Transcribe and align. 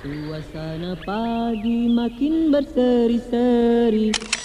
Suasana 0.00 0.96
pagi 1.04 1.84
makin 1.84 2.48
berseri-seri 2.48 4.39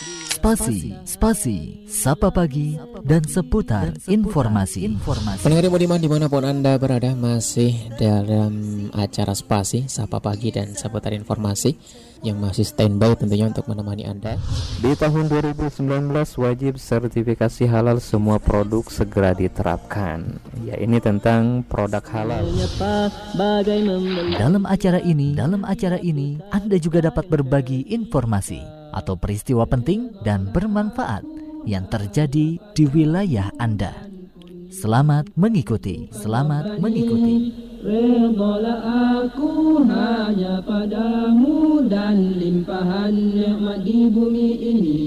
Spasi, 0.45 0.93
spasi, 1.09 1.57
sapa 1.89 2.29
pagi, 2.29 2.77
dan 3.01 3.25
seputar 3.25 3.97
informasi. 4.05 4.85
informasi. 4.85 5.41
Pendengar 5.41 5.73
Budiman 5.73 5.97
di 5.97 6.05
mana 6.05 6.29
pun 6.29 6.45
Anda 6.45 6.77
berada 6.77 7.17
masih 7.17 7.73
dalam 7.97 8.85
acara 8.93 9.33
spasi, 9.33 9.89
sapa 9.89 10.21
pagi, 10.21 10.53
dan 10.53 10.77
seputar 10.77 11.17
informasi 11.17 11.73
yang 12.21 12.37
masih 12.37 12.61
standby 12.61 13.17
tentunya 13.17 13.49
untuk 13.49 13.65
menemani 13.65 14.05
Anda. 14.05 14.37
Di 14.85 14.93
tahun 14.93 15.33
2019 15.33 16.13
wajib 16.37 16.77
sertifikasi 16.77 17.65
halal 17.65 17.97
semua 17.97 18.37
produk 18.37 18.85
segera 18.85 19.33
diterapkan. 19.33 20.37
Ya 20.61 20.77
ini 20.77 21.01
tentang 21.01 21.65
produk 21.65 22.05
halal. 22.13 22.45
Dalam 24.37 24.69
acara 24.69 25.01
ini, 25.01 25.33
dalam 25.33 25.65
acara 25.65 25.97
ini 25.97 26.37
Anda 26.53 26.77
juga 26.77 27.01
dapat 27.01 27.33
berbagi 27.33 27.89
informasi 27.89 28.74
atau 28.95 29.19
peristiwa 29.19 29.67
penting 29.67 30.15
dan 30.23 30.47
bermanfaat 30.55 31.27
yang 31.67 31.83
terjadi 31.91 32.55
di 32.55 32.83
wilayah 32.87 33.51
Anda. 33.59 33.91
Selamat 34.71 35.29
mengikuti, 35.35 36.07
selamat 36.15 36.79
mengikuti. 36.79 37.51
Redalah 37.85 38.81
aku 39.23 39.77
hanya 39.85 40.57
padamu 40.65 41.85
dan 41.85 42.41
limpahan 42.41 43.13
nikmat 43.13 43.85
di 43.85 44.09
bumi 44.09 44.49
ini. 44.57 45.01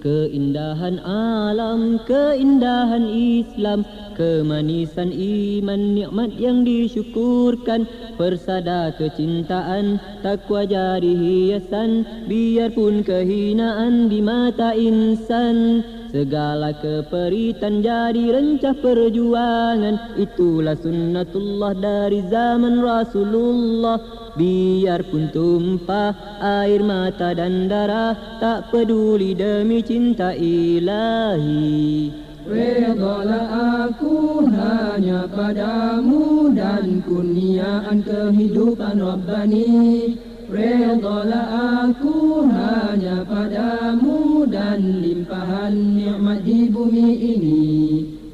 Keindahan 0.00 0.96
alam, 1.04 2.00
keindahan 2.08 3.04
Islam, 3.04 3.84
kemanisan 4.20 5.08
iman, 5.16 5.96
nikmat 5.96 6.36
yang 6.36 6.60
disyukurkan, 6.60 7.88
persada 8.20 8.92
kecintaan, 9.00 9.96
takwa 10.20 10.68
jadi 10.68 11.08
hiasan, 11.08 12.04
biarpun 12.28 13.00
kehinaan 13.00 14.12
di 14.12 14.20
mata 14.20 14.76
insan. 14.76 15.80
Segala 16.10 16.74
keperitan 16.74 17.80
jadi 17.80 18.34
rencah 18.34 18.74
perjuangan. 18.82 20.18
Itulah 20.18 20.74
sunnatullah 20.74 21.72
dari 21.78 22.20
zaman 22.26 22.82
Rasulullah. 22.82 24.20
Biarpun 24.34 25.30
tumpah 25.30 26.14
air 26.38 26.82
mata 26.86 27.34
dan 27.34 27.66
darah 27.66 28.14
Tak 28.38 28.70
peduli 28.70 29.34
demi 29.34 29.82
cinta 29.82 30.30
ilahi 30.34 32.29
Redalah 32.46 33.88
aku 33.88 34.46
hanya 34.48 35.28
padamu 35.28 36.52
Dan 36.52 37.04
kurniaan 37.04 38.00
kehidupan 38.00 38.96
Rabbani. 39.00 40.16
Redalah 40.50 41.48
aku 41.88 42.44
hanya 42.48 43.24
padamu 43.28 44.44
Dan 44.48 45.04
limpahan 45.04 45.74
nikmat 45.96 46.40
di 46.44 46.68
bumi 46.72 47.08
ini 47.18 47.60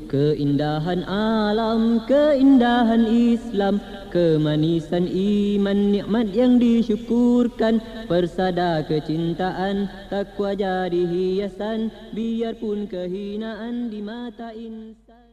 Keindahan 0.07 1.03
alam, 1.03 1.99
keindahan 2.07 3.11
Islam 3.11 3.83
Kemanisan 4.15 5.11
iman, 5.11 5.91
nikmat 5.91 6.31
yang 6.31 6.63
disyukurkan. 6.63 7.83
Persada 8.07 8.87
kecintaan, 8.87 9.91
takwa 10.07 10.55
jadi 10.55 11.03
hiasan 11.11 11.91
Biarpun 12.15 12.87
kehinaan 12.87 13.91
di 13.91 13.99
mata 13.99 14.55
insan. 14.55 15.27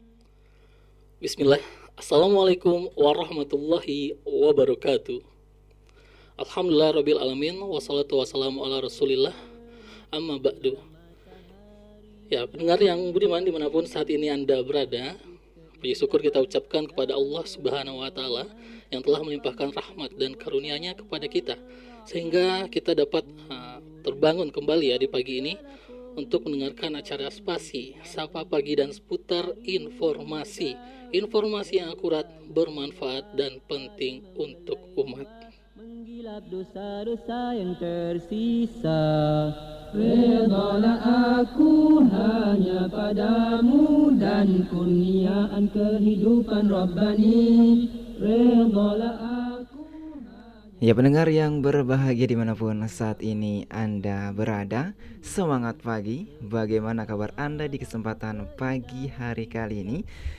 Bismillah. 1.22 1.62
Assalamualaikum 1.94 2.90
warahmatullahi 2.98 4.18
wabarakatuh. 4.26 5.22
Alhamdulillah 6.42 6.98
Rabbil 6.98 7.22
Alamin 7.22 7.62
Wassalatu 7.62 8.18
wassalamu 8.18 8.66
ala 8.66 8.82
rasulillah. 8.82 9.38
Amma 10.10 10.42
ba'du 10.42 10.93
Ya 12.34 12.50
pendengar 12.50 12.82
yang 12.82 13.14
budiman 13.14 13.46
di 13.46 13.54
mana 13.54 13.70
pun 13.70 13.86
saat 13.86 14.10
ini 14.10 14.26
Anda 14.26 14.66
berada 14.66 15.14
Puji 15.78 15.94
syukur 15.94 16.18
kita 16.18 16.42
ucapkan 16.42 16.90
kepada 16.90 17.14
Allah 17.14 17.46
subhanahu 17.46 18.02
wa 18.02 18.10
ta'ala 18.10 18.50
Yang 18.90 19.06
telah 19.06 19.22
melimpahkan 19.22 19.70
rahmat 19.70 20.18
dan 20.18 20.34
karunia-Nya 20.34 20.98
kepada 20.98 21.30
kita 21.30 21.62
Sehingga 22.10 22.66
kita 22.74 22.98
dapat 22.98 23.22
uh, 23.54 23.78
terbangun 24.02 24.50
kembali 24.50 24.90
ya 24.90 24.98
di 24.98 25.06
pagi 25.06 25.46
ini 25.46 25.54
Untuk 26.18 26.50
mendengarkan 26.50 26.98
acara 26.98 27.30
spasi 27.30 28.02
Sapa 28.02 28.42
pagi 28.50 28.82
dan 28.82 28.90
seputar 28.90 29.54
informasi. 29.62 30.74
Informasi 31.14 31.86
yang 31.86 31.94
akurat, 31.94 32.26
bermanfaat 32.50 33.38
dan 33.38 33.62
penting 33.70 34.26
untuk 34.34 34.82
umat 34.98 35.43
Menggilap 35.84 36.48
dosa-dosa 36.48 37.52
yang 37.60 37.76
tersisa. 37.76 39.04
Redalah 39.92 41.44
aku 41.44 42.00
hanya 42.08 42.88
padamu 42.88 44.16
Dan 44.16 44.64
kurniaan 44.72 45.68
kehidupan 45.68 46.72
Rabbani. 46.72 47.52
Redalah 48.16 49.16
aku 49.60 49.84
Ya 50.80 50.96
pendengar 50.96 51.28
yang 51.28 51.60
berbahagia 51.60 52.32
di 52.32 52.40
mana 52.40 52.56
pun 52.56 52.80
saat 52.88 53.20
ini 53.20 53.68
Anda 53.68 54.32
berada 54.32 54.96
Semangat 55.20 55.80
pagi. 55.84 56.32
Bagaimana 56.44 57.04
kabar 57.04 57.32
Anda 57.36 57.68
di 57.68 57.80
kesempatan 57.80 58.56
pagi 58.60 59.08
hari 59.08 59.52
kali 59.52 59.84
ini? 59.84 59.98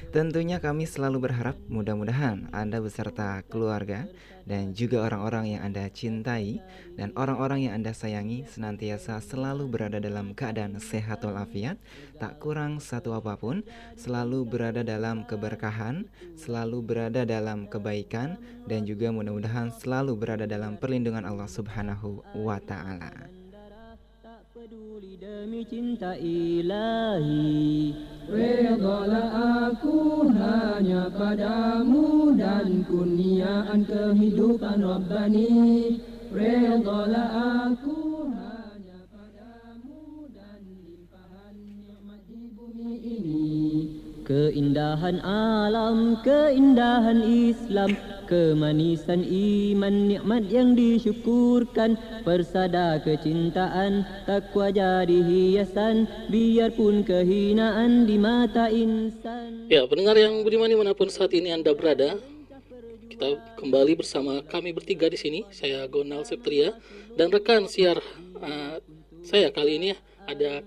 Tentunya 0.09 0.61
kami 0.61 0.85
selalu 0.85 1.29
berharap 1.29 1.57
mudah-mudahan 1.73 2.53
Anda 2.53 2.85
beserta 2.85 3.41
keluarga 3.49 4.05
dan 4.45 4.77
juga 4.77 5.05
orang-orang 5.05 5.57
yang 5.57 5.63
Anda 5.65 5.89
cintai 5.89 6.61
dan 6.97 7.13
orang-orang 7.17 7.69
yang 7.69 7.73
Anda 7.81 7.93
sayangi 7.93 8.45
senantiasa 8.49 9.21
selalu 9.21 9.69
berada 9.69 9.99
dalam 10.01 10.33
keadaan 10.33 10.81
sehat 10.81 11.25
walafiat, 11.25 11.81
tak 12.17 12.41
kurang 12.41 12.81
satu 12.81 13.17
apa 13.17 13.37
pun, 13.37 13.65
selalu 13.97 14.45
berada 14.49 14.85
dalam 14.85 15.25
keberkahan, 15.25 16.09
selalu 16.37 16.81
berada 16.85 17.25
dalam 17.29 17.67
kebaikan 17.69 18.37
dan 18.65 18.85
juga 18.89 19.13
mudah-mudahan 19.13 19.73
selalu 19.73 20.17
berada 20.17 20.45
dalam 20.49 20.77
perlindungan 20.81 21.25
Allah 21.25 21.49
Subhanahu 21.49 22.25
wa 22.37 22.57
taala 22.61 23.44
peduli 24.65 25.21
demi 25.21 25.61
cinta 25.69 26.17
ilahi. 26.17 27.93
Redalah 28.33 29.69
aku 29.69 30.25
hanya 30.33 31.13
padamu 31.13 32.33
dan 32.33 32.81
kurniaan 32.89 33.85
kehidupan 33.85 34.81
Rabbani. 34.81 36.01
Redalah 36.33 37.29
aku 37.69 38.33
hanya 38.33 39.05
padamu 39.13 40.33
dan 40.33 40.65
limpahan 40.65 41.57
nikmat 41.61 42.25
di 42.25 42.49
bumi 42.57 42.93
ini 43.05 43.45
Keindahan 44.25 45.21
alam, 45.21 46.17
keindahan 46.25 47.21
Islam 47.21 47.93
Kemanisan 48.25 49.21
iman, 49.21 50.09
nikmat 50.09 50.49
yang 50.49 50.73
disyukurkan. 50.73 52.01
Persada 52.25 52.97
kecintaan, 53.05 54.09
takwa 54.25 54.73
jadi 54.73 55.21
hiasan 55.21 56.09
Biarpun 56.33 57.05
kehinaan 57.05 58.09
di 58.09 58.17
mata 58.17 58.73
insan. 58.73 59.69
Ya, 59.69 59.85
pendengar 59.85 60.17
yang 60.17 60.41
budiman 60.41 60.73
di 60.73 60.77
mana 60.81 60.97
pun 60.97 61.13
saat 61.13 61.37
ini 61.37 61.53
Anda 61.53 61.77
berada 61.77 62.17
Kita 63.13 63.61
kembali 63.61 63.93
bersama 64.01 64.41
kami 64.41 64.73
bertiga 64.73 65.13
di 65.13 65.21
sini. 65.21 65.45
Saya 65.53 65.85
Gonal 65.85 66.25
Septria 66.25 66.73
Dan 67.13 67.29
rekan 67.29 67.69
siar 67.69 68.01
uh, 68.41 68.81
saya 69.21 69.53
kali 69.53 69.85
ini 69.85 69.93
ada 70.25 70.65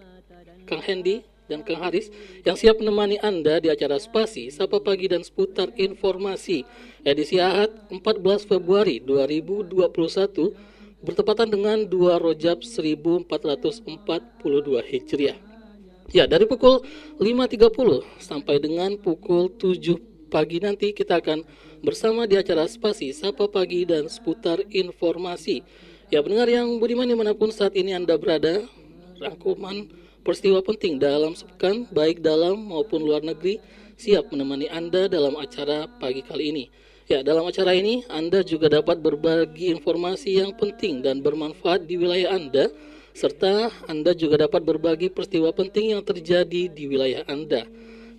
Kang 0.69 0.85
Hendy 0.85 1.25
dan 1.47 1.63
Kang 1.63 1.79
Haris 1.81 2.11
yang 2.43 2.59
siap 2.59 2.77
menemani 2.79 3.17
Anda 3.23 3.59
di 3.63 3.71
acara 3.71 3.97
Spasi 3.97 4.51
Sapa 4.51 4.79
Pagi 4.83 5.07
dan 5.07 5.23
seputar 5.23 5.71
informasi 5.79 6.67
edisi 7.07 7.39
Ahad 7.39 7.71
14 7.89 8.45
Februari 8.45 8.99
2021 9.01 9.87
bertepatan 11.01 11.47
dengan 11.47 11.77
2 11.87 12.19
Rojab 12.19 12.61
1442 12.61 13.27
Hijriah. 14.91 15.37
Ya, 16.07 16.23
dari 16.23 16.47
pukul 16.47 16.87
5.30 17.19 18.23
sampai 18.23 18.63
dengan 18.63 18.95
pukul 18.95 19.51
7 19.51 20.31
pagi 20.31 20.59
nanti 20.59 20.91
kita 20.91 21.19
akan 21.19 21.43
bersama 21.83 22.23
di 22.27 22.39
acara 22.39 22.67
Spasi 22.67 23.11
Sapa 23.11 23.47
Pagi 23.47 23.83
dan 23.83 24.07
seputar 24.07 24.63
informasi. 24.71 25.63
Ya, 26.07 26.23
pendengar 26.23 26.47
yang 26.47 26.79
budiman 26.79 27.07
di 27.07 27.15
mana 27.15 27.35
pun 27.35 27.51
saat 27.51 27.75
ini 27.75 27.91
Anda 27.91 28.15
berada, 28.15 28.63
rangkuman 29.19 30.06
peristiwa 30.27 30.59
penting 30.59 30.99
dalam 30.99 31.31
sepekan, 31.31 31.87
baik 31.87 32.19
dalam 32.19 32.67
maupun 32.67 32.99
luar 32.99 33.23
negeri, 33.23 33.63
siap 33.95 34.27
menemani 34.27 34.67
Anda 34.67 35.07
dalam 35.07 35.39
acara 35.39 35.87
pagi 36.03 36.19
kali 36.19 36.51
ini. 36.51 36.67
Ya, 37.07 37.23
dalam 37.23 37.47
acara 37.47 37.71
ini 37.71 38.03
Anda 38.11 38.43
juga 38.43 38.67
dapat 38.67 38.99
berbagi 38.99 39.71
informasi 39.71 40.43
yang 40.43 40.51
penting 40.59 40.99
dan 40.99 41.23
bermanfaat 41.23 41.87
di 41.87 41.95
wilayah 41.95 42.35
Anda, 42.35 42.67
serta 43.15 43.71
Anda 43.87 44.11
juga 44.11 44.43
dapat 44.43 44.67
berbagi 44.67 45.15
peristiwa 45.15 45.55
penting 45.55 45.95
yang 45.95 46.03
terjadi 46.03 46.67
di 46.67 46.83
wilayah 46.91 47.23
Anda. 47.31 47.63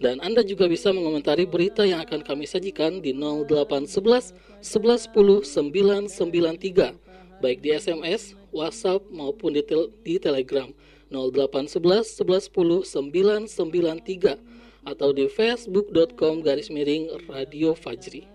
Dan 0.01 0.25
Anda 0.25 0.41
juga 0.41 0.65
bisa 0.65 0.89
mengomentari 0.97 1.45
berita 1.45 1.85
yang 1.85 2.01
akan 2.09 2.25
kami 2.25 2.49
sajikan 2.49 3.05
di 3.05 3.13
0811 3.13 4.33
1110 4.65 5.45
993 5.45 7.09
baik 7.39 7.63
di 7.63 7.71
SMS, 7.71 8.35
WhatsApp 8.51 9.07
maupun 9.13 9.55
di, 9.55 9.63
tel 9.63 9.91
di 10.03 10.19
Telegram 10.19 10.67
0811 11.11 12.25
1110 12.25 12.85
993 13.49 14.37
atau 14.89 15.13
di 15.13 15.29
facebook.com 15.29 16.41
garis 16.41 16.73
miring 16.73 17.13
Radio 17.29 17.73
Fajri. 17.77 18.29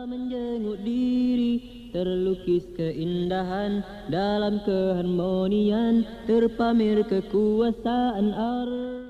Menjenguk 0.00 0.80
diri 0.80 1.60
terlukis 1.92 2.64
keindahan 2.72 3.84
dalam 4.08 4.60
keharmonian 4.64 6.08
terpamer 6.24 7.04
kekuasaan 7.04 8.32
Allah 8.32 9.00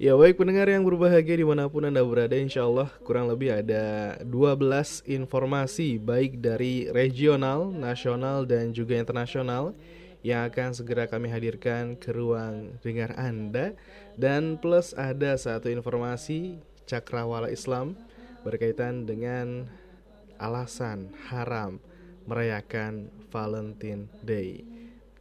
Ya 0.00 0.16
baik 0.16 0.40
pendengar 0.40 0.64
yang 0.64 0.80
berbahagia 0.80 1.36
di 1.36 1.44
mana 1.44 1.68
pun 1.68 1.84
Anda 1.84 2.00
berada 2.00 2.32
Insya 2.32 2.64
Allah 2.64 2.88
kurang 3.04 3.28
lebih 3.28 3.52
ada 3.52 4.16
12 4.24 5.04
informasi 5.04 6.00
baik 6.00 6.40
dari 6.40 6.88
regional, 6.88 7.68
nasional 7.68 8.48
dan 8.48 8.72
juga 8.72 8.96
internasional 8.96 9.76
Yang 10.20 10.42
akan 10.52 10.70
segera 10.76 11.04
kami 11.08 11.32
hadirkan 11.32 11.96
ke 11.96 12.12
ruang 12.12 12.76
dengar 12.84 13.16
Anda 13.16 13.72
Dan 14.20 14.60
plus 14.60 14.92
ada 14.92 15.36
satu 15.40 15.72
informasi 15.72 16.60
cakrawala 16.84 17.48
Islam 17.48 17.96
berkaitan 18.44 19.08
dengan 19.08 19.68
alasan 20.36 21.12
haram 21.32 21.80
merayakan 22.28 23.08
Valentine 23.32 24.12
Day 24.20 24.64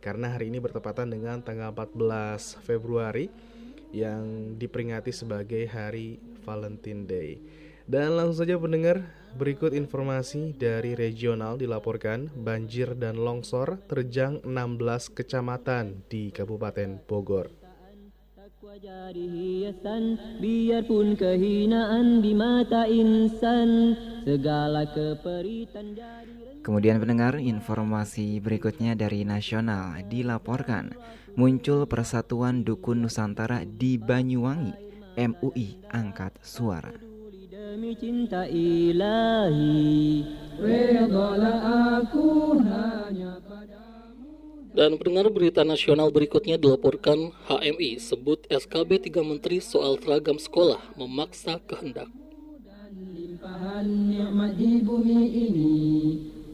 Karena 0.04 0.36
hari 0.36 0.51
ini 0.51 0.60
bertepatan 0.60 1.12
dengan 1.12 1.40
tanggal 1.40 1.72
14 1.72 2.60
Februari 2.63 3.31
yang 3.90 4.54
diperingati 4.57 5.10
sebagai 5.10 5.66
Hari 5.66 6.22
Valentine 6.46 7.04
Day. 7.10 7.42
Dan 7.90 8.13
langsung 8.13 8.46
saja 8.46 8.54
pendengar, 8.62 9.01
berikut 9.36 9.76
informasi 9.76 10.58
dari 10.58 10.98
regional 10.98 11.60
dilaporkan 11.60 12.31
banjir 12.34 12.96
dan 12.98 13.20
longsor 13.20 13.81
terjang 13.86 14.42
16 14.42 15.14
kecamatan 15.14 16.06
di 16.08 16.34
Kabupaten 16.34 17.04
Bogor. 17.06 17.52
Kemudian 26.60 26.98
pendengar 27.00 27.34
informasi 27.40 28.28
berikutnya 28.44 28.94
dari 28.94 29.24
nasional 29.24 29.86
dilaporkan 30.06 30.92
muncul 31.40 31.88
Persatuan 31.88 32.68
Dukun 32.68 33.06
Nusantara 33.06 33.64
di 33.64 33.96
Banyuwangi. 33.96 34.92
MUI 35.20 35.84
angkat 35.92 36.40
suara. 36.40 36.96
Demi 37.69 37.94
cinta 37.94 38.50
ilahi 38.50 40.25
redalah 40.57 42.01
aku 42.01 42.57
hanya 42.66 43.38
Dan 44.74 44.98
pendengar 44.98 45.30
berita 45.30 45.62
nasional 45.62 46.10
berikutnya 46.10 46.57
dilaporkan 46.57 47.30
HMI 47.45 48.01
sebut 48.01 48.42
SKB 48.50 49.13
3 49.13 49.21
Menteri 49.21 49.62
soal 49.62 50.01
seragam 50.01 50.42
sekolah 50.42 50.81
memaksa 50.98 51.62
kehendak. 51.69 52.10
limpahan 52.89 53.86
nikmat 53.86 54.57
di 54.57 54.81
bumi 54.81 55.22
ini 55.30 55.77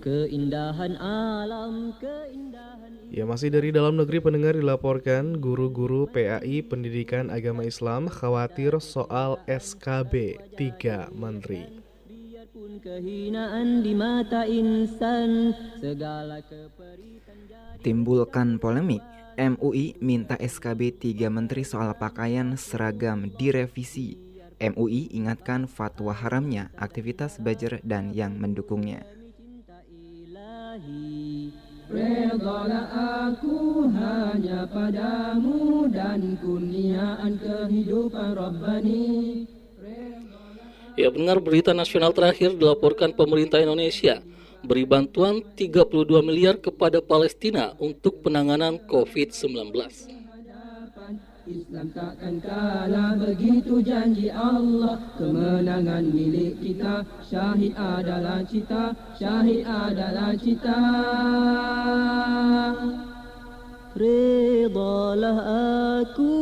keindahan 0.03 1.00
alam 1.00 1.95
keindahan 1.95 2.75
Ya 3.13 3.24
masih 3.24 3.54
dari 3.54 3.69
dalam 3.69 4.02
negeri 4.02 4.18
pendengar 4.18 4.57
dilaporkan 4.57 5.38
guru-guru 5.38 6.10
PAI 6.10 6.66
Pendidikan 6.66 7.30
Agama 7.30 7.62
Islam 7.62 8.10
khawatir 8.10 8.74
soal 8.81 9.38
SKB 9.46 10.42
3 10.57 11.13
Menteri. 11.13 11.86
biarpun 12.10 12.81
kehinaan 12.81 13.86
di 13.86 13.94
mata 13.94 14.50
insan 14.50 15.54
segala 15.78 16.42
keperitan 16.42 17.38
jadi 17.46 17.84
Timbulkan 17.86 18.57
polemik. 18.57 19.04
MUI 19.36 20.00
minta 20.00 20.40
SKB 20.40 20.96
3 20.96 21.28
Menteri 21.28 21.68
soal 21.68 21.92
pakaian 22.00 22.56
seragam 22.56 23.28
direvisi. 23.36 24.16
MUI 24.56 25.12
ingatkan 25.12 25.68
fatwa 25.68 26.16
haramnya 26.16 26.72
aktivitas 26.80 27.44
buzzer 27.44 27.84
dan 27.84 28.16
yang 28.16 28.40
mendukungnya. 28.40 29.04
Redalah 31.85 32.89
aku 33.29 33.85
hanya 33.93 34.65
padamu 34.65 35.85
dan 35.93 36.33
kurniaan 36.41 37.37
kehidupan 37.37 38.33
Rabbani 38.33 39.45
Ya 40.97 41.13
benar 41.13 41.37
berita 41.43 41.77
nasional 41.77 42.09
terakhir 42.09 42.57
dilaporkan 42.57 43.13
pemerintah 43.13 43.61
Indonesia 43.61 44.23
beri 44.65 44.81
bantuan 44.89 45.45
32 45.53 46.25
miliar 46.25 46.57
kepada 46.57 47.05
Palestina 47.05 47.77
untuk 47.77 48.25
penanganan 48.25 48.81
COVID-19. 48.89 50.14
Islam 51.45 51.94
takkan 51.94 52.42
kalah 52.42 53.13
begitu 53.21 53.77
janji 53.86 54.33
Allah. 54.33 54.97
Kemenangan 55.13 56.01
milik 56.09 56.57
kita 56.57 57.06
Syahid 57.21 57.77
adalah 57.77 58.42
cita 58.50 58.97
Syahid 59.13 59.62
adalah 59.62 60.33
cita. 60.42 60.81
Redalah 63.94 65.39
aku 66.01 66.33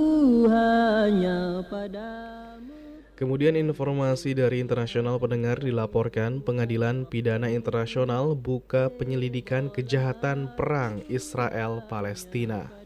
hanya 0.47 1.67
padamu. 1.67 2.71
Kemudian 3.19 3.59
informasi 3.59 4.33
dari 4.33 4.63
internasional 4.63 5.19
pendengar 5.19 5.59
dilaporkan 5.59 6.39
pengadilan 6.39 7.05
pidana 7.05 7.51
internasional 7.51 8.33
buka 8.39 8.87
penyelidikan 8.89 9.67
kejahatan 9.67 10.49
perang 10.55 11.03
Israel 11.11 11.85
Palestina. 11.91 12.82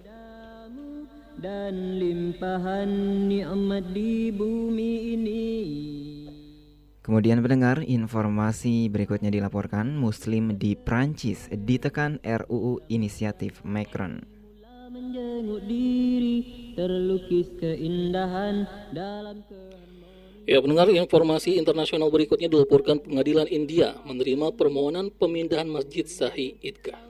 Dan 1.38 2.02
limpahan 2.02 2.90
nikmat 3.30 3.86
di 3.94 4.34
bumi 4.34 4.94
ini 5.14 5.46
Kemudian 7.08 7.40
pendengar, 7.40 7.88
informasi 7.88 8.92
berikutnya 8.92 9.32
dilaporkan 9.32 9.96
Muslim 9.96 10.60
di 10.60 10.76
Prancis 10.76 11.48
ditekan 11.48 12.20
RUU 12.20 12.84
inisiatif 12.92 13.64
Macron. 13.64 14.28
Mula 14.28 14.92
menjenguk 14.92 15.64
diri 15.72 16.38
terlukis 16.76 17.48
keindahan 17.64 18.68
dalam 18.92 19.40
keharmonian 19.48 20.44
Ya 20.44 20.60
pendengar 20.60 20.92
informasi 20.92 21.56
internasional 21.56 22.12
berikutnya 22.12 22.52
dilaporkan 22.52 23.00
pengadilan 23.00 23.48
India 23.48 23.96
menerima 24.04 24.52
permohonan 24.60 25.08
pemindahan 25.16 25.72
Masjid 25.72 26.04
Sahih 26.04 26.60
Idgah. 26.60 27.07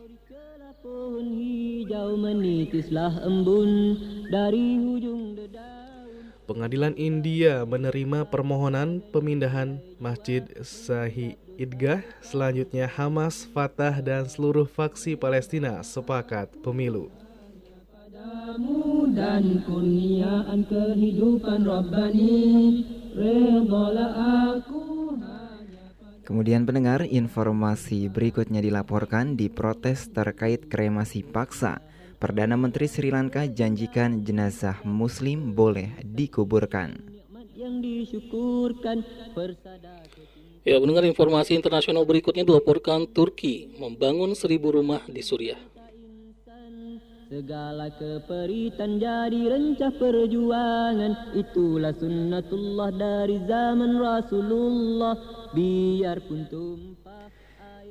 Pohon 0.87 1.35
hijau 1.35 2.15
menitislah 2.15 3.19
embun 3.19 3.99
dari 4.31 4.79
hujung 4.79 5.35
dedaun 5.35 6.31
Pengadilan 6.47 6.95
India 6.95 7.67
menerima 7.67 8.23
permohonan 8.31 9.03
pemindahan 9.11 9.83
Masjid 9.99 10.47
Sahih 10.63 11.35
Idgah. 11.59 12.07
Selanjutnya 12.23 12.87
Hamas, 12.87 13.44
Fatah, 13.51 13.99
dan 13.99 14.31
seluruh 14.31 14.63
faksi 14.63 15.19
Palestina 15.19 15.83
sepakat 15.83 16.56
pemilu. 16.63 17.11
padamu 17.91 19.11
dan 19.11 19.59
kurniaan 19.67 20.63
kehidupan 20.71 21.67
Rabbani 21.67 22.39
Redalah 23.11 24.56
aku 24.56 24.96
Kemudian 26.28 26.68
pendengar, 26.68 27.07
informasi 27.07 28.12
berikutnya 28.12 28.60
dilaporkan 28.60 29.40
di 29.40 29.48
protes 29.48 30.12
terkait 30.12 30.68
kremasi 30.68 31.24
paksa. 31.24 31.80
Perdana 32.19 32.60
Menteri 32.60 32.92
Sri 32.92 33.16
Lanka 33.16 33.48
janjikan 33.48 34.28
jenazah 34.28 34.84
muslim 34.84 35.56
boleh 35.56 35.96
dikuburkan. 36.04 37.00
nikmat 37.00 37.48
yang 37.56 37.80
disyukurkan 37.80 39.07
persada 39.31 40.04
Ya 40.68 40.76
pendengar 40.84 41.07
informasi 41.07 41.56
internasional 41.56 42.04
berikutnya 42.04 42.44
dilaporkan 42.44 43.07
Turki 43.07 43.72
membangun 43.80 44.36
seribu 44.36 44.76
rumah 44.76 45.00
di 45.07 45.24
Suriah. 45.24 45.77
Segala 47.28 47.92
keperitan 47.92 49.04
jadi 49.04 49.52
rencah 49.52 49.92
perjuangan. 50.00 51.36
Itulah 51.36 51.92
sunnatullah 51.92 52.90
dari 52.96 53.44
zaman 53.44 54.00
Rasulullah. 54.00 55.16
Biarpun 55.52 56.48
tumpah 56.48 57.28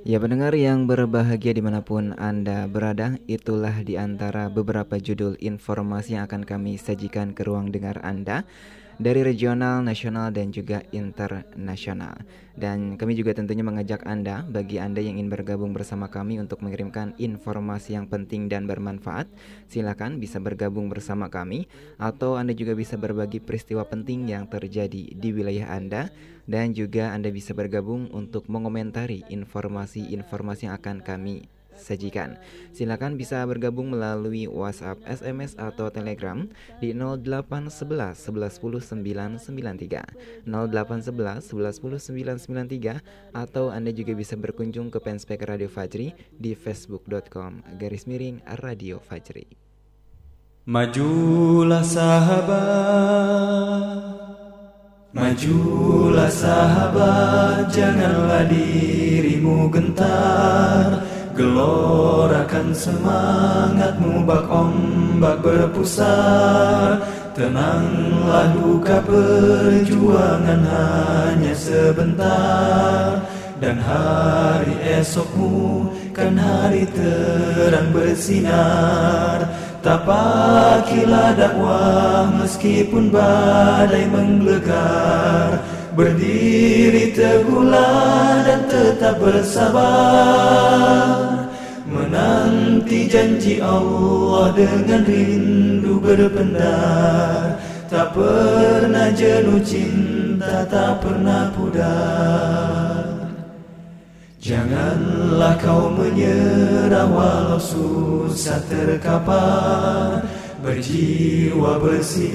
Ya 0.06 0.22
pendengar 0.22 0.54
yang 0.54 0.86
berbahagia 0.86 1.50
di 1.50 1.60
mana 1.60 1.82
pun 1.82 2.14
Anda 2.14 2.70
berada 2.70 3.18
Itulah 3.26 3.82
di 3.82 3.98
antara 3.98 4.46
beberapa 4.46 5.02
judul 5.02 5.34
informasi 5.42 6.14
yang 6.14 6.30
akan 6.30 6.46
kami 6.46 6.78
sajikan 6.78 7.34
ke 7.34 7.42
ruang 7.42 7.74
dengar 7.74 7.98
Anda 8.06 8.46
dari 8.96 9.20
regional, 9.20 9.84
nasional, 9.84 10.32
dan 10.32 10.48
juga 10.52 10.80
internasional. 10.92 12.16
Dan 12.56 12.96
kami 12.96 13.12
juga 13.12 13.36
tentunya 13.36 13.60
mengajak 13.60 14.08
Anda, 14.08 14.40
bagi 14.48 14.80
Anda 14.80 15.04
yang 15.04 15.20
ingin 15.20 15.28
bergabung 15.28 15.76
bersama 15.76 16.08
kami 16.08 16.40
untuk 16.40 16.64
mengirimkan 16.64 17.12
informasi 17.20 17.92
yang 18.00 18.08
penting 18.08 18.48
dan 18.48 18.64
bermanfaat, 18.64 19.28
silakan 19.68 20.16
bisa 20.16 20.40
bergabung 20.40 20.88
bersama 20.88 21.28
kami, 21.28 21.68
atau 22.00 22.40
Anda 22.40 22.56
juga 22.56 22.72
bisa 22.72 22.96
berbagi 22.96 23.44
peristiwa 23.44 23.84
penting 23.84 24.32
yang 24.32 24.48
terjadi 24.48 25.12
di 25.12 25.28
wilayah 25.32 25.76
Anda, 25.76 26.08
dan 26.48 26.72
juga 26.72 27.12
Anda 27.12 27.28
bisa 27.28 27.52
bergabung 27.52 28.08
untuk 28.16 28.48
mengomentari 28.48 29.26
informasi-informasi 29.28 30.70
yang 30.70 30.74
akan 30.80 31.04
kami 31.04 31.55
sajikan. 31.78 32.40
Silakan 32.74 33.14
bisa 33.20 33.44
bergabung 33.46 33.94
melalui 33.94 34.48
WhatsApp, 34.50 35.00
SMS 35.06 35.54
atau 35.54 35.92
Telegram 35.92 36.48
di 36.82 36.90
0811 36.92 38.18
11 38.18 38.58
10 38.58 39.40
993 39.46 40.48
0811 40.48 41.46
11 41.52 41.80
10 42.10 42.42
993 42.42 43.36
atau 43.36 43.70
Anda 43.70 43.92
juga 43.92 44.16
bisa 44.16 44.34
berkunjung 44.34 44.90
ke 44.90 44.98
fanspage 44.98 45.46
Radio 45.46 45.70
Fajri 45.70 46.16
di 46.34 46.56
facebook.com 46.56 47.62
garis 47.78 48.08
miring 48.08 48.42
Radio 48.64 48.98
Fajri. 49.00 49.66
Majulah 50.66 51.86
sahabat 51.86 52.66
Majulah 55.14 56.26
sahabat 56.26 57.70
Janganlah 57.70 58.50
dirimu 58.50 59.70
gentar 59.70 61.06
Gelorakan 61.36 62.72
semangatmu 62.72 64.24
bak 64.24 64.48
ombak 64.48 65.44
berpusar. 65.44 66.96
Tenanglah 67.36 68.56
duka 68.56 69.04
perjuangan 69.04 70.64
hanya 70.64 71.52
sebentar. 71.52 73.20
Dan 73.60 73.76
hari 73.76 74.80
esokmu 74.96 75.92
kan 76.16 76.40
hari 76.40 76.88
terang 76.88 77.92
bersinar. 77.92 79.44
Tapakilah 79.84 81.36
dakwah 81.36 82.32
meskipun 82.32 83.12
badai 83.12 84.08
menggelegar 84.08 85.60
Berdiri 85.96 87.16
teguhlah 87.16 88.44
dan 88.44 88.68
tetap 88.68 89.16
bersabar. 89.16 89.88
Menanti 91.88 93.08
janji 93.08 93.64
Allah 93.64 94.52
dengan 94.52 95.08
rindu 95.08 95.96
berpendar. 95.96 97.56
Tak 97.88 98.12
pernah 98.12 99.08
jenuh 99.16 99.64
cinta, 99.64 100.68
tak 100.68 101.00
pernah 101.00 101.48
pudar. 101.56 103.32
Janganlah 104.36 105.56
kau 105.56 105.88
menyerah 105.96 107.08
walau 107.08 107.56
susah 107.56 108.60
terkapar 108.68 110.20
Berjiwa 110.66 111.78
bersih 111.78 112.34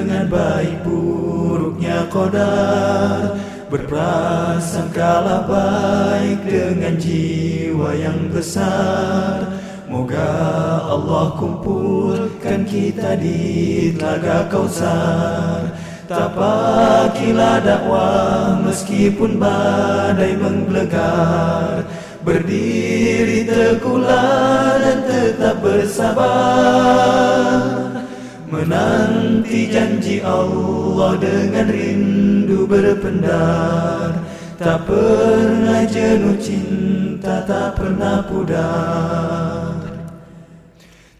dengan 0.00 0.24
baik 0.32 0.88
buruknya 0.88 2.08
kodar 2.08 3.36
Berprasangkalah 3.68 5.44
baik 5.44 6.48
dengan 6.48 6.96
jiwa 6.96 7.92
yang 7.92 8.32
besar. 8.32 9.44
Moga 9.84 10.32
Allah 10.88 11.36
kumpulkan 11.36 12.64
kita 12.64 13.20
di 13.20 13.92
telaga 13.92 14.48
kausar. 14.48 15.68
Tapakilah 16.08 17.60
dakwah 17.60 18.64
meskipun 18.64 19.36
badai 19.36 20.40
menggelegar 20.40 21.84
Berdiri 22.28 23.48
teguhlah 23.48 24.76
dan 24.76 25.00
tetap 25.08 25.64
bersabar. 25.64 26.28
Menanti 28.52 29.72
janji 29.72 30.20
Allah 30.20 31.16
dengan 31.16 31.72
rindu 31.72 32.68
berpendar. 32.68 34.12
Tak 34.60 34.84
pernah 34.84 35.88
jenuh 35.88 36.36
cinta, 36.36 37.48
tak 37.48 37.80
pernah 37.80 38.20
pudar. 38.28 39.80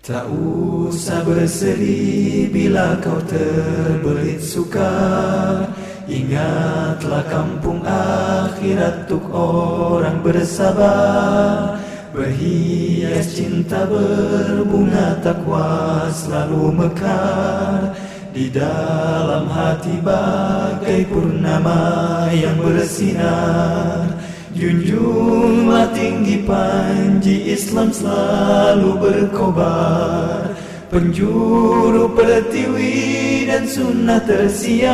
Tak 0.04 0.28
usah 0.28 1.24
bersedih 1.24 2.52
bila 2.52 3.00
kau 3.00 3.16
terbelit 3.24 4.44
sukar 4.44 5.72
Ingatlah 6.08 7.20
kampung 7.28 7.84
akhirat 7.84 9.04
untuk 9.04 9.28
orang 9.28 10.24
bersabar. 10.24 11.76
Berhias 12.16 13.36
cinta 13.36 13.84
berbunga 13.84 15.20
takwa 15.20 16.08
selalu 16.08 16.80
mekar. 16.80 17.92
Di 18.32 18.48
dalam 18.48 19.52
hati 19.52 20.00
bagai 20.00 21.12
purnama 21.12 22.32
yang 22.32 22.56
bersinar. 22.56 24.08
Junjunglah 24.56 25.92
tinggi 25.92 26.40
panji 26.48 27.52
Islam 27.52 27.92
selalu 27.92 28.96
berkobar. 28.96 30.56
Penjuru 30.88 32.08
pertiwi 32.16 33.27
dan 33.48 33.64
sunnah 33.64 34.20
tersiar. 34.28 34.92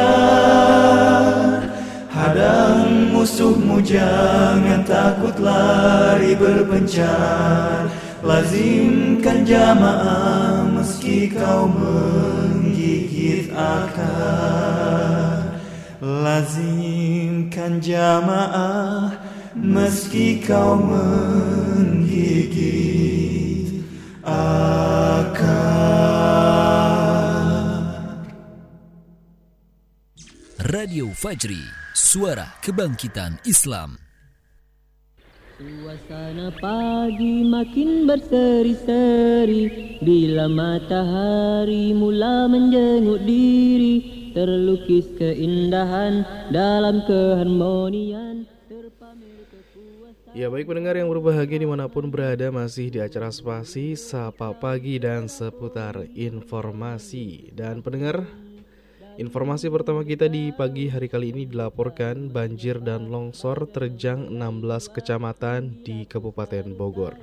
Hadang 2.07 3.11
musuhmu 3.11 3.83
jangan 3.83 4.87
takut 4.87 5.35
lari 5.43 6.39
berpencar. 6.39 7.91
Lazimkan 8.23 9.43
jamaah 9.43 10.71
meski 10.71 11.35
kau 11.35 11.67
menggigit 11.67 13.51
akar. 13.51 15.59
Lazimkan 15.99 17.83
jamaah 17.83 19.19
meski 19.59 20.39
kau 20.47 20.79
menggigit 20.79 22.63
akar 24.23 25.75
Radio 30.65 31.13
Fajri, 31.13 31.61
suara 31.93 32.49
kebangkitan 32.65 33.37
Islam. 33.45 34.01
Suasana 35.61 36.49
pagi 36.57 37.45
makin 37.45 38.09
berseri-seri 38.09 39.69
Bila 40.01 40.49
matahari 40.49 41.93
mula 41.93 42.49
menjenguk 42.49 43.29
diri 43.29 43.95
Terlukis 44.33 45.05
keindahan 45.21 46.25
dalam 46.49 47.05
keharmonian 47.05 48.49
Terpamer 48.65 49.45
kekuasaan 49.53 50.33
Ya 50.33 50.49
baik 50.49 50.65
pendengar 50.65 50.97
yang 50.97 51.13
berbahagia 51.13 51.61
di 51.61 51.69
mana 51.69 51.93
pun 51.93 52.09
berada 52.09 52.49
masih 52.49 52.89
di 52.89 53.05
acara 53.05 53.29
spasi 53.29 54.01
Sapa 54.01 54.57
Pagi 54.57 54.97
dan 54.97 55.29
seputar 55.29 56.09
informasi 56.17 57.53
Dan 57.53 57.85
pendengar 57.85 58.25
Informasi 59.15 59.71
pertama 59.71 60.03
kita 60.03 60.27
di 60.27 60.51
pagi 60.51 60.91
hari 60.91 61.07
kali 61.07 61.31
ini 61.31 61.43
dilaporkan 61.47 62.35
banjir 62.35 62.83
dan 62.83 63.07
longsor 63.07 63.71
terjang 63.71 64.27
16 64.27 64.91
kecamatan 64.91 65.87
di 65.87 66.03
Kabupaten 66.03 66.75
Bogor. 66.75 67.15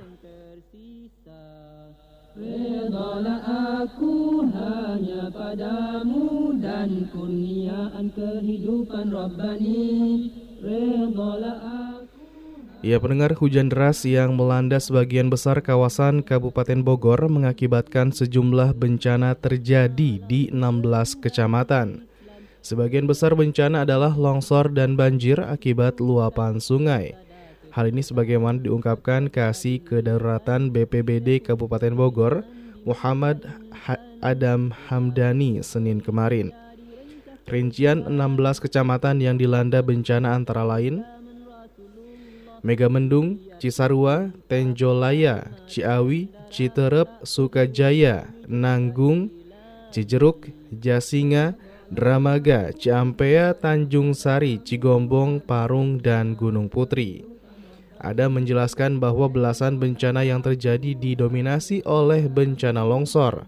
Ya 12.82 12.98
pendengar 12.98 13.38
hujan 13.38 13.70
deras 13.70 14.02
yang 14.02 14.34
melanda 14.34 14.82
sebagian 14.82 15.30
besar 15.30 15.62
kawasan 15.62 16.18
Kabupaten 16.18 16.82
Bogor 16.82 17.30
mengakibatkan 17.30 18.10
sejumlah 18.10 18.74
bencana 18.74 19.38
terjadi 19.38 20.18
di 20.18 20.50
16 20.50 21.22
kecamatan. 21.22 22.10
Sebagian 22.58 23.06
besar 23.06 23.38
bencana 23.38 23.86
adalah 23.86 24.10
longsor 24.18 24.74
dan 24.74 24.98
banjir 24.98 25.38
akibat 25.38 26.02
luapan 26.02 26.58
sungai. 26.58 27.14
Hal 27.70 27.86
ini 27.86 28.02
sebagaimana 28.02 28.58
diungkapkan 28.58 29.30
Kasih 29.30 29.78
Kedaruratan 29.86 30.74
BPBD 30.74 31.38
Kabupaten 31.38 31.94
Bogor, 31.94 32.42
Muhammad 32.82 33.46
Ha- 33.86 34.02
Adam 34.26 34.74
Hamdani 34.90 35.62
Senin 35.62 36.02
kemarin. 36.02 36.50
Rincian 37.46 38.10
16 38.10 38.58
kecamatan 38.58 39.22
yang 39.22 39.38
dilanda 39.38 39.86
bencana 39.86 40.34
antara 40.34 40.66
lain 40.66 41.06
Megamendung, 42.62 43.42
Cisarua, 43.58 44.30
Tenjolaya, 44.46 45.50
Ciawi, 45.66 46.30
Citerep, 46.46 47.26
Sukajaya, 47.26 48.30
Nanggung, 48.46 49.34
Cijeruk, 49.90 50.46
Jasinga, 50.70 51.58
Dramaga, 51.90 52.70
Ciampea, 52.70 53.52
Tanjung 53.58 54.14
Sari, 54.14 54.62
Cigombong, 54.62 55.42
Parung, 55.42 55.98
dan 55.98 56.38
Gunung 56.38 56.70
Putri. 56.70 57.26
Ada 58.02 58.26
menjelaskan 58.30 58.98
bahwa 58.98 59.26
belasan 59.30 59.78
bencana 59.78 60.26
yang 60.26 60.42
terjadi 60.42 60.94
didominasi 60.94 61.86
oleh 61.86 62.26
bencana 62.26 62.82
longsor. 62.82 63.46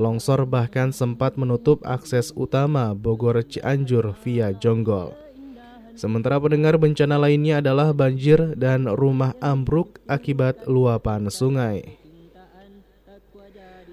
Longsor 0.00 0.48
bahkan 0.48 0.92
sempat 0.92 1.36
menutup 1.36 1.84
akses 1.84 2.32
utama 2.32 2.96
Bogor 2.96 3.44
Cianjur 3.44 4.16
via 4.24 4.56
Jonggol. 4.56 5.12
Sementara 6.00 6.40
pendengar 6.40 6.80
bencana 6.80 7.20
lainnya 7.20 7.60
adalah 7.60 7.92
banjir 7.92 8.56
dan 8.56 8.88
rumah 8.88 9.36
ambruk 9.44 10.00
akibat 10.08 10.64
luapan 10.64 11.28
sungai. 11.28 12.00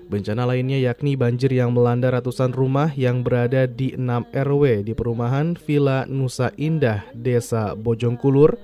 Bencana 0.08 0.48
lainnya 0.48 0.80
yakni 0.80 1.20
banjir 1.20 1.52
yang 1.52 1.76
melanda 1.76 2.08
ratusan 2.08 2.56
rumah 2.56 2.96
yang 2.96 3.28
berada 3.28 3.68
di 3.68 3.92
6 3.92 4.32
RW 4.32 4.88
di 4.88 4.96
perumahan 4.96 5.60
Villa 5.60 6.08
Nusa 6.08 6.56
Indah, 6.56 7.04
Desa 7.12 7.76
Bojongkulur, 7.76 8.56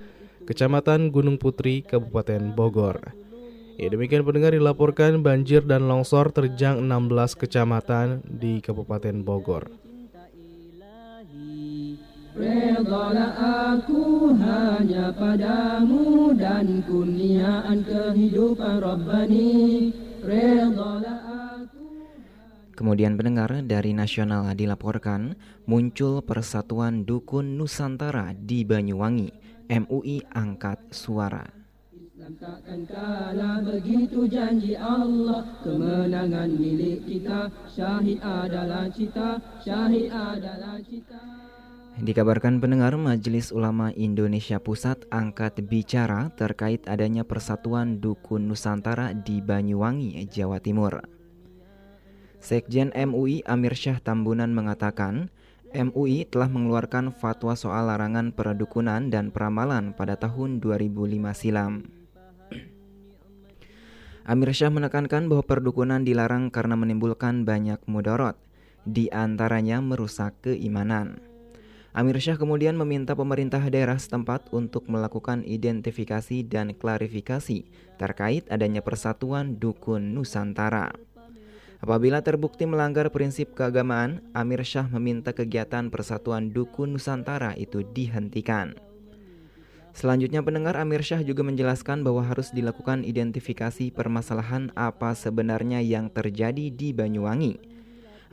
Kecamatan 0.48 1.12
Gunung 1.12 1.36
Putri, 1.36 1.84
Kabupaten 1.84 2.56
Bogor. 2.56 3.12
Ya 3.76 3.92
demikian 3.92 4.24
pendengar 4.24 4.56
dilaporkan 4.56 5.20
banjir 5.20 5.68
dan 5.68 5.92
longsor 5.92 6.32
terjang 6.32 6.80
16 6.80 7.36
kecamatan 7.36 8.24
di 8.24 8.64
Kabupaten 8.64 9.20
Bogor. 9.28 9.83
Redalah 12.34 13.34
aku 13.78 14.34
hanya 14.34 15.14
padamu 15.14 16.34
dan 16.34 16.82
kurniaan 16.82 17.86
kehidupan 17.86 18.82
Rabbani 18.82 19.94
Redalah 20.26 21.22
Kemudian 22.74 23.14
pendengar 23.14 23.54
dari 23.62 23.94
nasional 23.94 24.50
dilaporkan 24.58 25.38
muncul 25.70 26.26
Persatuan 26.26 27.06
Dukun 27.06 27.54
Nusantara 27.54 28.34
di 28.34 28.66
Banyuwangi. 28.66 29.30
MUI 29.70 30.26
angkat 30.34 30.90
suara. 30.90 31.64
Islam 31.94 32.40
takkan 32.40 32.82
kalah 32.88 33.60
begitu 33.68 34.24
janji 34.32 34.80
Allah 34.80 35.44
Kemenangan 35.60 36.56
milik 36.56 37.04
kita 37.04 37.52
Syahid 37.68 38.24
adalah 38.24 38.88
cita 38.88 39.44
Syahid 39.60 40.08
adalah 40.08 40.80
cita 40.88 41.43
Dikabarkan 41.94 42.58
pendengar 42.58 42.98
Majelis 42.98 43.54
Ulama 43.54 43.94
Indonesia 43.94 44.58
Pusat 44.58 45.06
angkat 45.14 45.62
bicara 45.62 46.34
terkait 46.34 46.82
adanya 46.90 47.22
Persatuan 47.22 48.02
Dukun 48.02 48.50
Nusantara 48.50 49.14
di 49.14 49.46
Banyuwangi, 49.46 50.26
Jawa 50.26 50.58
Timur. 50.58 51.06
Sekjen 52.42 52.90
MUI 52.98 53.46
Amir 53.46 53.78
Syah 53.78 54.02
Tambunan 54.02 54.50
mengatakan, 54.58 55.30
MUI 55.70 56.26
telah 56.26 56.50
mengeluarkan 56.50 57.14
fatwa 57.14 57.54
soal 57.54 57.86
larangan 57.86 58.34
perdukunan 58.34 59.14
dan 59.14 59.30
peramalan 59.30 59.94
pada 59.94 60.18
tahun 60.18 60.66
2005 60.66 60.98
silam. 61.38 61.86
Amir 64.26 64.50
Syah 64.50 64.74
menekankan 64.74 65.30
bahwa 65.30 65.46
perdukunan 65.46 66.02
dilarang 66.02 66.50
karena 66.50 66.74
menimbulkan 66.74 67.46
banyak 67.46 67.78
mudarat, 67.86 68.34
di 68.82 69.14
antaranya 69.14 69.78
merusak 69.78 70.34
keimanan. 70.42 71.33
Amir 71.94 72.18
Syah 72.18 72.42
kemudian 72.42 72.74
meminta 72.74 73.14
pemerintah 73.14 73.62
daerah 73.70 74.02
setempat 74.02 74.50
untuk 74.50 74.90
melakukan 74.90 75.46
identifikasi 75.46 76.42
dan 76.42 76.74
klarifikasi 76.74 77.70
terkait 78.02 78.50
adanya 78.50 78.82
persatuan 78.82 79.62
dukun 79.62 80.18
Nusantara. 80.18 80.90
Apabila 81.84 82.26
terbukti 82.26 82.66
melanggar 82.66 83.14
prinsip 83.14 83.54
keagamaan, 83.54 84.26
Amir 84.34 84.66
Syah 84.66 84.88
meminta 84.88 85.36
kegiatan 85.36 85.92
Persatuan 85.92 86.56
Dukun 86.56 86.96
Nusantara 86.96 87.60
itu 87.60 87.84
dihentikan. 87.84 88.72
Selanjutnya 89.92 90.40
pendengar 90.42 90.80
Amir 90.80 91.04
Syah 91.04 91.22
juga 91.22 91.44
menjelaskan 91.44 92.02
bahwa 92.02 92.24
harus 92.24 92.56
dilakukan 92.56 93.04
identifikasi 93.04 93.92
permasalahan 93.92 94.72
apa 94.74 95.12
sebenarnya 95.12 95.84
yang 95.84 96.08
terjadi 96.08 96.72
di 96.72 96.96
Banyuwangi. 96.96 97.73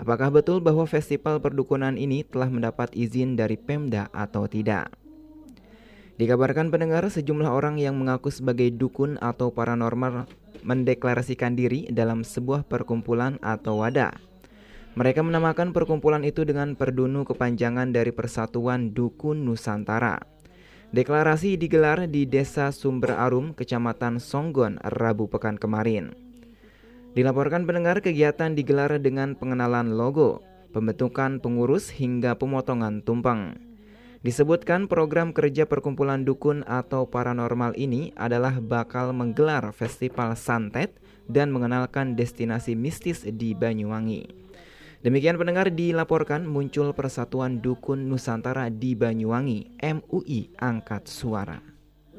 Apakah 0.01 0.33
betul 0.33 0.65
bahwa 0.65 0.89
festival 0.89 1.45
perdukunan 1.45 1.93
ini 2.01 2.25
telah 2.25 2.49
mendapat 2.49 2.89
izin 2.97 3.37
dari 3.37 3.61
Pemda 3.61 4.09
atau 4.17 4.49
tidak? 4.49 4.89
Dikabarkan 6.17 6.73
pendengar 6.73 7.05
sejumlah 7.05 7.53
orang 7.53 7.77
yang 7.77 8.01
mengaku 8.01 8.33
sebagai 8.33 8.73
dukun 8.73 9.21
atau 9.21 9.53
paranormal 9.53 10.25
mendeklarasikan 10.65 11.53
diri 11.53 11.85
dalam 11.93 12.25
sebuah 12.25 12.65
perkumpulan 12.65 13.37
atau 13.45 13.85
wadah. 13.85 14.17
Mereka 14.97 15.21
menamakan 15.21 15.77
perkumpulan 15.77 16.25
itu 16.25 16.49
dengan 16.49 16.81
perdunu 16.81 17.29
kepanjangan 17.29 17.93
dari 17.93 18.13
Persatuan 18.13 18.97
Dukun 18.97 19.45
Nusantara. 19.45 20.17
Deklarasi 20.97 21.61
digelar 21.61 22.09
di 22.09 22.25
Desa 22.25 22.73
Sumber 22.73 23.15
Arum, 23.21 23.53
Kecamatan 23.53 24.17
Songgon, 24.17 24.81
Rabu 24.81 25.29
pekan 25.29 25.61
kemarin. 25.61 26.30
Dilaporkan 27.11 27.67
pendengar 27.67 27.99
kegiatan 27.99 28.55
digelar 28.55 28.95
dengan 29.03 29.35
pengenalan 29.35 29.99
logo, 29.99 30.47
pembentukan 30.71 31.43
pengurus 31.43 31.91
hingga 31.91 32.39
pemotongan 32.39 33.03
tumpeng. 33.03 33.59
Disebutkan 34.21 34.87
program 34.87 35.35
kerja 35.35 35.67
perkumpulan 35.67 36.23
dukun 36.23 36.63
atau 36.69 37.09
paranormal 37.09 37.75
ini 37.75 38.13
adalah 38.15 38.61
bakal 38.63 39.11
menggelar 39.17 39.75
festival 39.75 40.37
santet 40.37 40.95
dan 41.27 41.51
mengenalkan 41.51 42.15
destinasi 42.15 42.77
mistis 42.77 43.27
di 43.27 43.57
Banyuwangi. 43.59 44.29
Demikian 45.01 45.41
pendengar 45.41 45.73
dilaporkan 45.73 46.45
muncul 46.45 46.93
Persatuan 46.93 47.65
Dukun 47.65 48.13
Nusantara 48.13 48.69
di 48.69 48.93
Banyuwangi, 48.93 49.81
MUI 49.81 50.53
angkat 50.61 51.09
suara. 51.09 51.70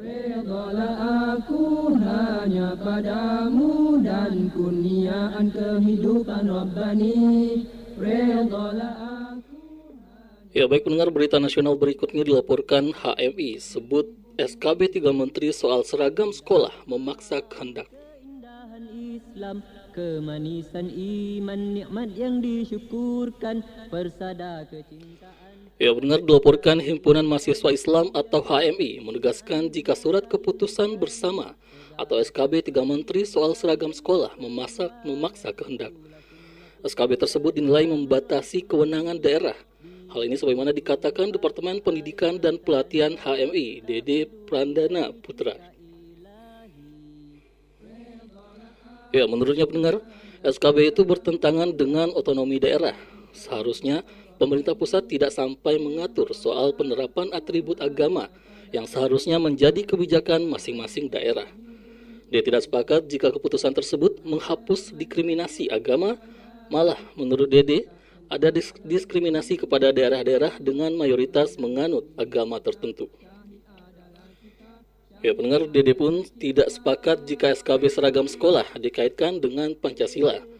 Redalah 0.01 0.97
aku 1.37 1.93
hanya 1.93 2.73
padamu 2.73 4.01
dan 4.01 4.49
kurniaan 4.49 5.53
kehidupan 5.53 6.49
Rabbani 6.49 7.69
Redalah 8.01 9.37
Ya 10.57 10.65
baik 10.65 10.89
pendengar 10.89 11.13
berita 11.13 11.37
nasional 11.37 11.77
berikutnya 11.77 12.25
dilaporkan 12.25 12.97
HMI 12.97 13.61
sebut 13.61 14.09
SKB 14.41 14.99
3 14.99 15.13
Menteri 15.13 15.53
soal 15.53 15.85
seragam 15.85 16.33
sekolah 16.33 16.73
memaksa 16.89 17.45
kehendak. 17.45 17.85
Islam 18.91 19.63
kemanisan 19.95 20.91
iman 20.91 21.61
nikmat 21.77 22.09
yang 22.19 22.43
disyukurkan 22.43 23.63
persada 23.87 24.67
kecintaan 24.67 25.40
Ya 25.81 25.89
benar 25.97 26.21
dilaporkan 26.21 26.77
Himpunan 26.77 27.25
Mahasiswa 27.25 27.73
Islam 27.73 28.13
atau 28.13 28.45
HMI 28.45 29.01
menegaskan 29.01 29.65
jika 29.73 29.97
surat 29.97 30.29
keputusan 30.29 31.01
bersama 31.01 31.57
atau 31.97 32.21
SKB 32.21 32.69
3 32.69 32.85
Menteri 32.85 33.25
soal 33.25 33.57
seragam 33.57 33.89
sekolah 33.89 34.37
memasak 34.37 34.93
memaksa 35.01 35.49
kehendak. 35.49 35.89
SKB 36.85 37.17
tersebut 37.25 37.57
dinilai 37.57 37.89
membatasi 37.89 38.61
kewenangan 38.61 39.17
daerah 39.17 39.57
Hal 40.11 40.27
ini 40.27 40.35
sebagaimana 40.35 40.75
dikatakan 40.75 41.31
Departemen 41.31 41.79
Pendidikan 41.79 42.35
dan 42.35 42.59
Pelatihan 42.59 43.15
HMI, 43.15 43.79
Dede 43.87 44.27
Prandana 44.43 45.15
Putra. 45.15 45.55
Ya, 49.15 49.23
menurutnya 49.23 49.63
pendengar, 49.63 50.03
SKB 50.43 50.91
itu 50.91 51.07
bertentangan 51.07 51.71
dengan 51.71 52.11
otonomi 52.11 52.59
daerah. 52.59 52.91
Seharusnya 53.31 54.03
pemerintah 54.41 54.73
pusat 54.73 55.05
tidak 55.05 55.29
sampai 55.29 55.77
mengatur 55.77 56.33
soal 56.33 56.73
penerapan 56.73 57.29
atribut 57.29 57.77
agama 57.77 58.33
yang 58.73 58.89
seharusnya 58.89 59.37
menjadi 59.37 59.85
kebijakan 59.85 60.49
masing-masing 60.49 61.13
daerah. 61.13 61.45
Dia 62.33 62.41
tidak 62.41 62.65
sepakat 62.65 63.05
jika 63.05 63.29
keputusan 63.29 63.69
tersebut 63.77 64.25
menghapus 64.25 64.97
diskriminasi 64.97 65.69
agama, 65.69 66.17
malah 66.73 66.97
menurut 67.13 67.45
Dede, 67.51 67.85
ada 68.31 68.49
diskriminasi 68.87 69.59
kepada 69.59 69.91
daerah-daerah 69.91 70.57
dengan 70.57 70.95
mayoritas 70.95 71.59
menganut 71.59 72.07
agama 72.15 72.57
tertentu. 72.63 73.11
Ya, 75.21 75.37
pendengar 75.37 75.69
Dede 75.69 75.93
pun 75.93 76.25
tidak 76.39 76.71
sepakat 76.71 77.29
jika 77.29 77.53
SKB 77.53 77.91
seragam 77.91 78.25
sekolah 78.25 78.65
dikaitkan 78.79 79.37
dengan 79.37 79.75
Pancasila. 79.77 80.50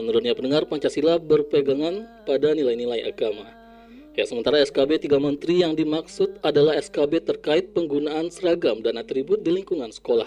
Menurutnya 0.00 0.32
pendengar 0.32 0.64
Pancasila 0.64 1.20
berpegangan 1.20 2.24
pada 2.24 2.56
nilai-nilai 2.56 3.04
agama. 3.04 3.44
Ya, 4.16 4.24
sementara 4.24 4.56
SKB 4.64 5.04
tiga 5.04 5.20
menteri 5.20 5.60
yang 5.60 5.76
dimaksud 5.76 6.40
adalah 6.40 6.74
SKB 6.80 7.28
terkait 7.28 7.76
penggunaan 7.76 8.32
seragam 8.32 8.80
dan 8.80 8.96
atribut 8.96 9.44
di 9.44 9.52
lingkungan 9.52 9.92
sekolah. 9.92 10.26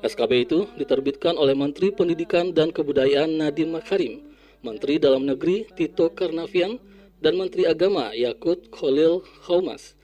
SKB 0.00 0.32
itu 0.48 0.64
diterbitkan 0.80 1.36
oleh 1.36 1.52
Menteri 1.52 1.92
Pendidikan 1.92 2.50
dan 2.50 2.72
Kebudayaan 2.72 3.36
Nadiem 3.36 3.76
Makarim 3.76 4.32
Menteri 4.62 5.02
Dalam 5.02 5.26
Negeri 5.26 5.66
Tito 5.74 6.06
Karnavian, 6.14 6.78
dan 7.18 7.38
Menteri 7.38 7.66
Agama 7.66 8.14
Yakut 8.14 8.70
Khalil 8.70 9.22
Khaumas. 9.46 9.94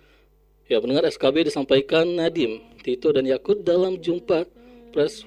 Ya, 0.66 0.78
pendengar 0.82 1.06
SKB 1.06 1.50
disampaikan 1.50 2.06
Nadim, 2.18 2.62
Tito 2.82 3.10
dan 3.14 3.26
Yakut 3.26 3.62
dalam 3.62 3.98
jumpa 3.98 4.46
pres 4.90 5.22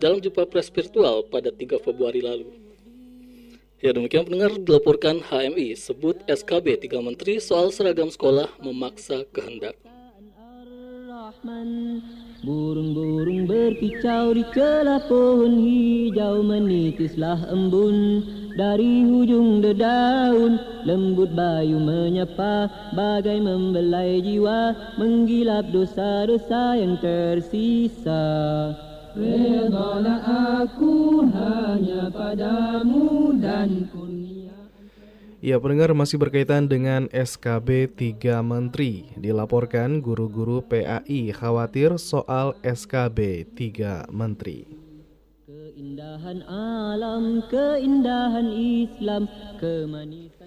dalam 0.00 0.20
jumpa 0.20 0.48
pres 0.48 0.72
virtual 0.72 1.28
pada 1.28 1.52
3 1.52 1.80
Februari 1.80 2.20
lalu. 2.24 2.67
Ya 3.78 3.94
demikian 3.94 4.26
pendengar 4.26 4.58
dilaporkan 4.58 5.22
HMI 5.22 5.78
sebut 5.78 6.18
SKB 6.26 6.82
tiga 6.82 6.98
menteri 6.98 7.38
soal 7.38 7.70
seragam 7.70 8.10
sekolah 8.10 8.50
memaksa 8.58 9.22
kehendak. 9.30 9.78
Burung-burung 12.42 13.46
berkicau 13.46 14.34
di 14.34 14.42
celah 14.50 14.98
pohon 15.06 15.62
hijau 15.62 16.42
Menitislah 16.42 17.38
embun 17.54 18.26
dari 18.58 19.06
hujung 19.06 19.62
dedaun. 19.62 20.58
Lembut 20.82 21.30
bayu 21.38 21.78
menyapa 21.78 22.66
bagai 22.98 23.38
membelai 23.38 24.18
jiwa 24.18 24.74
Menggilap 24.98 25.70
dosa-dosa 25.70 26.74
yang 26.74 26.98
tersisa 26.98 28.26
Redalah 29.18 30.22
aku 30.62 31.26
hanya 31.26 32.06
padamu 32.06 33.34
dan 33.34 33.90
kurnia. 33.90 34.54
Ya 35.42 35.58
pendengar 35.58 35.90
masih 35.90 36.22
berkaitan 36.22 36.70
dengan 36.70 37.10
SKB 37.10 37.90
3 37.98 38.46
Menteri. 38.46 39.10
Dilaporkan 39.18 39.98
guru-guru 39.98 40.62
PAI 40.62 41.34
khawatir 41.34 41.98
soal 41.98 42.54
SKB 42.62 43.42
3 43.58 44.06
Menteri. 44.14 44.70
Keindahan 45.50 46.46
alam, 46.46 47.42
keindahan 47.50 48.54
Islam, 48.54 49.26
kemanisan 49.58 50.37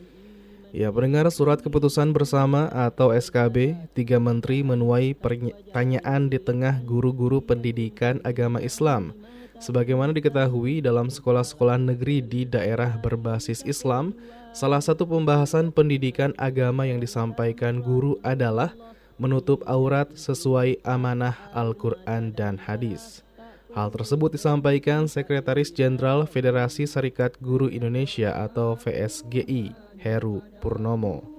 Ya 0.71 0.87
pendengar 0.87 1.27
surat 1.27 1.59
keputusan 1.59 2.15
bersama 2.15 2.71
atau 2.71 3.11
SKB 3.11 3.75
Tiga 3.91 4.23
Menteri 4.23 4.63
menuai 4.63 5.11
pertanyaan 5.11 6.31
di 6.31 6.39
tengah 6.39 6.79
guru-guru 6.87 7.43
pendidikan 7.43 8.23
agama 8.23 8.63
Islam. 8.63 9.11
Sebagaimana 9.59 10.15
diketahui 10.15 10.81
dalam 10.81 11.11
sekolah-sekolah 11.11 11.77
negeri 11.77 12.23
di 12.23 12.41
daerah 12.47 12.97
berbasis 12.97 13.61
Islam 13.67 14.15
Salah 14.51 14.83
satu 14.83 15.07
pembahasan 15.07 15.71
pendidikan 15.71 16.35
agama 16.35 16.83
yang 16.83 16.99
disampaikan 16.99 17.79
guru 17.79 18.19
adalah 18.19 18.75
menutup 19.15 19.63
aurat 19.63 20.11
sesuai 20.11 20.83
amanah 20.83 21.39
Al-Quran 21.55 22.35
dan 22.35 22.59
hadis. 22.59 23.23
Hal 23.71 23.87
tersebut 23.95 24.35
disampaikan 24.35 25.07
Sekretaris 25.07 25.71
Jenderal 25.71 26.27
Federasi 26.27 26.83
Serikat 26.83 27.39
Guru 27.39 27.71
Indonesia 27.71 28.35
atau 28.43 28.75
VSGI, 28.75 29.71
Heru 30.01 30.41
Purnomo. 30.57 31.31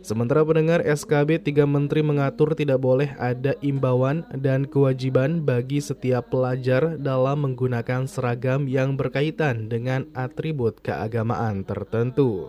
Sementara 0.00 0.40
pendengar 0.40 0.80
SKB 0.80 1.44
tiga 1.44 1.68
menteri 1.68 2.00
mengatur 2.00 2.56
tidak 2.56 2.80
boleh 2.80 3.12
ada 3.20 3.52
imbauan 3.60 4.24
dan 4.32 4.64
kewajiban 4.64 5.44
bagi 5.44 5.76
setiap 5.76 6.32
pelajar 6.32 6.96
dalam 6.96 7.44
menggunakan 7.44 8.08
seragam 8.08 8.64
yang 8.64 8.96
berkaitan 8.96 9.68
dengan 9.68 10.08
atribut 10.16 10.80
keagamaan 10.80 11.68
tertentu. 11.68 12.48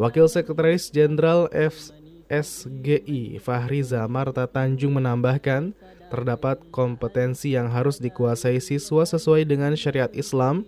Wakil 0.00 0.24
Sekretaris 0.24 0.88
Jenderal 0.88 1.52
FSGI 1.52 3.36
Fahriza 3.44 4.00
Marta 4.08 4.48
Tanjung 4.48 4.96
menambahkan, 4.96 5.76
terdapat 6.08 6.64
kompetensi 6.72 7.52
yang 7.52 7.68
harus 7.68 8.00
dikuasai 8.00 8.56
siswa 8.58 9.04
sesuai 9.04 9.44
dengan 9.44 9.76
syariat 9.76 10.10
Islam 10.16 10.64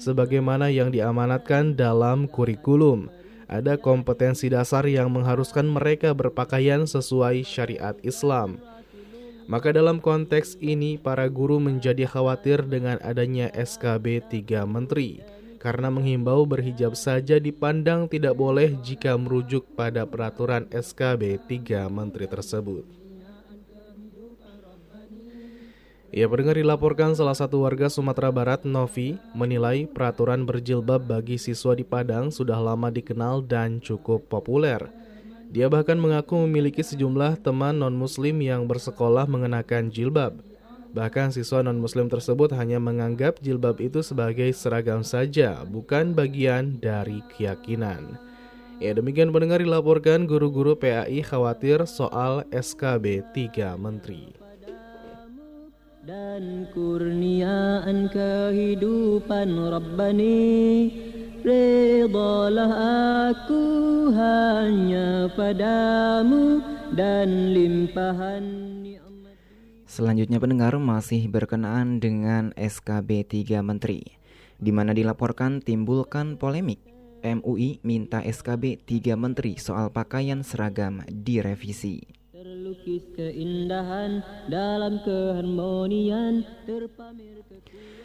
sebagaimana 0.00 0.72
yang 0.72 0.88
diamanatkan 0.88 1.76
dalam 1.76 2.24
kurikulum. 2.26 3.12
Ada 3.46 3.76
kompetensi 3.76 4.48
dasar 4.48 4.88
yang 4.88 5.12
mengharuskan 5.12 5.68
mereka 5.68 6.16
berpakaian 6.16 6.88
sesuai 6.88 7.44
syariat 7.44 7.94
Islam. 8.00 8.56
Maka 9.50 9.74
dalam 9.74 9.98
konteks 9.98 10.56
ini 10.62 10.96
para 10.96 11.26
guru 11.26 11.58
menjadi 11.58 12.06
khawatir 12.06 12.64
dengan 12.64 13.02
adanya 13.02 13.50
SKB 13.50 14.22
3 14.30 14.62
menteri 14.62 15.20
karena 15.60 15.92
menghimbau 15.92 16.48
berhijab 16.48 16.96
saja 16.96 17.36
dipandang 17.36 18.08
tidak 18.08 18.32
boleh 18.32 18.80
jika 18.80 19.12
merujuk 19.18 19.68
pada 19.76 20.08
peraturan 20.08 20.64
SKB 20.72 21.42
3 21.44 21.90
menteri 21.92 22.24
tersebut. 22.30 22.99
Ia 26.10 26.26
pendengar 26.26 26.58
dilaporkan 26.58 27.14
salah 27.14 27.38
satu 27.38 27.62
warga 27.62 27.86
Sumatera 27.86 28.34
Barat, 28.34 28.66
Novi, 28.66 29.14
menilai 29.30 29.86
peraturan 29.86 30.42
berjilbab 30.42 31.06
bagi 31.06 31.38
siswa 31.38 31.70
di 31.78 31.86
Padang 31.86 32.34
sudah 32.34 32.58
lama 32.58 32.90
dikenal 32.90 33.46
dan 33.46 33.78
cukup 33.78 34.26
populer. 34.26 34.90
Dia 35.54 35.70
bahkan 35.70 35.94
mengaku 35.94 36.34
memiliki 36.50 36.82
sejumlah 36.82 37.46
teman 37.46 37.78
non-muslim 37.78 38.42
yang 38.42 38.66
bersekolah 38.66 39.30
mengenakan 39.30 39.86
jilbab. 39.94 40.42
Bahkan 40.90 41.30
siswa 41.30 41.62
non-muslim 41.62 42.10
tersebut 42.10 42.50
hanya 42.58 42.82
menganggap 42.82 43.38
jilbab 43.38 43.78
itu 43.78 44.02
sebagai 44.02 44.50
seragam 44.50 45.06
saja, 45.06 45.62
bukan 45.62 46.10
bagian 46.10 46.82
dari 46.82 47.22
keyakinan. 47.30 48.18
Ya 48.82 48.98
demikian 48.98 49.30
pendengar 49.30 49.62
dilaporkan 49.62 50.26
guru-guru 50.26 50.74
PAI 50.74 51.22
khawatir 51.22 51.86
soal 51.86 52.42
SKB 52.50 53.22
3 53.30 53.78
Menteri 53.78 54.39
dan 56.00 56.64
kurniaan 56.72 58.08
kehidupan 58.08 59.52
Rabbani 59.52 60.48
Redalah 61.40 62.72
aku 63.32 63.64
hanya 64.12 65.28
padamu 65.36 66.64
dan 66.96 67.52
limpahan 67.52 68.44
Selanjutnya 69.84 70.38
pendengar 70.40 70.72
masih 70.80 71.28
berkenaan 71.28 72.00
dengan 72.00 72.56
SKB 72.56 73.26
3 73.28 73.60
Menteri 73.60 74.00
di 74.56 74.72
mana 74.72 74.96
dilaporkan 74.96 75.60
timbulkan 75.60 76.40
polemik 76.40 76.80
MUI 77.20 77.84
minta 77.84 78.24
SKB 78.24 78.80
3 78.88 79.20
Menteri 79.20 79.60
soal 79.60 79.92
pakaian 79.92 80.40
seragam 80.40 81.04
direvisi. 81.08 82.19
Terlukis 82.70 83.02
keindahan 83.18 84.22
dalam 84.46 85.02
keharmonian 85.02 86.46
terpamer 86.62 87.42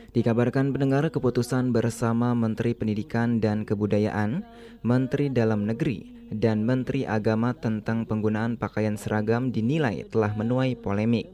Dikabarkan 0.10 0.74
pendengar 0.74 1.06
keputusan 1.14 1.70
bersama 1.70 2.34
Menteri 2.34 2.74
Pendidikan 2.74 3.38
dan 3.38 3.62
Kebudayaan, 3.62 4.42
Menteri 4.82 5.30
Dalam 5.30 5.70
Negeri, 5.70 6.10
dan 6.34 6.66
Menteri 6.66 7.06
Agama 7.06 7.54
tentang 7.54 8.10
penggunaan 8.10 8.58
pakaian 8.58 8.98
seragam 8.98 9.54
dinilai 9.54 10.02
telah 10.10 10.34
menuai 10.34 10.74
polemik. 10.82 11.30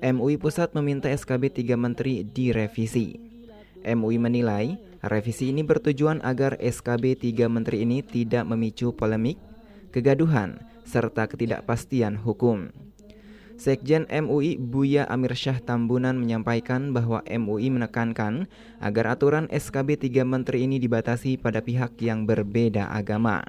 MUI 0.00 0.40
Pusat 0.40 0.72
meminta 0.72 1.12
SKB 1.12 1.52
3 1.52 1.76
Menteri 1.76 2.24
direvisi. 2.24 3.20
MUI 3.84 4.16
menilai 4.16 4.80
revisi 5.04 5.52
ini 5.52 5.60
bertujuan 5.60 6.24
agar 6.24 6.56
SKB 6.56 7.12
3 7.12 7.52
Menteri 7.52 7.84
ini 7.84 8.00
tidak 8.00 8.48
memicu 8.48 8.96
polemik, 8.96 9.36
kegaduhan, 9.92 10.71
serta 10.82 11.26
ketidakpastian 11.30 12.20
hukum. 12.20 12.70
Sekjen 13.62 14.10
MUI 14.10 14.58
Buya 14.58 15.06
Amir 15.06 15.38
Syah 15.38 15.62
Tambunan 15.62 16.18
menyampaikan 16.18 16.90
bahwa 16.90 17.22
MUI 17.22 17.70
menekankan 17.70 18.50
agar 18.82 19.14
aturan 19.14 19.46
SKB 19.54 20.02
3 20.02 20.26
Menteri 20.26 20.66
ini 20.66 20.82
dibatasi 20.82 21.38
pada 21.38 21.62
pihak 21.62 21.94
yang 22.02 22.26
berbeda 22.26 22.90
agama. 22.90 23.46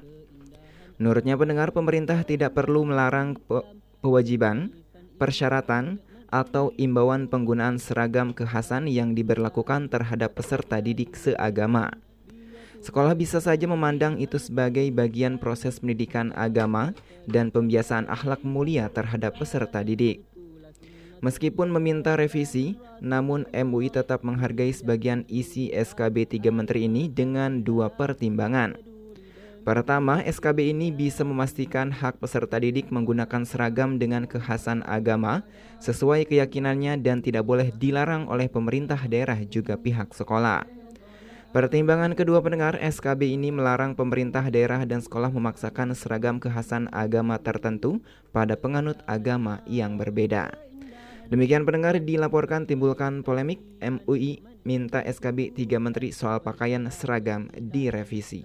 Menurutnya 1.02 1.34
pendengar 1.34 1.74
pemerintah 1.74 2.22
tidak 2.22 2.54
perlu 2.54 2.86
melarang 2.86 3.34
pe 3.34 3.66
kewajiban, 4.04 4.70
persyaratan, 5.18 5.98
atau 6.34 6.74
imbauan 6.78 7.30
penggunaan 7.30 7.78
seragam 7.78 8.34
kekhasan 8.34 8.90
yang 8.90 9.14
diberlakukan 9.14 9.86
terhadap 9.86 10.34
peserta 10.34 10.82
didik 10.82 11.14
seagama. 11.14 11.94
Sekolah 12.84 13.16
bisa 13.16 13.40
saja 13.40 13.64
memandang 13.64 14.20
itu 14.20 14.36
sebagai 14.36 14.84
bagian 14.92 15.40
proses 15.40 15.80
pendidikan 15.80 16.36
agama 16.36 16.92
dan 17.24 17.48
pembiasaan 17.48 18.04
akhlak 18.12 18.44
mulia 18.44 18.92
terhadap 18.92 19.40
peserta 19.40 19.80
didik. 19.80 20.20
Meskipun 21.24 21.72
meminta 21.72 22.12
revisi, 22.12 22.76
namun 23.00 23.48
MUI 23.56 23.88
tetap 23.88 24.20
menghargai 24.20 24.68
sebagian 24.68 25.24
isi 25.32 25.72
SKB 25.72 26.36
3 26.36 26.52
Menteri 26.52 26.84
ini 26.84 27.08
dengan 27.08 27.64
dua 27.64 27.88
pertimbangan. 27.88 28.76
Pertama, 29.64 30.20
SKB 30.20 30.76
ini 30.76 30.92
bisa 30.92 31.24
memastikan 31.24 31.88
hak 31.88 32.20
peserta 32.20 32.60
didik 32.60 32.92
menggunakan 32.92 33.48
seragam 33.48 33.96
dengan 33.96 34.28
kekhasan 34.28 34.84
agama 34.84 35.40
sesuai 35.80 36.28
keyakinannya 36.28 37.00
dan 37.00 37.24
tidak 37.24 37.48
boleh 37.48 37.72
dilarang 37.72 38.28
oleh 38.28 38.52
pemerintah 38.52 39.00
daerah 39.08 39.40
juga 39.48 39.80
pihak 39.80 40.12
sekolah. 40.12 40.83
Pertimbangan 41.54 42.18
kedua 42.18 42.42
pendengar 42.42 42.74
SKB 42.82 43.30
ini 43.30 43.54
melarang 43.54 43.94
pemerintah 43.94 44.42
daerah 44.50 44.82
dan 44.82 44.98
sekolah 44.98 45.30
memaksakan 45.30 45.94
seragam 45.94 46.42
kekhasan 46.42 46.90
agama 46.90 47.38
tertentu 47.38 48.02
pada 48.34 48.58
penganut 48.58 48.98
agama 49.06 49.62
yang 49.70 49.94
berbeda. 49.94 50.50
Demikian 51.30 51.62
pendengar 51.62 51.94
dilaporkan 52.02 52.66
timbulkan 52.66 53.22
polemik 53.22 53.62
MUI 53.78 54.42
minta 54.66 54.98
SKB 55.06 55.54
3 55.54 55.78
menteri 55.78 56.10
soal 56.10 56.42
pakaian 56.42 56.90
seragam 56.90 57.46
direvisi 57.54 58.42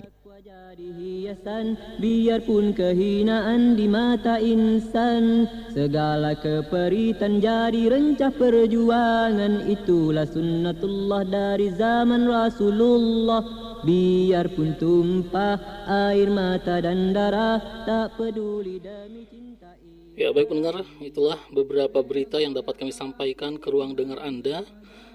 jadi 0.49 0.89
hiasan 0.97 1.77
biarpun 2.01 2.73
kehinaan 2.73 3.77
di 3.77 3.85
mata 3.85 4.41
insan. 4.41 5.45
Segala 5.69 6.33
keperitan 6.33 7.37
jadi 7.37 7.85
rencah 7.85 8.33
perjuangan 8.33 9.69
itulah 9.69 10.25
sunnatullah 10.25 11.21
dari 11.29 11.69
zaman 11.69 12.25
Rasulullah. 12.25 13.45
Biarpun 13.85 14.73
tumpah 14.81 15.85
air 15.85 16.33
mata 16.33 16.81
dan 16.81 17.13
darah 17.13 17.85
Tak 17.85 18.17
peduli 18.17 18.81
demi 18.81 19.29
cinta 19.29 19.77
ini. 19.85 20.17
Ya 20.17 20.33
baik 20.33 20.49
pendengar, 20.49 20.81
itulah 20.97 21.37
beberapa 21.53 22.01
berita 22.01 22.41
yang 22.41 22.57
dapat 22.57 22.73
kami 22.73 22.89
sampaikan 22.89 23.61
ke 23.61 23.69
ruang 23.69 23.93
dengar 23.93 24.17
Anda 24.17 24.65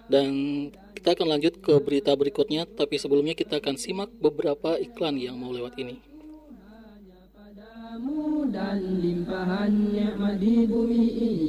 dan 0.10 0.30
kita 0.98 1.16
akan 1.16 1.28
lanjut 1.38 1.62
ke 1.62 1.74
berita 1.80 2.12
berikutnya 2.18 2.66
tapi 2.66 2.98
sebelumnya 2.98 3.38
kita 3.38 3.62
akan 3.62 3.76
simak 3.80 4.10
beberapa 4.20 4.76
iklan 4.76 5.16
yang 5.16 5.38
mau 5.38 5.54
lewat 5.54 5.78
ini. 5.80 6.02
Padamu 7.36 8.50
dan 8.54 9.02
limpahan 9.02 9.72
nikmat 9.90 10.38
di 10.38 10.70
bumi 10.70 11.06
ini 11.10 11.48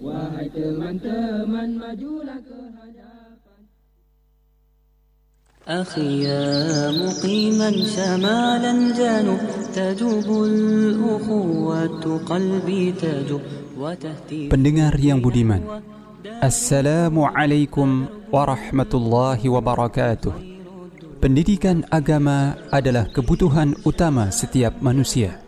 Wahai 0.00 0.48
teman-teman 0.48 1.76
majulah 1.76 2.40
ke 2.40 2.58
hadapan 2.72 3.60
أخي 5.68 6.24
يا 6.24 6.90
مقيما 6.90 7.70
شمالا 7.84 8.72
جنوب 8.96 9.40
تجوب 9.76 10.28
الأخوة 10.44 12.02
قلبي 12.26 12.92
تجوب 12.92 13.42
وتهتي 13.78 14.48
Pendengar 14.48 14.96
yang 14.96 15.20
budiman 15.20 15.60
Assalamualaikum 16.25 18.09
warahmatullahi 18.33 19.45
wabarakatuh 19.45 20.33
Pendidikan 21.21 21.85
agama 21.93 22.57
adalah 22.73 23.05
kebutuhan 23.13 23.77
utama 23.85 24.33
setiap 24.33 24.73
manusia 24.81 25.45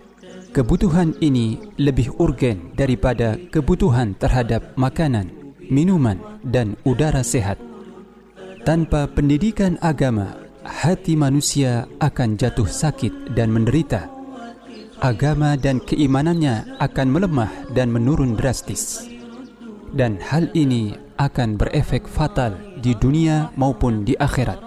Kebutuhan 0.53 1.17
ini 1.17 1.57
lebih 1.81 2.13
urgen 2.21 2.77
daripada 2.77 3.41
kebutuhan 3.49 4.13
terhadap 4.21 4.77
makanan, 4.77 5.57
minuman, 5.65 6.21
dan 6.45 6.77
udara 6.85 7.25
sehat 7.25 7.57
tanpa 8.61 9.09
pendidikan 9.09 9.79
agama, 9.79 10.35
hati 10.61 11.15
manusia 11.15 11.87
akan 12.03 12.35
jatuh 12.35 12.67
sakit 12.67 13.31
dan 13.31 13.47
menderita. 13.47 14.11
Agama 14.99 15.55
dan 15.55 15.79
keimanannya 15.79 16.75
akan 16.75 17.07
melemah 17.07 17.47
dan 17.71 17.87
menurun 17.95 18.35
drastis. 18.35 19.16
Dan 19.95 20.19
hal 20.19 20.51
ini 20.51 20.95
akan 21.17 21.55
berefek 21.57 22.05
fatal 22.05 22.55
di 22.79 22.93
dunia 22.93 23.49
maupun 23.55 24.03
di 24.03 24.13
akhirat. 24.19 24.59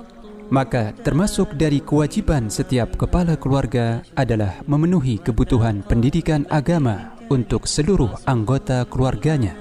Maka 0.51 0.91
termasuk 1.07 1.55
dari 1.55 1.79
kewajiban 1.79 2.51
setiap 2.51 2.99
kepala 2.99 3.39
keluarga 3.39 4.03
adalah 4.19 4.59
memenuhi 4.67 5.23
kebutuhan 5.23 5.87
pendidikan 5.87 6.43
agama 6.51 7.15
untuk 7.31 7.71
seluruh 7.71 8.11
anggota 8.27 8.83
keluarganya. 8.91 9.55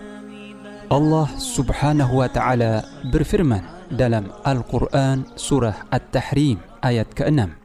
Allah 0.90 1.30
Subhanahu 1.38 2.26
wa 2.26 2.30
taala 2.34 2.82
berfirman 3.14 3.62
dalam 3.94 4.34
Al-Qur'an 4.42 5.30
surah 5.38 5.86
At-Tahrim 5.94 6.58
ayat 6.82 7.14
ke-6 7.14 7.59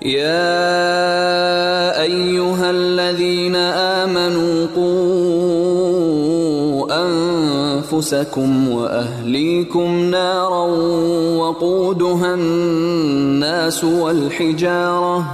يا 0.00 0.72
أيها 2.02 2.70
الذين 2.70 3.56
آمنوا 4.00 4.66
قوا 4.72 6.00
أنفسكم 6.88 8.68
وأهليكم 8.68 9.88
نارا 10.10 10.64
وقودها 11.36 12.34
الناس 12.34 13.84
والحجارة 13.84 15.24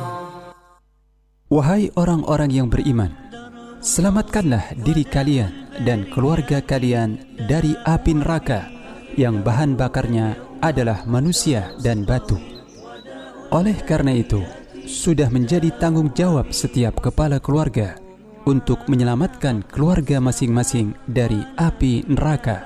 Wahai 1.46 1.94
orang-orang 1.94 2.51
yang 2.51 2.66
beriman 2.66 3.14
Selamatkanlah 3.79 4.75
diri 4.83 5.07
kalian 5.07 5.70
dan 5.87 6.11
keluarga 6.11 6.59
kalian 6.59 7.22
dari 7.46 7.79
api 7.87 8.18
neraka 8.18 8.66
yang 9.14 9.46
bahan 9.46 9.79
bakarnya 9.79 10.35
adalah 10.59 11.07
manusia 11.07 11.70
dan 11.87 12.03
batu. 12.03 12.50
Oleh 13.52 13.76
karena 13.84 14.16
itu, 14.16 14.40
sudah 14.88 15.28
menjadi 15.28 15.76
tanggung 15.76 16.16
jawab 16.16 16.56
setiap 16.56 17.04
kepala 17.04 17.36
keluarga 17.44 18.00
untuk 18.48 18.80
menyelamatkan 18.88 19.68
keluarga 19.68 20.24
masing-masing 20.24 20.96
dari 21.04 21.44
api 21.60 22.08
neraka. 22.08 22.64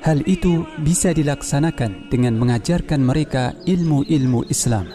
Hal 0.00 0.24
itu 0.24 0.64
bisa 0.80 1.12
dilaksanakan 1.12 2.08
dengan 2.08 2.32
mengajarkan 2.40 3.00
mereka 3.04 3.52
ilmu-ilmu 3.68 4.48
Islam. 4.48 4.88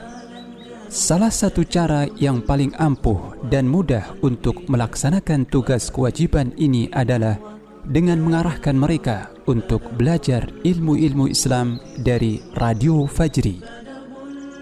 Salah 0.90 1.30
satu 1.30 1.62
cara 1.70 2.10
yang 2.18 2.42
paling 2.42 2.74
ampuh 2.82 3.38
dan 3.46 3.70
mudah 3.70 4.18
untuk 4.26 4.66
melaksanakan 4.66 5.46
tugas 5.54 5.94
kewajiban 5.94 6.50
ini 6.58 6.90
adalah 6.90 7.38
dengan 7.86 8.22
mengarahkan 8.26 8.74
mereka 8.74 9.30
untuk 9.46 9.86
belajar 9.98 10.50
ilmu-ilmu 10.66 11.30
Islam 11.30 11.78
dari 12.02 12.42
Radio 12.58 13.06
Fajri. 13.06 13.79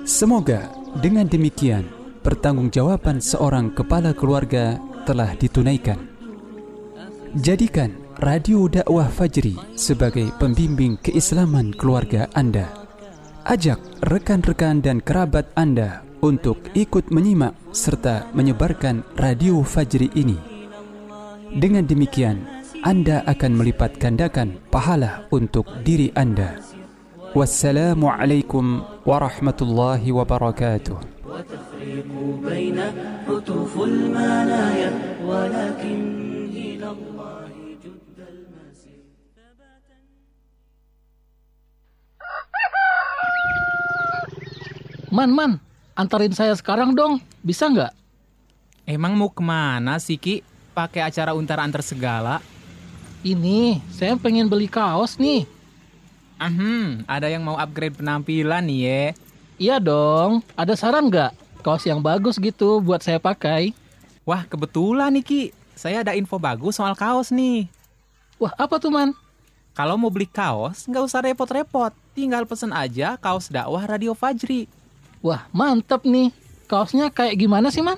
Semoga 0.07 0.71
dengan 1.03 1.27
demikian 1.27 1.83
pertanggungjawaban 2.23 3.19
seorang 3.19 3.75
kepala 3.75 4.15
keluarga 4.15 4.79
telah 5.03 5.35
ditunaikan. 5.35 5.99
Jadikan 7.35 7.91
Radio 8.23 8.71
Dakwah 8.71 9.11
Fajri 9.11 9.59
sebagai 9.75 10.31
pembimbing 10.39 10.95
keislaman 11.03 11.75
keluarga 11.75 12.31
Anda. 12.31 12.71
Ajak 13.43 13.83
rekan-rekan 14.07 14.79
dan 14.79 15.03
kerabat 15.03 15.51
Anda 15.59 16.07
untuk 16.23 16.63
ikut 16.71 17.11
menyimak 17.11 17.51
serta 17.75 18.31
menyebarkan 18.31 19.03
Radio 19.19 19.59
Fajri 19.59 20.07
ini. 20.15 20.39
Dengan 21.51 21.83
demikian, 21.83 22.47
Anda 22.79 23.27
akan 23.27 23.59
melipat 23.59 23.99
gandakan 23.99 24.55
pahala 24.71 25.27
untuk 25.35 25.67
diri 25.83 26.15
Anda. 26.15 26.66
Wassalamualaikum 27.36 28.84
warahmatullahi 29.08 30.08
wabarakatuh. 30.12 31.12
وتفريق 31.32 32.12
بين 32.44 32.78
حتوف 33.24 33.72
المنايا 33.72 34.90
ولكن 35.24 36.00
إلى 36.52 36.88
الله 36.92 37.52
جد 37.80 38.18
المسير 38.20 39.00
Man, 45.12 45.28
man, 45.32 45.52
antarin 45.96 46.32
saya 46.36 46.52
sekarang 46.56 46.92
dong, 46.92 47.20
bisa 47.40 47.68
nggak? 47.68 47.92
Emang 48.88 49.16
mau 49.16 49.28
kemana 49.32 50.00
sih 50.00 50.16
Ki? 50.16 50.40
Pakai 50.72 51.04
acara 51.04 51.36
untar 51.36 51.60
antar 51.60 51.84
segala? 51.84 52.40
Ini, 53.24 53.80
saya 53.92 54.16
pengen 54.16 54.48
beli 54.48 54.68
kaos 54.68 55.20
nih. 55.20 55.44
Ahem, 56.37 57.01
ada 57.09 57.25
yang 57.25 57.41
mau 57.41 57.57
upgrade 57.57 57.97
penampilan 57.97 58.61
nih 58.61 58.79
ya. 58.85 59.03
Iya 59.57 59.75
dong, 59.81 60.45
ada 60.53 60.77
saran 60.77 61.09
nggak? 61.09 61.33
Kaos 61.65 61.81
yang 61.89 61.97
bagus 61.97 62.37
gitu 62.37 62.77
buat 62.77 63.01
saya 63.01 63.17
pakai. 63.17 63.73
Wah, 64.21 64.45
kebetulan 64.45 65.09
nih 65.17 65.25
Ki. 65.25 65.43
Saya 65.73 66.05
ada 66.05 66.13
info 66.13 66.37
bagus 66.37 66.77
soal 66.77 66.93
kaos 66.93 67.33
nih. 67.33 67.65
Wah, 68.37 68.53
apa 68.53 68.77
tuh 68.77 68.93
man? 68.93 69.17
Kalau 69.73 69.97
mau 69.97 70.13
beli 70.13 70.29
kaos, 70.29 70.85
nggak 70.85 71.05
usah 71.05 71.25
repot-repot. 71.25 71.89
Tinggal 72.13 72.45
pesen 72.45 72.69
aja 72.69 73.17
kaos 73.17 73.49
dakwah 73.49 73.85
Radio 73.89 74.13
Fajri. 74.13 74.69
Wah, 75.25 75.49
mantep 75.49 76.05
nih. 76.05 76.29
Kaosnya 76.69 77.09
kayak 77.09 77.41
gimana 77.41 77.73
sih 77.73 77.81
man? 77.81 77.97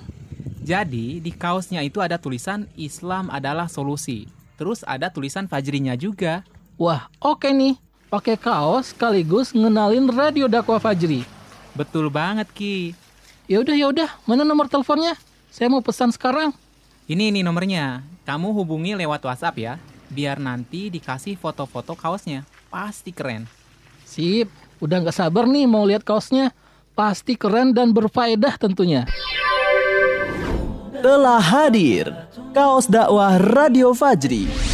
Jadi, 0.64 1.20
di 1.20 1.32
kaosnya 1.36 1.84
itu 1.84 2.00
ada 2.00 2.16
tulisan 2.16 2.72
Islam 2.80 3.28
adalah 3.28 3.68
solusi. 3.68 4.32
Terus 4.56 4.84
ada 4.88 5.12
tulisan 5.12 5.48
Fajrinya 5.52 6.00
juga. 6.00 6.48
Wah, 6.80 7.12
oke 7.20 7.52
nih. 7.52 7.89
Pakai 8.10 8.42
kaos 8.42 8.90
sekaligus 8.90 9.54
ngenalin 9.54 10.10
Radio 10.10 10.50
Dakwah 10.50 10.82
Fajri. 10.82 11.22
Betul 11.78 12.10
banget, 12.10 12.50
Ki. 12.50 12.98
Yaudah, 13.46 13.78
yaudah. 13.78 14.10
Mana 14.26 14.42
nomor 14.42 14.66
teleponnya? 14.66 15.14
Saya 15.54 15.70
mau 15.70 15.78
pesan 15.78 16.10
sekarang. 16.10 16.50
Ini 17.06 17.30
nih 17.30 17.46
nomornya. 17.46 18.02
Kamu 18.26 18.50
hubungi 18.58 18.98
lewat 18.98 19.22
WhatsApp 19.22 19.62
ya. 19.62 19.74
Biar 20.10 20.42
nanti 20.42 20.90
dikasih 20.90 21.38
foto-foto 21.38 21.94
kaosnya. 21.94 22.50
Pasti 22.74 23.14
keren. 23.14 23.46
Sip, 24.10 24.50
udah 24.82 25.06
nggak 25.06 25.14
sabar 25.14 25.46
nih 25.46 25.70
mau 25.70 25.86
lihat 25.86 26.02
kaosnya. 26.02 26.50
Pasti 26.98 27.38
keren 27.38 27.78
dan 27.78 27.94
berfaedah 27.94 28.58
tentunya. 28.58 29.06
Telah 30.98 31.38
hadir 31.38 32.10
kaos 32.58 32.90
dakwah 32.90 33.38
Radio 33.38 33.94
Fajri. 33.94 34.69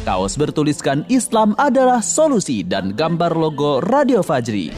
Kaos 0.00 0.32
bertuliskan 0.40 1.04
Islam 1.12 1.52
adalah 1.60 2.00
solusi 2.00 2.64
dan 2.64 2.96
gambar 2.96 3.36
logo 3.36 3.84
Radio 3.84 4.24
Fajri. 4.24 4.72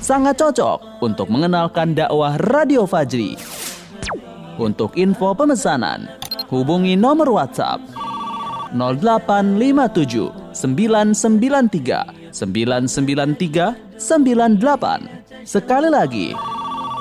Sangat 0.00 0.40
cocok 0.40 1.04
untuk 1.04 1.28
mengenalkan 1.28 1.92
dakwah 1.92 2.40
Radio 2.40 2.88
Fajri. 2.88 3.36
Untuk 4.56 4.96
info 4.96 5.36
pemesanan, 5.36 6.08
hubungi 6.48 6.96
nomor 6.96 7.28
WhatsApp 7.28 7.84
0857 8.72 10.56
993 10.56 12.32
993 12.32 14.00
98. 14.00 15.44
Sekali 15.44 15.92
lagi 15.92 16.32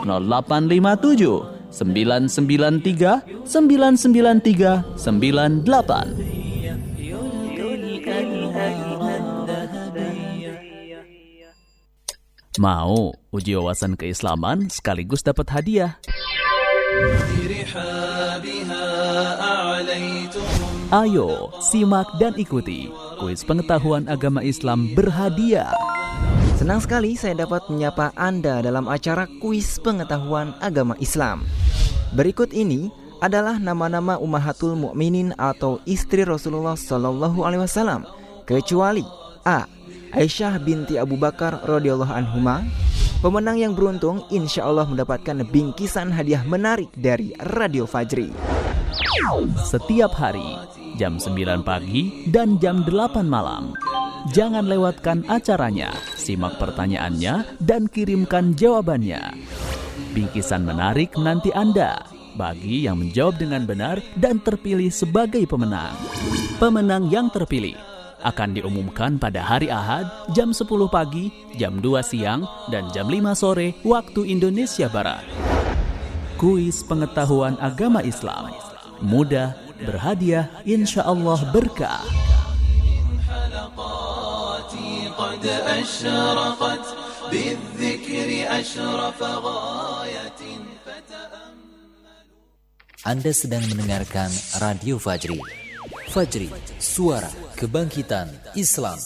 0857 0.04 1.72
993 1.72 3.48
993 3.48 5.00
98. 5.00 6.51
Mau 12.60 13.16
uji 13.32 13.56
wawasan 13.56 13.96
keislaman 13.96 14.68
sekaligus 14.68 15.24
dapat 15.24 15.48
hadiah? 15.56 15.96
Ayo, 20.92 21.48
simak 21.64 22.12
dan 22.20 22.36
ikuti 22.36 22.92
kuis 23.24 23.48
pengetahuan 23.48 24.04
agama 24.12 24.44
Islam 24.44 24.92
berhadiah. 24.92 25.72
Senang 26.60 26.84
sekali 26.84 27.16
saya 27.16 27.40
dapat 27.40 27.64
menyapa 27.72 28.12
Anda 28.20 28.60
dalam 28.60 28.92
acara 28.92 29.32
kuis 29.40 29.80
pengetahuan 29.80 30.52
agama 30.60 31.00
Islam. 31.00 31.48
Berikut 32.12 32.52
ini 32.52 32.92
adalah 33.24 33.64
nama-nama 33.64 34.20
Ummahatul 34.20 34.76
Mukminin 34.76 35.32
atau 35.40 35.80
istri 35.88 36.28
Rasulullah 36.28 36.76
Shallallahu 36.76 37.48
alaihi 37.48 37.64
wasallam 37.64 38.04
kecuali 38.44 39.08
A. 39.48 39.64
Aisyah 40.12 40.60
binti 40.60 41.00
Abu 41.00 41.15
Bakar 41.15 41.63
radhiyallahu 41.63 42.12
anhuma. 42.12 42.67
Pemenang 43.24 43.56
yang 43.56 43.71
beruntung 43.71 44.28
insya 44.28 44.67
Allah 44.67 44.84
mendapatkan 44.84 45.45
bingkisan 45.47 46.12
hadiah 46.12 46.43
menarik 46.43 46.91
dari 46.97 47.32
Radio 47.56 47.88
Fajri. 47.88 48.34
Setiap 49.62 50.12
hari 50.12 50.58
jam 51.00 51.15
9 51.15 51.63
pagi 51.63 52.28
dan 52.28 52.60
jam 52.60 52.84
8 52.84 53.24
malam. 53.24 53.71
Jangan 54.36 54.67
lewatkan 54.67 55.24
acaranya. 55.32 55.95
Simak 56.19 56.60
pertanyaannya 56.60 57.63
dan 57.63 57.88
kirimkan 57.88 58.52
jawabannya. 58.58 59.38
Bingkisan 60.12 60.67
menarik 60.67 61.15
nanti 61.15 61.56
Anda 61.56 62.04
bagi 62.36 62.84
yang 62.84 63.00
menjawab 63.00 63.39
dengan 63.39 63.63
benar 63.63 64.04
dan 64.19 64.43
terpilih 64.43 64.91
sebagai 64.91 65.47
pemenang. 65.47 65.95
Pemenang 66.60 67.08
yang 67.08 67.32
terpilih 67.32 67.91
akan 68.22 68.58
diumumkan 68.58 69.18
pada 69.22 69.42
hari 69.42 69.68
Ahad 69.68 70.08
jam 70.34 70.54
10 70.54 70.66
pagi, 70.88 71.30
jam 71.58 71.82
2 71.82 72.02
siang, 72.02 72.48
dan 72.70 72.90
jam 72.96 73.10
5 73.10 73.34
sore 73.36 73.78
waktu 73.84 74.32
Indonesia 74.32 74.88
Barat. 74.88 75.26
Kuis 76.42 76.82
Pengetahuan 76.82 77.54
Agama 77.62 78.02
Islam 78.02 78.50
Mudah, 79.02 79.58
berhadiah, 79.82 80.46
insya 80.62 81.02
Allah 81.02 81.42
berkah. 81.50 82.06
Anda 93.02 93.32
sedang 93.34 93.66
mendengarkan 93.66 94.30
Radio 94.62 95.02
Fajri. 95.02 95.42
Fajri, 96.14 96.54
suara 96.78 97.51
kebangkitan 97.62 98.26
Islam. 98.58 98.97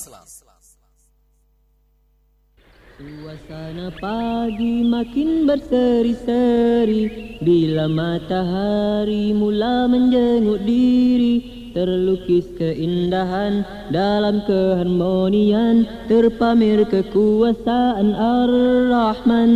Suasana 2.95 3.91
pagi 3.99 4.87
makin 4.87 5.43
berseri-seri. 5.43 7.35
Bila 7.43 7.91
matahari 7.91 9.35
mula 9.35 9.91
menjenguk 9.91 10.63
diri 10.63 11.67
Terlukis 11.75 12.55
keindahan 12.55 13.67
dalam 13.91 14.47
keharmonian. 14.47 16.07
Kekuasaan 16.07 18.15
Ar-Rahman 18.15 19.51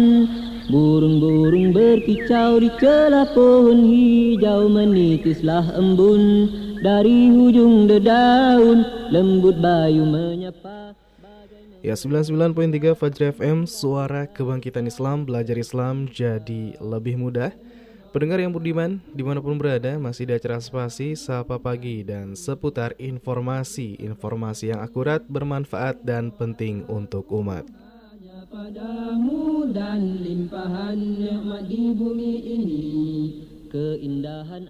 Burung-burung 0.69 1.73
berkicau 1.73 2.62
di 2.62 2.69
celah 2.77 3.25
pohon 3.34 3.89
hijau 3.89 4.69
Menitislah 4.69 5.65
embun. 5.73 6.45
Dari 6.86 7.34
hujung 7.34 7.89
dedaun 7.89 8.86
Lembut 9.10 9.58
bayu 9.58 10.05
menyapa. 10.05 10.93
Ya 11.82 11.97
99.3 11.97 12.93
Fajri 12.93 13.34
FM 13.34 13.65
Suara 13.65 14.29
Kebangkitan 14.29 14.86
Islam 14.86 15.25
Belajar 15.25 15.58
Islam 15.58 16.05
jadi 16.05 16.77
lebih 16.77 17.17
mudah. 17.17 17.49
Pendengar 18.13 18.38
yang 18.38 18.53
budiman 18.53 19.01
di 19.10 19.25
mana 19.25 19.41
pun 19.41 19.58
berada 19.58 19.97
Masih 19.97 20.29
di 20.29 20.38
acara 20.38 20.62
spasi 20.62 21.17
Sapa 21.17 21.58
Pagi 21.58 22.05
Dan 22.05 22.38
seputar 22.38 22.93
informasi-informasi 23.01 24.69
yang 24.69 24.86
akurat 24.86 25.25
Bermanfaat 25.25 26.05
dan 26.05 26.29
penting 26.29 26.86
untuk 26.86 27.25
umat 27.34 27.65
Padamu 28.49 29.69
dan 29.69 30.25
limpahan 30.25 30.97
nikmat 30.97 31.69
di 31.69 31.93
bumi 31.93 32.33
ini. 32.41 32.85
Keindahan 33.69 34.65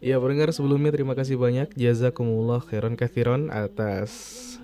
Ya 0.00 0.16
pendengar 0.16 0.56
sebelumnya 0.56 0.88
terima 0.88 1.12
kasih 1.12 1.36
banyak. 1.36 1.68
Jazakumullah 1.76 2.64
khairan 2.64 2.96
kathiron 2.96 3.52
atas 3.52 4.08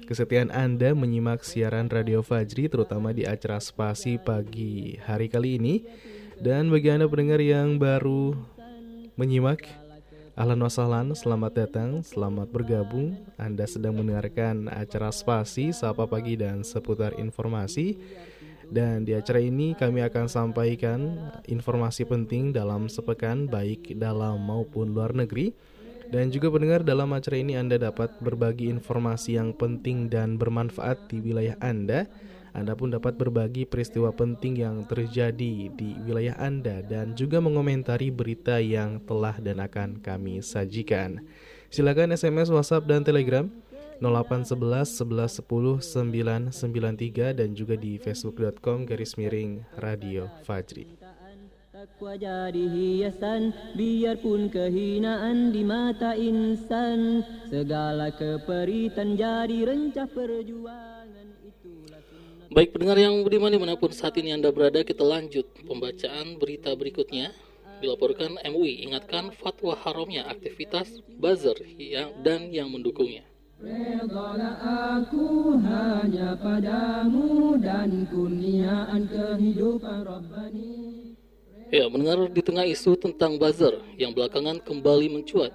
kesetiaan 0.09 0.49
Anda 0.49 0.97
menyimak 0.97 1.45
siaran 1.45 1.93
Radio 1.93 2.25
Fajri 2.25 2.73
terutama 2.73 3.13
di 3.13 3.29
acara 3.29 3.61
spasi 3.61 4.17
pagi 4.17 4.97
hari 5.05 5.29
kali 5.29 5.61
ini. 5.61 5.85
Dan 6.41 6.73
bagi 6.73 6.89
Anda 6.89 7.13
pendengar 7.13 7.45
yang 7.45 7.77
baru 7.77 8.33
menyimak, 9.21 9.69
ahlan 10.39 10.63
wasahlan, 10.63 11.09
selamat 11.19 11.53
datang, 11.67 11.91
selamat 12.07 12.55
bergabung. 12.55 13.19
Anda 13.35 13.67
sedang 13.67 13.99
mendengarkan 13.99 14.71
acara 14.71 15.11
spasi 15.11 15.75
Sapa 15.75 16.07
Pagi 16.07 16.39
dan 16.39 16.63
seputar 16.63 17.19
informasi. 17.19 17.99
Dan 18.71 19.03
di 19.03 19.19
acara 19.19 19.43
ini 19.43 19.75
kami 19.75 19.99
akan 20.07 20.31
sampaikan 20.31 21.19
informasi 21.51 22.07
penting 22.07 22.55
dalam 22.55 22.87
sepekan 22.87 23.51
baik 23.51 23.99
dalam 23.99 24.39
maupun 24.45 24.95
luar 24.95 25.11
negeri 25.11 25.51
dan 26.09 26.33
juga 26.33 26.49
pendengar 26.49 26.81
dalam 26.85 27.13
acara 27.13 27.37
ini 27.37 27.57
Anda 27.57 27.77
dapat 27.77 28.17
berbagi 28.25 28.73
informasi 28.73 29.37
yang 29.37 29.53
penting 29.53 30.09
dan 30.09 30.41
bermanfaat 30.41 31.13
di 31.13 31.21
wilayah 31.21 31.57
Anda. 31.61 32.09
Anda 32.59 32.75
pun 32.75 32.91
dapat 32.91 33.15
berbagi 33.15 33.65
peristiwa 33.65 34.11
penting 34.11 34.59
yang 34.59 34.83
terjadi 34.83 35.71
di 35.71 35.95
wilayah 36.03 36.35
Anda 36.43 36.83
dan 36.83 37.15
juga 37.15 37.39
mengomentari 37.39 38.11
berita 38.11 38.59
yang 38.59 38.99
telah 39.07 39.39
dan 39.39 39.63
akan 39.63 40.03
kami 40.03 40.43
sajikan. 40.43 41.23
Silakan 41.71 42.11
SMS, 42.19 42.51
WhatsApp, 42.51 42.91
dan 42.91 43.07
Telegram 43.07 43.47
0811 44.03 44.99
1110 45.07 46.51
993 46.51 47.39
dan 47.39 47.55
juga 47.55 47.75
di 47.79 47.99
facebook.com 47.99 48.87
garis 48.87 49.15
miring 49.15 49.63
Radio 49.79 50.27
Fajri. 50.43 50.99
Takwa 51.79 52.19
jadi 52.19 52.65
hiasan 52.75 53.55
biarpun 53.79 54.51
kehinaan 54.51 55.55
di 55.55 55.63
mata 55.63 56.11
insan 56.19 57.23
Segala 57.47 58.11
keperitan 58.11 59.15
jadi 59.15 59.63
rencah 59.63 60.11
perjuangan 60.11 60.98
Baik 62.49 62.73
pendengar 62.73 62.97
yang 62.97 63.13
budiman 63.21 63.53
di 63.53 63.61
mana 63.61 63.77
pun 63.77 63.93
saat 63.93 64.17
ini 64.17 64.33
Anda 64.33 64.49
berada 64.49 64.81
kita 64.81 65.05
lanjut 65.05 65.45
pembacaan 65.69 66.41
berita 66.41 66.73
berikutnya. 66.73 67.37
Dilaporkan 67.85 68.41
MUI 68.41 68.89
ingatkan 68.89 69.37
fatwa 69.37 69.77
haramnya 69.77 70.25
aktivitas 70.25 71.05
buzzer 71.21 71.61
yang, 71.77 72.17
dan 72.25 72.49
yang 72.49 72.73
mendukungnya. 72.73 73.29
Redalah 73.61 74.57
aku 74.97 75.61
hanya 75.61 76.41
padamu 76.41 77.61
dan 77.61 78.09
kurniaan 78.09 79.05
kehidupan 79.13 80.09
Rabbani. 80.09 81.13
Ya, 81.69 81.85
mendengar 81.93 82.33
di 82.33 82.41
tengah 82.41 82.65
isu 82.65 82.97
tentang 82.97 83.37
buzzer 83.37 83.77
yang 84.01 84.17
belakangan 84.17 84.65
kembali 84.65 85.21
mencuat, 85.21 85.53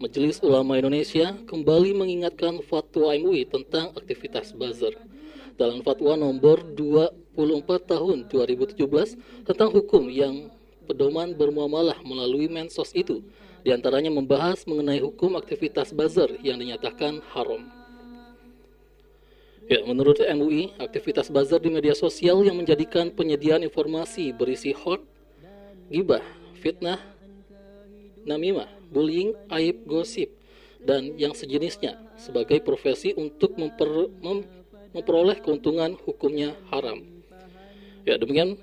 Majelis 0.00 0.40
Ulama 0.40 0.80
Indonesia 0.80 1.36
kembali 1.44 1.92
mengingatkan 1.92 2.64
fatwa 2.64 3.12
MUI 3.12 3.44
tentang 3.44 3.92
aktivitas 3.92 4.56
buzzer. 4.56 5.09
Dalam 5.60 5.84
fatwa 5.84 6.16
nomor 6.16 6.64
24 6.72 7.36
tahun 7.84 8.32
2017 8.32 8.80
tentang 9.44 9.68
hukum 9.68 10.08
yang 10.08 10.48
pedoman 10.88 11.36
bermuamalah 11.36 12.00
melalui 12.00 12.48
mensos 12.48 12.96
itu, 12.96 13.20
di 13.60 13.68
antaranya 13.68 14.08
membahas 14.08 14.64
mengenai 14.64 15.04
hukum 15.04 15.36
aktivitas 15.36 15.92
buzzer 15.92 16.32
yang 16.40 16.56
dinyatakan 16.56 17.20
haram. 17.36 17.68
Ya, 19.68 19.84
menurut 19.84 20.16
MUI, 20.24 20.72
aktivitas 20.80 21.28
buzzer 21.28 21.60
di 21.60 21.68
media 21.68 21.92
sosial 21.92 22.40
yang 22.40 22.56
menjadikan 22.56 23.12
penyediaan 23.12 23.60
informasi 23.60 24.32
berisi 24.32 24.72
hot 24.72 25.04
gibah, 25.92 26.24
fitnah, 26.56 26.96
namimah, 28.24 28.72
bullying, 28.88 29.36
aib, 29.52 29.84
gosip, 29.84 30.32
dan 30.80 31.12
yang 31.20 31.36
sejenisnya 31.36 32.00
sebagai 32.16 32.64
profesi 32.64 33.12
untuk 33.12 33.60
memper, 33.60 34.08
mem, 34.24 34.40
memperoleh 34.96 35.38
keuntungan 35.38 35.94
hukumnya 36.06 36.54
haram. 36.70 37.02
Ya, 38.08 38.16
demikian 38.16 38.56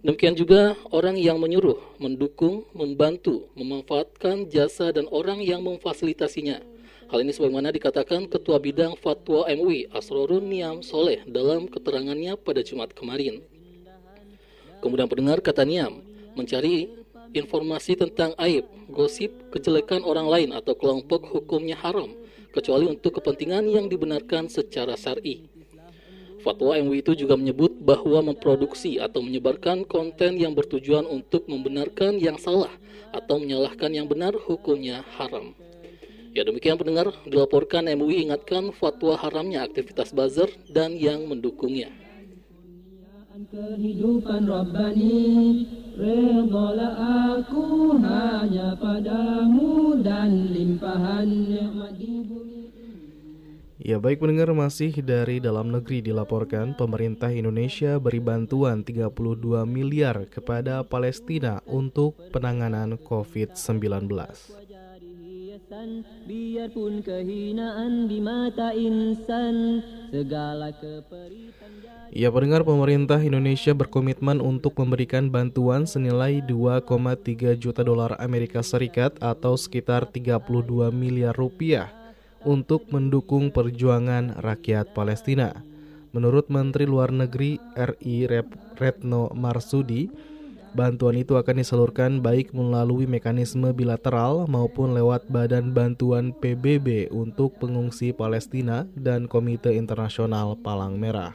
demikian 0.00 0.34
juga 0.34 0.74
orang 0.90 1.20
yang 1.20 1.36
menyuruh, 1.36 1.78
mendukung, 2.00 2.64
membantu, 2.72 3.50
memanfaatkan 3.54 4.48
jasa 4.48 4.90
dan 4.90 5.04
orang 5.12 5.44
yang 5.44 5.60
memfasilitasinya. 5.60 6.62
Hal 7.10 7.26
ini 7.26 7.34
sebagaimana 7.34 7.74
dikatakan 7.74 8.30
Ketua 8.30 8.62
Bidang 8.62 8.94
Fatwa 8.94 9.42
MUI 9.50 9.90
Asrorun 9.90 10.46
Niam 10.46 10.78
Soleh 10.78 11.26
dalam 11.26 11.66
keterangannya 11.66 12.38
pada 12.38 12.62
Jumat 12.62 12.94
kemarin. 12.94 13.42
Kemudian 14.78 15.10
pendengar 15.10 15.42
kata 15.42 15.66
Niam, 15.66 16.06
mencari 16.38 16.86
informasi 17.34 17.98
tentang 17.98 18.30
aib, 18.38 18.62
gosip, 18.86 19.34
kejelekan 19.50 20.06
orang 20.06 20.30
lain 20.30 20.50
atau 20.54 20.78
kelompok 20.78 21.26
hukumnya 21.34 21.74
haram, 21.82 22.14
kecuali 22.54 22.86
untuk 22.86 23.18
kepentingan 23.18 23.66
yang 23.66 23.90
dibenarkan 23.90 24.46
secara 24.46 24.94
syar'i. 24.94 25.49
Fatwa 26.40 26.72
MUI 26.72 27.04
itu 27.04 27.12
juga 27.12 27.36
menyebut 27.36 27.76
bahwa 27.84 28.32
memproduksi 28.32 28.96
atau 28.96 29.20
menyebarkan 29.20 29.84
konten 29.84 30.40
yang 30.40 30.56
bertujuan 30.56 31.04
untuk 31.04 31.44
membenarkan 31.44 32.16
yang 32.16 32.40
salah 32.40 32.72
atau 33.12 33.36
menyalahkan 33.36 33.92
yang 33.92 34.08
benar 34.08 34.32
hukumnya 34.48 35.04
haram. 35.20 35.52
Ya 36.30 36.46
demikian 36.46 36.78
pendengar, 36.78 37.12
dilaporkan 37.26 37.90
MUI 37.92 38.30
ingatkan 38.30 38.72
fatwa 38.72 39.18
haramnya 39.18 39.66
aktivitas 39.66 40.16
buzzer 40.16 40.48
dan 40.70 40.96
yang 40.96 41.26
mendukungnya. 41.28 41.92
Kehidupan 43.40 44.44
Rabbani 44.44 45.64
Redolah 45.96 47.40
aku 47.40 47.96
hanya 47.96 48.76
padamu 48.76 49.96
Dan 49.96 50.52
limpahan 50.52 51.48
nikmat 51.48 51.96
di 51.96 52.20
bumi 52.20 52.49
Ya 53.80 53.96
baik 53.96 54.20
pendengar 54.20 54.52
masih 54.52 54.92
dari 55.00 55.40
dalam 55.40 55.72
negeri 55.72 56.04
dilaporkan 56.04 56.76
pemerintah 56.76 57.32
Indonesia 57.32 57.96
beri 57.96 58.20
bantuan 58.20 58.84
32 58.84 59.08
miliar 59.64 60.28
kepada 60.28 60.84
Palestina 60.84 61.64
untuk 61.64 62.12
penanganan 62.28 63.00
COVID-19. 63.00 64.04
Biarpun 66.28 67.00
kehinaan 67.00 68.10
di 68.10 68.18
mata 68.20 68.76
insan 68.76 69.80
Segala 70.12 70.76
keperitan 70.76 71.72
Ya 72.12 72.28
pendengar 72.28 72.66
pemerintah 72.68 73.22
Indonesia 73.22 73.72
berkomitmen 73.72 74.44
untuk 74.44 74.76
memberikan 74.76 75.32
bantuan 75.32 75.88
senilai 75.88 76.44
2,3 76.44 77.56
juta 77.56 77.80
dolar 77.80 78.18
Amerika 78.20 78.60
Serikat 78.60 79.16
atau 79.24 79.56
sekitar 79.56 80.10
32 80.10 80.90
miliar 80.90 81.32
rupiah 81.32 81.99
untuk 82.44 82.88
mendukung 82.88 83.52
perjuangan 83.52 84.40
rakyat 84.40 84.92
Palestina. 84.96 85.64
Menurut 86.10 86.50
Menteri 86.50 86.90
Luar 86.90 87.14
Negeri 87.14 87.62
RI 87.78 88.26
Retno 88.74 89.30
Marsudi, 89.30 90.10
bantuan 90.74 91.18
itu 91.18 91.38
akan 91.38 91.62
disalurkan 91.62 92.18
baik 92.18 92.50
melalui 92.50 93.06
mekanisme 93.06 93.70
bilateral 93.70 94.50
maupun 94.50 94.90
lewat 94.94 95.30
Badan 95.30 95.70
Bantuan 95.70 96.34
PBB 96.34 97.14
untuk 97.14 97.58
pengungsi 97.62 98.10
Palestina 98.10 98.86
dan 98.98 99.30
Komite 99.30 99.70
Internasional 99.70 100.58
Palang 100.58 100.98
Merah. 100.98 101.34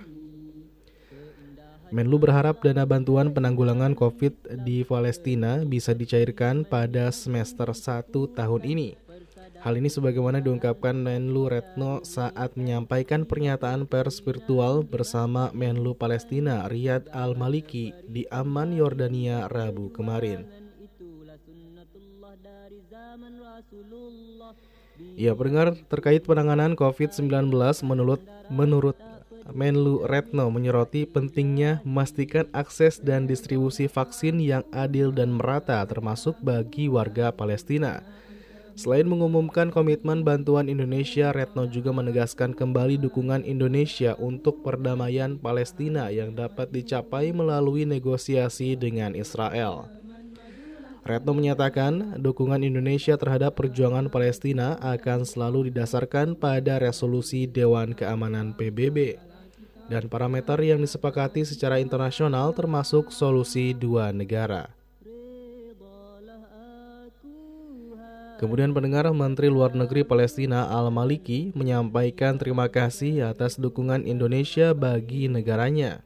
Menlu 1.94 2.20
berharap 2.20 2.60
dana 2.60 2.84
bantuan 2.84 3.32
penanggulangan 3.32 3.96
COVID 3.96 4.66
di 4.68 4.84
Palestina 4.84 5.64
bisa 5.64 5.96
dicairkan 5.96 6.68
pada 6.68 7.14
semester 7.14 7.72
1 7.72 8.12
tahun 8.36 8.62
ini. 8.68 9.05
Hal 9.66 9.82
ini 9.82 9.90
sebagaimana 9.90 10.46
diungkapkan 10.46 10.94
Menlu 10.94 11.50
Retno 11.50 12.06
saat 12.06 12.54
menyampaikan 12.54 13.26
pernyataan 13.26 13.90
pers 13.90 14.22
virtual 14.22 14.86
bersama 14.86 15.50
Menlu 15.58 15.98
Palestina 15.98 16.70
Riyad 16.70 17.10
Al-Maliki 17.10 17.90
di 18.06 18.30
Amman, 18.30 18.78
Yordania 18.78 19.50
Rabu 19.50 19.90
kemarin. 19.90 20.46
Ya, 25.18 25.34
pendengar 25.34 25.74
terkait 25.90 26.22
penanganan 26.30 26.78
COVID-19 26.78 27.50
menurut 27.90 28.22
menurut 28.54 28.98
Menlu 29.50 30.06
Retno 30.06 30.46
menyoroti 30.54 31.10
pentingnya 31.10 31.82
memastikan 31.82 32.46
akses 32.54 33.02
dan 33.02 33.26
distribusi 33.26 33.90
vaksin 33.90 34.38
yang 34.38 34.62
adil 34.70 35.10
dan 35.10 35.34
merata 35.34 35.82
termasuk 35.90 36.38
bagi 36.46 36.86
warga 36.86 37.34
Palestina. 37.34 38.06
Selain 38.76 39.08
mengumumkan 39.08 39.72
komitmen 39.72 40.28
bantuan 40.28 40.68
Indonesia, 40.68 41.32
Retno 41.32 41.64
juga 41.64 41.96
menegaskan 41.96 42.52
kembali 42.52 43.00
dukungan 43.00 43.48
Indonesia 43.48 44.20
untuk 44.20 44.68
perdamaian 44.68 45.40
Palestina 45.40 46.12
yang 46.12 46.36
dapat 46.36 46.76
dicapai 46.76 47.32
melalui 47.32 47.88
negosiasi 47.88 48.76
dengan 48.76 49.16
Israel. 49.16 49.88
Retno 51.08 51.32
menyatakan 51.32 52.20
dukungan 52.20 52.68
Indonesia 52.68 53.16
terhadap 53.16 53.56
perjuangan 53.56 54.12
Palestina 54.12 54.76
akan 54.84 55.24
selalu 55.24 55.72
didasarkan 55.72 56.36
pada 56.36 56.76
resolusi 56.76 57.48
Dewan 57.48 57.96
Keamanan 57.96 58.52
PBB 58.60 59.16
dan 59.88 60.12
parameter 60.12 60.60
yang 60.60 60.84
disepakati 60.84 61.48
secara 61.48 61.80
internasional 61.80 62.52
termasuk 62.52 63.08
solusi 63.14 63.72
dua 63.72 64.12
negara. 64.12 64.75
Kemudian 68.36 68.76
pendengar 68.76 69.08
Menteri 69.16 69.48
Luar 69.48 69.72
Negeri 69.72 70.04
Palestina 70.04 70.68
Al-Maliki 70.68 71.56
menyampaikan 71.56 72.36
terima 72.36 72.68
kasih 72.68 73.32
atas 73.32 73.56
dukungan 73.56 74.04
Indonesia 74.04 74.76
bagi 74.76 75.32
negaranya. 75.32 76.04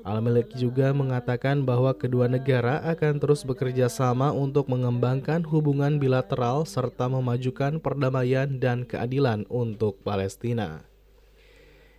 Al-Maliki 0.00 0.56
juga 0.56 0.96
mengatakan 0.96 1.68
bahwa 1.68 1.92
kedua 1.92 2.24
negara 2.24 2.80
akan 2.88 3.20
terus 3.20 3.44
bekerja 3.44 3.92
sama 3.92 4.32
untuk 4.32 4.72
mengembangkan 4.72 5.44
hubungan 5.44 6.00
bilateral 6.00 6.64
serta 6.64 7.12
memajukan 7.12 7.84
perdamaian 7.84 8.56
dan 8.56 8.88
keadilan 8.88 9.44
untuk 9.52 10.00
Palestina. 10.00 10.88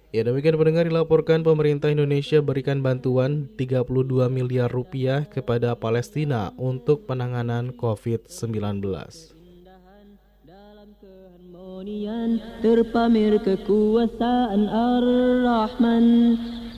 Ya 0.10 0.26
demikian 0.26 0.58
pendengar 0.58 0.90
dilaporkan 0.90 1.46
pemerintah 1.46 1.94
Indonesia 1.94 2.42
berikan 2.42 2.82
bantuan 2.82 3.54
32 3.54 3.86
miliar 4.34 4.70
rupiah 4.70 5.30
kepada 5.30 5.78
Palestina 5.78 6.54
untuk 6.58 7.06
penanganan 7.06 7.74
COVID-19 7.78 8.82
keharmonian 11.84 12.40
terpamer 12.64 13.36
kekuasaan 13.44 14.72
Ar-Rahman. 14.72 16.06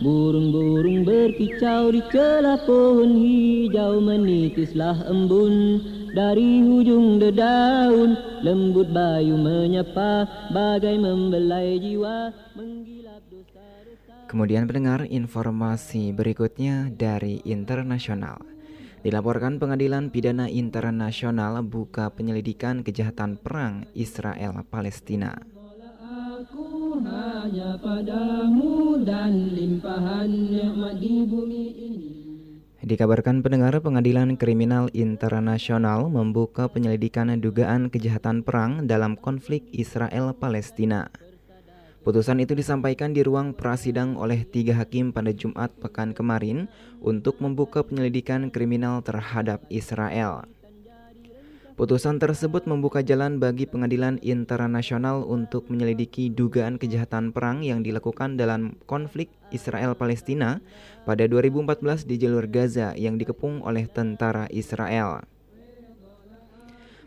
Burung-burung 0.01 1.07
berkicau 1.07 1.93
di 1.93 2.01
celah 2.11 2.59
pohon 2.65 3.15
hijau 3.21 4.01
menitislah 4.01 5.05
embun. 5.07 5.79
Dari 6.15 6.63
hujung 6.63 7.19
dedaun 7.19 8.15
lembut 8.39 8.87
bayu 8.91 9.35
menyapa 9.35 10.27
bagai 10.51 10.95
membelai 10.95 11.75
jiwa 11.79 12.31
menggilap 12.55 13.19
dosa-dosa. 13.27 14.25
Kemudian 14.31 14.63
pendengar 14.63 15.03
informasi 15.03 16.15
berikutnya 16.15 16.87
dari 16.91 17.43
internasional 17.43 18.54
Dilaporkan 19.05 19.61
Pengadilan 19.61 20.09
Pidana 20.09 20.49
Internasional 20.49 21.61
buka 21.61 22.09
penyelidikan 22.09 22.81
kejahatan 22.81 23.37
perang 23.37 23.85
Israel 23.93 24.65
Palestina. 24.65 25.37
Dikabarkan 32.81 33.45
pendengar 33.45 33.77
Pengadilan 33.77 34.41
Kriminal 34.41 34.89
Internasional 34.97 36.09
membuka 36.09 36.65
penyelidikan 36.65 37.29
dugaan 37.37 37.93
kejahatan 37.93 38.41
perang 38.41 38.89
dalam 38.89 39.21
konflik 39.21 39.69
Israel 39.69 40.33
Palestina. 40.33 41.13
Putusan 42.05 42.37
itu 42.37 42.53
disampaikan 42.53 43.17
di 43.17 43.25
ruang 43.25 43.57
prasidang 43.57 44.13
oleh 44.13 44.45
tiga 44.45 44.77
hakim 44.77 45.09
pada 45.09 45.33
Jumat 45.33 45.73
pekan 45.81 46.13
kemarin 46.13 46.69
untuk 47.01 47.41
membuka 47.41 47.81
penyelidikan 47.81 48.53
kriminal 48.53 49.01
terhadap 49.01 49.65
Israel. 49.73 50.45
Putusan 51.73 52.21
tersebut 52.21 52.69
membuka 52.69 53.01
jalan 53.01 53.41
bagi 53.41 53.65
pengadilan 53.65 54.21
internasional 54.21 55.25
untuk 55.25 55.65
menyelidiki 55.67 56.29
dugaan 56.29 56.77
kejahatan 56.77 57.33
perang 57.33 57.65
yang 57.65 57.81
dilakukan 57.81 58.37
dalam 58.37 58.77
konflik 58.85 59.33
Israel-Palestina 59.49 60.61
pada 61.09 61.25
2014 61.25 62.05
di 62.05 62.21
jalur 62.21 62.45
Gaza 62.45 62.93
yang 62.93 63.17
dikepung 63.17 63.65
oleh 63.65 63.89
tentara 63.89 64.45
Israel. 64.53 65.25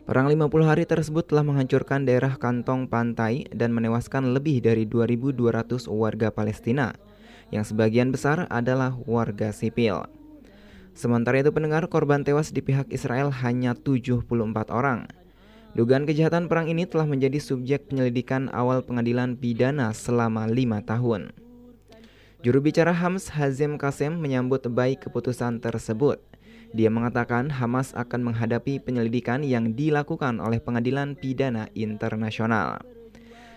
Perang 0.09 0.25
50 0.25 0.65
hari 0.65 0.89
tersebut 0.89 1.29
telah 1.29 1.45
menghancurkan 1.45 2.01
daerah 2.01 2.33
kantong 2.33 2.89
pantai 2.89 3.45
dan 3.53 3.69
menewaskan 3.69 4.33
lebih 4.33 4.57
dari 4.57 4.89
2.200 4.89 5.85
warga 5.85 6.33
Palestina, 6.33 6.97
yang 7.53 7.61
sebagian 7.61 8.09
besar 8.09 8.49
adalah 8.49 8.97
warga 9.05 9.53
sipil. 9.53 10.09
Sementara 10.97 11.45
itu 11.45 11.53
pendengar 11.53 11.85
korban 11.93 12.25
tewas 12.25 12.49
di 12.49 12.65
pihak 12.65 12.89
Israel 12.89 13.29
hanya 13.29 13.77
74 13.77 14.25
orang. 14.73 15.05
Dugaan 15.77 16.09
kejahatan 16.09 16.49
perang 16.49 16.73
ini 16.73 16.89
telah 16.89 17.05
menjadi 17.05 17.37
subjek 17.37 17.93
penyelidikan 17.93 18.49
awal 18.49 18.81
pengadilan 18.81 19.37
pidana 19.37 19.93
selama 19.93 20.49
lima 20.49 20.81
tahun. 20.81 21.37
Juru 22.41 22.65
bicara 22.65 22.97
Hams 22.97 23.29
Hazim 23.29 23.77
Kasem 23.77 24.17
menyambut 24.17 24.65
baik 24.73 25.05
keputusan 25.05 25.61
tersebut. 25.61 26.28
Dia 26.69 26.93
mengatakan 26.93 27.49
Hamas 27.49 27.97
akan 27.97 28.29
menghadapi 28.29 28.77
penyelidikan 28.77 29.41
yang 29.41 29.73
dilakukan 29.73 30.37
oleh 30.37 30.61
Pengadilan 30.61 31.17
Pidana 31.17 31.65
Internasional. 31.73 32.77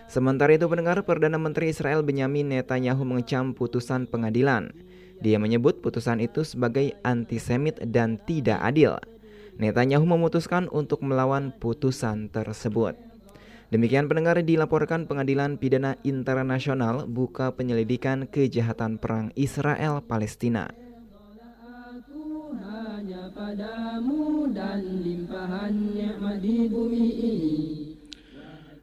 Sementara 0.09 0.53
itu 0.57 0.65
pendengar 0.65 1.01
Perdana 1.05 1.37
Menteri 1.37 1.69
Israel 1.69 2.01
Benyamin 2.01 2.49
Netanyahu 2.49 3.05
mengecam 3.05 3.53
putusan 3.53 4.09
pengadilan. 4.09 4.73
Dia 5.21 5.37
menyebut 5.37 5.79
putusan 5.79 6.19
itu 6.19 6.41
sebagai 6.41 6.97
antisemit 7.05 7.77
dan 7.93 8.17
tidak 8.25 8.59
adil. 8.59 8.97
Netanyahu 9.61 10.03
memutuskan 10.09 10.65
untuk 10.73 11.05
melawan 11.05 11.53
putusan 11.61 12.33
tersebut. 12.33 12.97
Demikian 13.69 14.05
pendengar 14.05 14.37
dilaporkan 14.41 15.09
Pengadilan 15.09 15.57
Pidana 15.57 15.97
Internasional 16.05 17.09
buka 17.09 17.53
penyelidikan 17.53 18.29
kejahatan 18.29 19.01
perang 19.01 19.33
Israel 19.33 20.01
Palestina. 20.05 20.82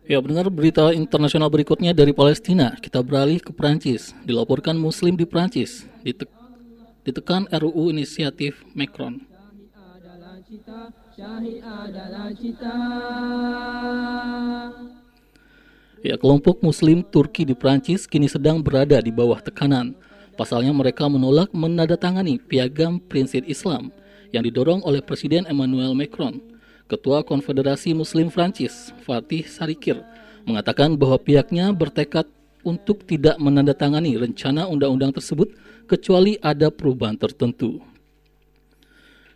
Ya 0.09 0.17
benar 0.25 0.49
berita 0.49 0.97
internasional 0.97 1.53
berikutnya 1.53 1.93
dari 1.93 2.17
Palestina. 2.17 2.73
Kita 2.81 3.05
beralih 3.05 3.37
ke 3.37 3.53
Prancis. 3.53 4.17
Dilaporkan 4.25 4.81
Muslim 4.81 5.13
di 5.13 5.29
Prancis 5.29 5.85
dite 6.01 6.25
ditekan 7.05 7.53
RUU 7.53 7.93
inisiatif 7.93 8.65
Macron. 8.73 9.21
Ya 16.01 16.17
kelompok 16.17 16.65
Muslim 16.65 17.05
Turki 17.05 17.45
di 17.45 17.53
Prancis 17.53 18.09
kini 18.09 18.25
sedang 18.25 18.65
berada 18.65 19.05
di 19.05 19.13
bawah 19.13 19.45
tekanan. 19.45 19.93
Pasalnya 20.41 20.73
mereka 20.73 21.05
menolak 21.13 21.53
menandatangani 21.53 22.41
piagam 22.41 22.97
prinsip 23.05 23.45
Islam 23.45 23.93
yang 24.31 24.47
didorong 24.47 24.83
oleh 24.87 25.03
Presiden 25.03 25.47
Emmanuel 25.47 25.95
Macron. 25.95 26.39
Ketua 26.91 27.23
Konfederasi 27.23 27.95
Muslim 27.95 28.35
Prancis, 28.35 28.91
Fatih 29.07 29.47
Sarikir, 29.47 30.03
mengatakan 30.43 30.99
bahwa 30.99 31.23
pihaknya 31.23 31.71
bertekad 31.71 32.27
untuk 32.67 33.07
tidak 33.07 33.39
menandatangani 33.39 34.19
rencana 34.19 34.67
undang-undang 34.67 35.15
tersebut 35.15 35.55
kecuali 35.87 36.35
ada 36.43 36.69
perubahan 36.69 37.15
tertentu. 37.15 37.79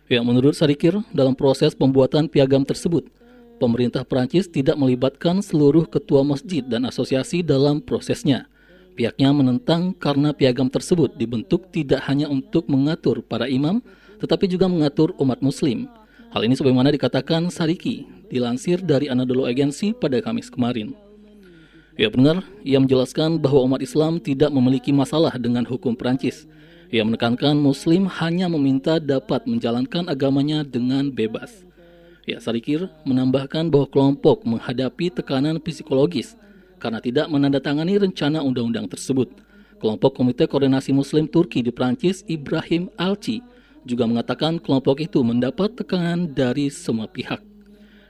Ya, 0.05 0.21
menurut 0.21 0.53
Sarikir, 0.53 1.01
dalam 1.09 1.33
proses 1.33 1.73
pembuatan 1.73 2.29
piagam 2.29 2.61
tersebut, 2.61 3.09
pemerintah 3.57 4.05
Prancis 4.05 4.45
tidak 4.45 4.77
melibatkan 4.77 5.41
seluruh 5.41 5.89
ketua 5.89 6.21
masjid 6.21 6.61
dan 6.61 6.85
asosiasi 6.85 7.41
dalam 7.41 7.81
prosesnya. 7.81 8.45
Pihaknya 8.93 9.33
menentang 9.35 9.91
karena 9.97 10.31
piagam 10.31 10.69
tersebut 10.71 11.17
dibentuk 11.19 11.67
tidak 11.73 12.05
hanya 12.07 12.29
untuk 12.31 12.69
mengatur 12.69 13.25
para 13.25 13.49
imam, 13.49 13.83
tetapi 14.19 14.45
juga 14.49 14.69
mengatur 14.69 15.15
umat 15.19 15.39
muslim. 15.39 15.89
Hal 16.35 16.43
ini 16.43 16.55
sebagaimana 16.55 16.91
dikatakan 16.91 17.47
Sariki, 17.47 18.03
dilansir 18.27 18.83
dari 18.83 19.07
Anadolu 19.07 19.47
Agency 19.47 19.95
pada 19.95 20.19
Kamis 20.19 20.51
kemarin. 20.51 20.91
Ya 21.95 22.11
benar, 22.11 22.43
ia 22.59 22.75
menjelaskan 22.75 23.39
bahwa 23.39 23.63
umat 23.71 23.79
Islam 23.79 24.19
tidak 24.19 24.51
memiliki 24.51 24.91
masalah 24.91 25.31
dengan 25.39 25.63
hukum 25.63 25.95
Prancis. 25.95 26.43
Ia 26.91 27.07
menekankan 27.07 27.55
Muslim 27.55 28.05
hanya 28.19 28.51
meminta 28.51 28.99
dapat 28.99 29.47
menjalankan 29.47 30.11
agamanya 30.11 30.67
dengan 30.67 31.07
bebas. 31.07 31.63
Ya, 32.27 32.41
Sarikir 32.43 32.91
menambahkan 33.07 33.71
bahwa 33.71 33.87
kelompok 33.87 34.43
menghadapi 34.43 35.13
tekanan 35.13 35.61
psikologis 35.63 36.35
karena 36.83 36.99
tidak 36.99 37.31
menandatangani 37.31 37.95
rencana 37.95 38.43
undang-undang 38.43 38.91
tersebut. 38.91 39.31
Kelompok 39.79 40.19
Komite 40.19 40.49
Koordinasi 40.49 40.91
Muslim 40.91 41.31
Turki 41.31 41.63
di 41.63 41.71
Prancis, 41.71 42.27
Ibrahim 42.27 42.91
Alci, 42.99 43.39
juga 43.85 44.09
mengatakan 44.09 44.57
kelompok 44.57 45.05
itu 45.05 45.21
mendapat 45.21 45.77
tekanan 45.77 46.33
dari 46.33 46.73
semua 46.73 47.05
pihak. 47.05 47.39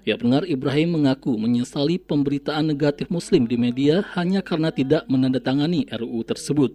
Ya 0.07 0.15
pendengar 0.15 0.45
Ibrahim 0.47 1.01
mengaku 1.01 1.35
menyesali 1.35 1.97
pemberitaan 1.97 2.69
negatif 2.69 3.11
Muslim 3.11 3.49
di 3.49 3.57
media 3.57 4.05
hanya 4.15 4.39
karena 4.39 4.69
tidak 4.71 5.03
menandatangani 5.11 5.89
RUU 5.91 6.21
tersebut. 6.23 6.71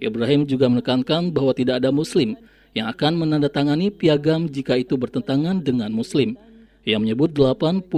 Ibrahim 0.00 0.44
juga 0.44 0.68
menekankan 0.68 1.32
bahwa 1.32 1.52
tidak 1.52 1.80
ada 1.82 1.90
Muslim 1.92 2.36
yang 2.76 2.86
akan 2.88 3.16
menandatangani 3.26 3.90
piagam 3.90 4.46
jika 4.46 4.78
itu 4.78 4.94
bertentangan 4.94 5.60
dengan 5.60 5.90
Muslim. 5.90 6.36
Ia 6.84 6.96
menyebut 6.96 7.32
80% 7.32 7.88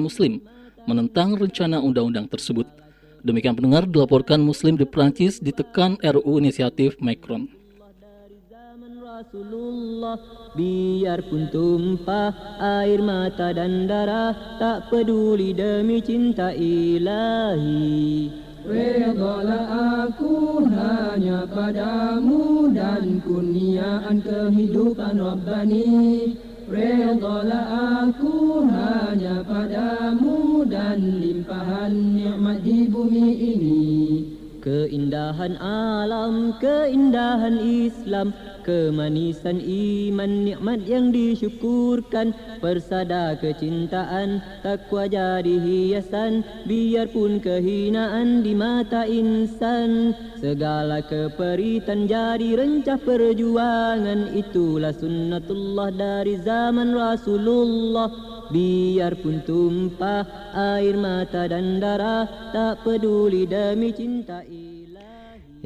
Muslim 0.00 0.40
menentang 0.84 1.36
rencana 1.36 1.80
undang-undang 1.80 2.28
tersebut. 2.28 2.66
Demikian 3.20 3.52
pendengar 3.52 3.84
dilaporkan 3.84 4.40
Muslim 4.40 4.80
di 4.80 4.88
Prancis 4.88 5.42
ditekan 5.42 6.00
RUU 6.00 6.40
inisiatif 6.40 6.96
Macron. 7.04 7.55
Rasulullah. 9.16 10.20
Biarpun 10.52 11.48
tumpah 11.48 12.60
air 12.60 13.00
mata 13.00 13.48
dan 13.56 13.88
darah 13.88 14.60
Tak 14.60 14.92
peduli 14.92 15.56
demi 15.56 16.04
cinta 16.04 16.52
ilahi. 16.52 18.28
Redalah 18.68 20.04
aku 20.04 20.68
hanya 20.68 21.48
padamu 21.48 22.68
Dan 22.76 23.24
kurniaan 23.24 24.20
kehidupan 24.20 25.16
Rabbani. 25.16 26.36
Redalah 26.68 28.04
aku 28.04 28.68
hanya 28.68 29.40
padamu 29.48 30.68
Dan 30.68 31.24
limpahan 31.24 32.20
nikmat 32.20 32.60
di 32.60 32.84
bumi 32.84 33.28
ini 33.32 33.84
Keindahan 34.66 35.54
alam, 35.62 36.58
keindahan 36.58 37.54
Islam 37.62 38.34
Kemanisan 38.66 39.62
iman, 39.62 40.42
nikmat 40.42 40.82
yang 40.90 41.14
disyukurkan. 41.14 42.34
Persada 42.58 43.38
kecintaan, 43.38 44.42
takwa 44.66 45.06
jadi 45.06 45.62
hiasan 45.62 46.42
Biarpun 46.66 47.38
kehinaan 47.38 48.42
di 48.42 48.58
mata 48.58 49.06
insan. 49.06 50.18
Segala 50.42 50.98
keperitan 50.98 52.10
jadi 52.10 52.58
rencah 52.58 52.98
perjuangan 52.98 54.34
Itulah 54.34 54.90
sunnatullah 54.98 55.94
dari 55.94 56.42
zaman 56.42 56.90
Rasulullah 56.90 58.35
Biarpun 58.50 59.42
tumpah 59.42 60.22
air 60.54 60.94
mata 60.94 61.50
dan 61.50 61.82
darah 61.82 62.26
Tak 62.54 62.86
peduli 62.86 63.46
demi 63.46 63.90
cinta 63.90 64.42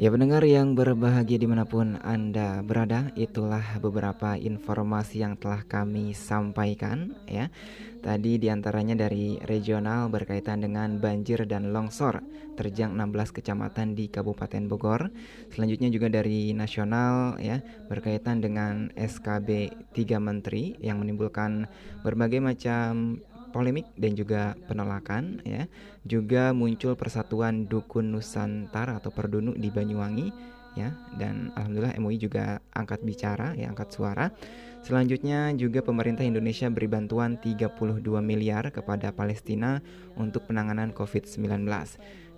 Ya 0.01 0.09
pendengar 0.09 0.41
yang 0.41 0.73
berbahagia 0.73 1.37
di 1.37 1.45
mana 1.45 1.61
pun 1.67 1.93
Anda 2.01 2.65
berada 2.65 3.13
Itulah 3.13 3.77
beberapa 3.77 4.33
informasi 4.33 5.21
yang 5.21 5.37
telah 5.37 5.61
kami 5.61 6.17
sampaikan 6.17 7.13
ya 7.29 7.53
Tadi 8.01 8.41
di 8.41 8.49
antaranya 8.49 8.97
dari 8.97 9.37
regional 9.45 10.09
berkaitan 10.09 10.65
dengan 10.65 10.97
banjir 10.97 11.45
dan 11.45 11.69
longsor 11.69 12.17
terjang 12.57 12.97
16 12.97 13.29
kecamatan 13.29 13.93
di 13.93 14.09
Kabupaten 14.09 14.65
Bogor. 14.65 15.13
Selanjutnya 15.53 15.93
juga 15.93 16.09
dari 16.09 16.49
nasional 16.57 17.37
ya 17.37 17.61
berkaitan 17.93 18.41
dengan 18.41 18.89
SKB 18.97 19.69
3 19.93 20.17
menteri 20.17 20.81
yang 20.81 20.97
menimbulkan 20.97 21.69
berbagai 22.01 22.41
macam 22.41 23.21
polemik 23.53 23.85
dan 24.01 24.17
juga 24.17 24.57
penolakan 24.65 25.45
ya. 25.45 25.69
Juga 26.01 26.57
muncul 26.57 26.97
persatuan 26.97 27.69
dukun 27.69 28.17
Nusantara 28.17 28.97
atau 28.97 29.13
Perdunu 29.13 29.53
di 29.53 29.69
Banyuwangi 29.69 30.57
ya 30.73 30.89
dan 31.19 31.51
alhamdulillah 31.53 31.99
MUI 31.99 32.17
juga 32.17 32.63
angkat 32.71 33.03
bicara 33.03 33.51
ya 33.59 33.67
angkat 33.67 33.91
suara 33.91 34.31
Selanjutnya 34.81 35.53
juga 35.53 35.85
pemerintah 35.85 36.25
Indonesia 36.25 36.65
beri 36.73 36.89
bantuan 36.89 37.37
32 37.37 38.01
miliar 38.25 38.73
kepada 38.73 39.13
Palestina 39.13 39.77
untuk 40.17 40.49
penanganan 40.49 40.89
COVID-19. 40.89 41.69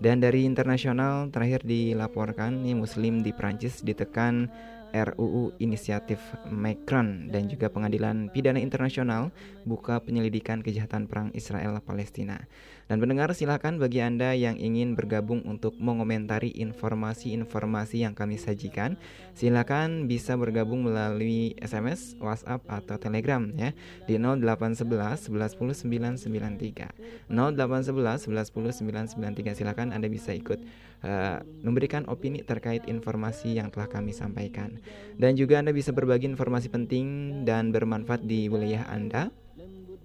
Dan 0.04 0.20
dari 0.20 0.44
internasional 0.44 1.32
terakhir 1.32 1.64
dilaporkan 1.64 2.68
nih 2.68 2.76
Muslim 2.76 3.24
di 3.24 3.32
Prancis 3.32 3.80
ditekan 3.80 4.52
RUU 4.94 5.58
inisiatif 5.58 6.22
Macron 6.48 7.34
dan 7.34 7.50
juga 7.50 7.74
Pengadilan 7.74 8.30
Pidana 8.30 8.62
Internasional 8.62 9.34
buka 9.66 9.98
penyelidikan 10.00 10.62
kejahatan 10.62 11.10
perang 11.10 11.34
Israel 11.34 11.82
Palestina. 11.82 12.46
Dan 12.86 13.00
pendengar 13.00 13.32
silakan 13.32 13.80
bagi 13.80 14.04
Anda 14.04 14.36
yang 14.36 14.60
ingin 14.60 14.94
bergabung 14.94 15.42
untuk 15.48 15.74
mengomentari 15.80 16.52
informasi-informasi 16.54 18.04
yang 18.04 18.14
kami 18.14 18.36
sajikan, 18.36 19.00
silakan 19.34 20.06
bisa 20.06 20.36
bergabung 20.36 20.86
melalui 20.86 21.56
SMS, 21.64 22.20
WhatsApp 22.20 22.62
atau 22.68 23.00
Telegram 23.00 23.50
ya 23.56 23.72
di 24.06 24.20
0811 24.20 25.32
1110 25.32 26.22
993. 26.22 27.32
0811 27.32 28.30
1110 28.30 28.84
993 29.10 29.58
silakan 29.58 29.96
Anda 29.96 30.12
bisa 30.12 30.36
ikut 30.36 30.62
uh, 31.04 31.44
memberikan 31.62 32.08
opini 32.10 32.42
terkait 32.42 32.88
informasi 32.90 33.60
yang 33.60 33.70
telah 33.70 33.92
kami 33.92 34.16
sampaikan. 34.16 34.80
Dan 35.20 35.38
juga 35.38 35.60
Anda 35.62 35.76
bisa 35.76 35.94
berbagi 35.94 36.32
informasi 36.32 36.74
penting 36.74 37.42
dan 37.46 37.70
bermanfaat 37.70 38.26
di 38.26 38.50
wilayah 38.50 38.88
Anda 38.90 39.32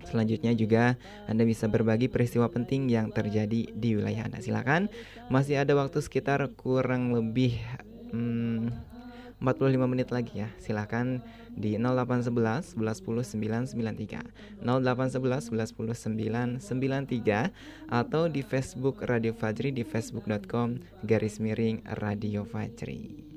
Selanjutnya 0.06 0.54
juga 0.54 0.94
Anda 1.26 1.42
bisa 1.42 1.66
berbagi 1.66 2.06
peristiwa 2.06 2.46
penting 2.48 2.86
yang 2.88 3.10
terjadi 3.10 3.68
di 3.68 3.90
wilayah 3.98 4.30
Anda. 4.30 4.38
Silakan. 4.40 4.88
Masih 5.28 5.60
ada 5.60 5.74
waktu 5.74 5.98
sekitar 5.98 6.40
kurang 6.54 7.12
lebih 7.12 7.58
hmm, 8.14 8.72
45 9.42 9.90
menit 9.90 10.08
lagi 10.14 10.46
ya. 10.46 10.48
Silakan 10.62 11.20
di 11.58 11.74
0811 11.74 12.78
1110 12.78 13.74
993. 13.74 14.62
0811 14.62 15.50
1110 15.50 16.62
993 16.62 17.50
atau 17.90 18.30
di 18.30 18.40
Facebook 18.46 19.02
Radio 19.04 19.34
Fajri 19.34 19.74
di 19.74 19.82
facebook.com 19.82 20.78
garis 21.02 21.42
miring 21.42 21.82
Radio 21.98 22.46
Fajri. 22.46 23.28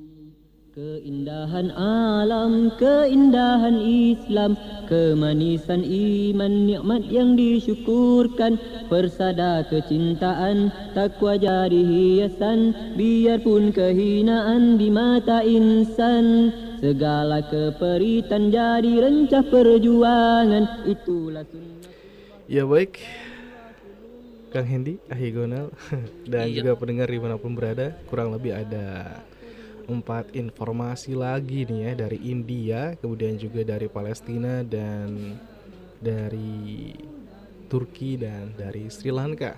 Keindahan 0.71 1.67
alam, 1.75 2.71
keindahan 2.79 3.75
Islam, 3.83 4.55
kemanisan 4.87 5.83
iman, 5.83 6.63
nikmat 6.63 7.11
yang 7.11 7.35
disyukurkan, 7.35 8.55
persada 8.87 9.67
kecintaan, 9.67 10.71
takwa 10.95 11.35
jadi 11.35 11.75
hiasan, 11.75 12.95
biarpun 12.95 13.75
kehinaan 13.75 14.79
di 14.79 14.87
mata 14.87 15.43
insan, 15.43 16.55
segala 16.81 17.45
keperitan 17.45 18.49
jadi 18.49 18.91
rencah 19.05 19.45
perjuangan, 19.45 20.89
itulah 20.89 21.45
sunnah. 21.45 21.79
Ya 22.49 22.65
baik, 22.65 22.99
Kang 24.49 24.67
Hendi, 24.67 24.97
Ahigonal, 25.07 25.69
dan 26.31 26.49
Iya. 26.49 26.65
juga 26.65 26.71
pendengar 26.75 27.07
di 27.07 27.19
mana 27.21 27.37
pun 27.37 27.53
berada, 27.53 27.95
kurang 28.09 28.33
lebih 28.33 28.51
ada 28.51 29.21
empat 29.87 30.33
informasi 30.33 31.13
lagi 31.13 31.63
nih 31.63 31.79
ya 31.85 31.91
dari 31.95 32.19
India, 32.27 32.97
kemudian 32.99 33.37
juga 33.37 33.61
dari 33.63 33.87
Palestina 33.87 34.65
dan 34.65 35.37
dari 36.01 36.91
Turki 37.69 38.19
dan 38.19 38.51
dari 38.57 38.89
Sri 38.91 39.13
Lanka. 39.13 39.55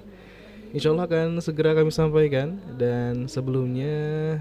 Insya 0.74 0.90
Allah 0.90 1.06
akan 1.06 1.38
segera 1.38 1.78
kami 1.78 1.94
sampaikan 1.94 2.58
dan 2.78 3.30
sebelumnya 3.30 4.38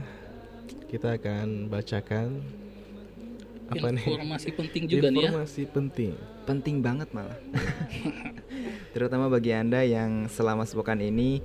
kita 0.89 1.17
akan 1.21 1.69
bacakan 1.69 2.41
apa 3.73 3.89
nih? 3.93 4.05
Informasi 4.05 4.49
penting 4.53 4.83
juga 4.89 5.09
nih 5.09 5.21
ya. 5.25 5.31
Informasi 5.33 5.63
penting. 5.69 6.13
Penting 6.45 6.77
banget 6.85 7.09
malah. 7.11 7.39
Terutama 8.95 9.33
bagi 9.33 9.53
Anda 9.57 9.81
yang 9.83 10.29
selama 10.29 10.69
sepekan 10.69 11.01
ini 11.01 11.41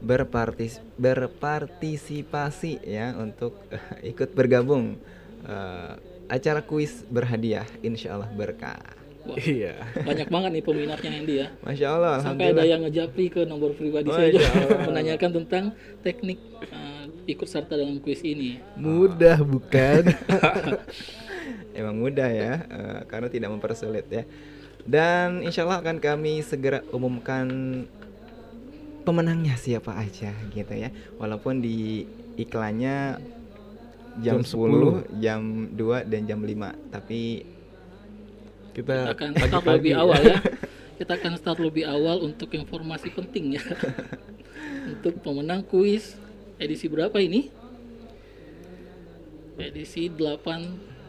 berpartis 0.00 0.80
berpartisipasi 0.96 2.80
ya 2.84 3.12
untuk 3.20 3.56
eh, 3.68 4.12
ikut 4.12 4.32
bergabung 4.32 4.96
eh, 5.44 5.92
acara 6.30 6.64
kuis 6.64 7.04
berhadiah 7.10 7.66
insya 7.84 8.16
Allah 8.16 8.30
berkah. 8.32 8.80
Wah, 9.20 9.36
Iya. 9.36 9.76
Banyak 10.00 10.32
banget 10.32 10.50
nih 10.56 10.64
peminatnya 10.64 11.10
Hendy 11.12 11.34
ya. 11.44 11.46
Masya 11.60 11.86
Allah, 11.92 12.16
Sampai 12.24 12.56
ada 12.56 12.64
yang 12.64 12.80
ngejapri 12.80 13.28
ke 13.28 13.44
nomor 13.44 13.76
pribadi 13.76 14.08
Masya 14.08 14.16
saya 14.16 14.28
juga 14.32 14.76
menanyakan 14.88 15.30
tentang 15.44 15.64
teknik 16.00 16.40
uh, 16.72 17.04
ikut 17.28 17.44
serta 17.44 17.76
dalam 17.76 18.00
kuis 18.00 18.24
ini. 18.24 18.56
Mudah 18.80 19.44
bukan? 19.44 20.08
Emang 21.72 21.96
mudah 21.98 22.30
ya, 22.30 22.52
eh, 22.66 23.00
karena 23.06 23.28
tidak 23.30 23.50
mempersulit 23.52 24.06
ya. 24.10 24.24
Dan 24.84 25.44
insya 25.44 25.68
Allah 25.68 25.84
akan 25.84 26.00
kami 26.00 26.40
segera 26.40 26.80
umumkan 26.90 27.46
pemenangnya 29.04 29.56
siapa 29.56 29.96
aja 29.96 30.32
gitu 30.52 30.74
ya. 30.74 30.88
Walaupun 31.20 31.60
di 31.60 32.08
iklannya 32.40 33.20
jam, 34.20 34.42
Jam 34.42 34.46
10, 34.46 35.20
jam 35.22 35.40
2 35.76 36.10
dan 36.10 36.22
jam 36.26 36.40
5, 36.42 36.74
tapi 36.90 37.44
kita, 38.70 38.94
Kita 39.10 39.14
akan 39.14 39.30
start 39.36 39.66
lebih 39.66 39.92
awal 39.98 40.20
ya. 40.22 40.38
Kita 41.00 41.12
akan 41.16 41.32
start 41.40 41.58
lebih 41.64 41.84
awal 41.88 42.16
untuk 42.28 42.52
informasi 42.52 43.08
penting 43.12 43.56
ya. 43.56 43.64
untuk 44.92 45.16
pemenang 45.24 45.64
kuis 45.64 46.16
edisi 46.60 46.86
berapa 46.86 47.16
ini? 47.18 47.48
Edisi 49.60 50.08
8 50.08 50.99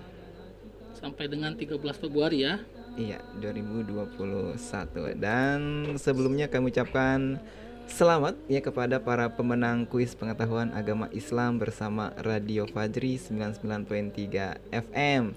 sampai 1.01 1.25
dengan 1.27 1.57
13 1.57 1.81
Februari 1.97 2.45
ya. 2.45 2.61
Iya, 2.95 3.19
2021. 3.41 5.17
Dan 5.17 5.89
sebelumnya 5.97 6.47
kami 6.47 6.69
ucapkan 6.69 7.41
selamat 7.89 8.39
ya 8.47 8.63
kepada 8.63 9.03
para 9.03 9.27
pemenang 9.27 9.83
kuis 9.83 10.15
pengetahuan 10.15 10.71
agama 10.71 11.11
Islam 11.11 11.59
bersama 11.59 12.15
Radio 12.23 12.63
Fajri 12.69 13.19
99.3 13.19 14.61
FM 14.71 15.35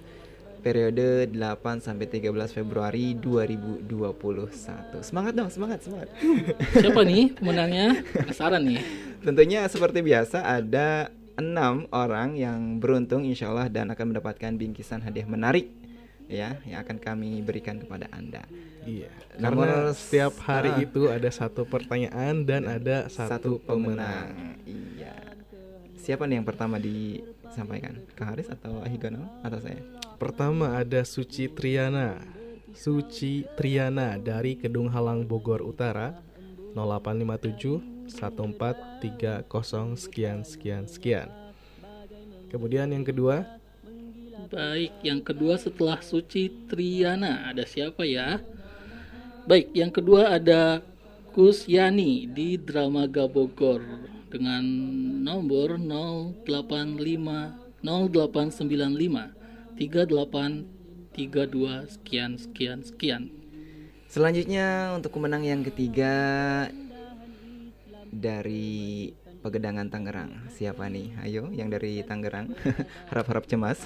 periode 0.65 1.29
8 1.29 1.85
sampai 1.85 2.09
13 2.09 2.33
Februari 2.57 3.13
2021. 3.21 5.05
Semangat 5.05 5.37
dong, 5.37 5.53
semangat, 5.53 5.85
semangat. 5.85 6.09
Siapa 6.81 7.05
nih 7.05 7.37
pemenangnya? 7.37 8.01
Penasaran 8.01 8.65
nih. 8.65 8.81
Tentunya 9.29 9.69
seperti 9.69 10.01
biasa 10.01 10.41
ada 10.41 11.13
enam 11.35 11.91
orang 11.91 12.39
yang 12.39 12.79
beruntung 12.79 13.27
insya 13.27 13.51
Allah 13.51 13.67
dan 13.67 13.91
akan 13.91 14.15
mendapatkan 14.15 14.55
bingkisan 14.55 15.03
hadiah 15.03 15.27
menarik 15.27 15.71
ya 16.31 16.57
yang 16.65 16.81
akan 16.81 16.97
kami 17.01 17.43
berikan 17.45 17.77
kepada 17.81 18.09
anda. 18.15 18.47
Iya. 18.85 19.13
Nomor 19.41 19.67
Karena 19.67 19.93
setiap 19.97 20.35
hari 20.45 20.71
ah. 20.73 20.85
itu 20.85 21.09
ada 21.09 21.31
satu 21.33 21.65
pertanyaan 21.65 22.45
dan 22.45 22.69
ada 22.69 23.09
satu, 23.09 23.61
pemenang. 23.65 24.61
Iya. 24.65 25.15
Siapa 25.97 26.29
nih 26.29 26.41
yang 26.41 26.47
pertama 26.47 26.77
disampaikan? 26.77 27.97
Kang 28.13 28.37
Haris 28.37 28.53
atau 28.53 28.85
Ahigono 28.85 29.25
atau 29.41 29.59
saya? 29.61 29.81
Pertama 30.21 30.77
ada 30.77 31.01
Suci 31.03 31.49
Triana. 31.49 32.21
Suci 32.77 33.49
Triana 33.57 34.21
dari 34.21 34.61
Kedung 34.61 34.93
Halang 34.93 35.25
Bogor 35.25 35.65
Utara 35.65 36.13
0857 36.77 37.94
1430 38.09 39.97
sekian 39.97 40.45
sekian 40.45 40.87
sekian. 40.89 41.29
Kemudian 42.53 42.93
yang 42.93 43.05
kedua 43.05 43.45
Baik, 44.55 44.93
yang 45.03 45.19
kedua 45.25 45.59
setelah 45.59 45.99
Suci 45.99 46.47
Triana 46.71 47.51
ada 47.51 47.67
siapa 47.67 48.07
ya? 48.07 48.39
Baik, 49.51 49.75
yang 49.75 49.91
kedua 49.91 50.31
ada 50.37 50.79
Kusyani 51.35 52.31
di 52.31 52.55
Dramaga 52.55 53.27
Bogor 53.27 53.83
dengan 54.31 54.63
nomor 55.27 55.75
085 55.83 56.47
0895 57.83 59.35
3832 59.75 61.91
sekian 61.91 62.39
sekian 62.39 62.79
sekian. 62.87 63.35
Selanjutnya 64.07 64.95
untuk 64.95 65.19
pemenang 65.19 65.43
yang 65.43 65.67
ketiga 65.67 66.15
dari 68.15 69.11
Pegedangan 69.45 69.93
Tangerang. 69.93 70.49
Siapa 70.49 70.89
nih? 70.89 71.21
Ayo 71.21 71.53
yang 71.53 71.69
dari 71.69 72.01
Tangerang. 72.01 72.57
Harap-harap 73.13 73.45
cemas. 73.45 73.77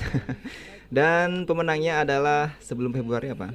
Dan 0.94 1.50
pemenangnya 1.50 2.06
adalah 2.06 2.54
sebelum 2.62 2.94
Februari 2.94 3.34
apa? 3.34 3.50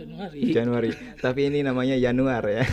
Januari. 0.00 0.40
Januari. 0.48 0.90
Tapi 1.20 1.52
ini 1.52 1.60
namanya 1.60 1.92
Januar 2.00 2.40
ya. 2.48 2.64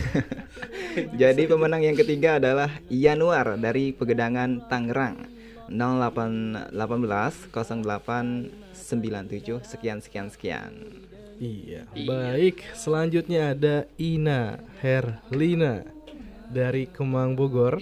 Jadi 1.28 1.44
pemenang 1.44 1.84
yang 1.84 1.92
ketiga 1.92 2.40
adalah 2.40 2.72
Januar 2.88 3.60
dari 3.60 3.92
Pegedangan 3.92 4.64
Tangerang. 4.72 5.28
0818 5.68 6.72
08 7.52 8.72
97 8.72 9.60
sekian 9.68 10.00
sekian 10.00 10.32
sekian. 10.32 10.72
Iya. 11.38 11.86
Baik, 11.94 12.66
selanjutnya 12.74 13.54
ada 13.54 13.86
Ina 13.94 14.58
Herlina 14.82 15.86
dari 16.50 16.90
Kemang 16.90 17.38
Bogor 17.38 17.78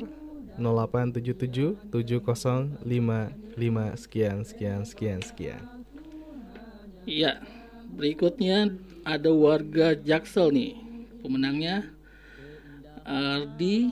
0877 0.61 1.88
7055 1.88 2.84
sekian 3.96 4.44
sekian 4.44 4.84
sekian 4.84 5.20
sekian. 5.24 5.64
Iya, 7.09 7.40
berikutnya 7.96 8.76
ada 9.09 9.32
warga 9.32 9.96
Jaksel 9.96 10.52
nih. 10.52 10.76
Pemenangnya 11.24 11.88
Ardi 13.09 13.88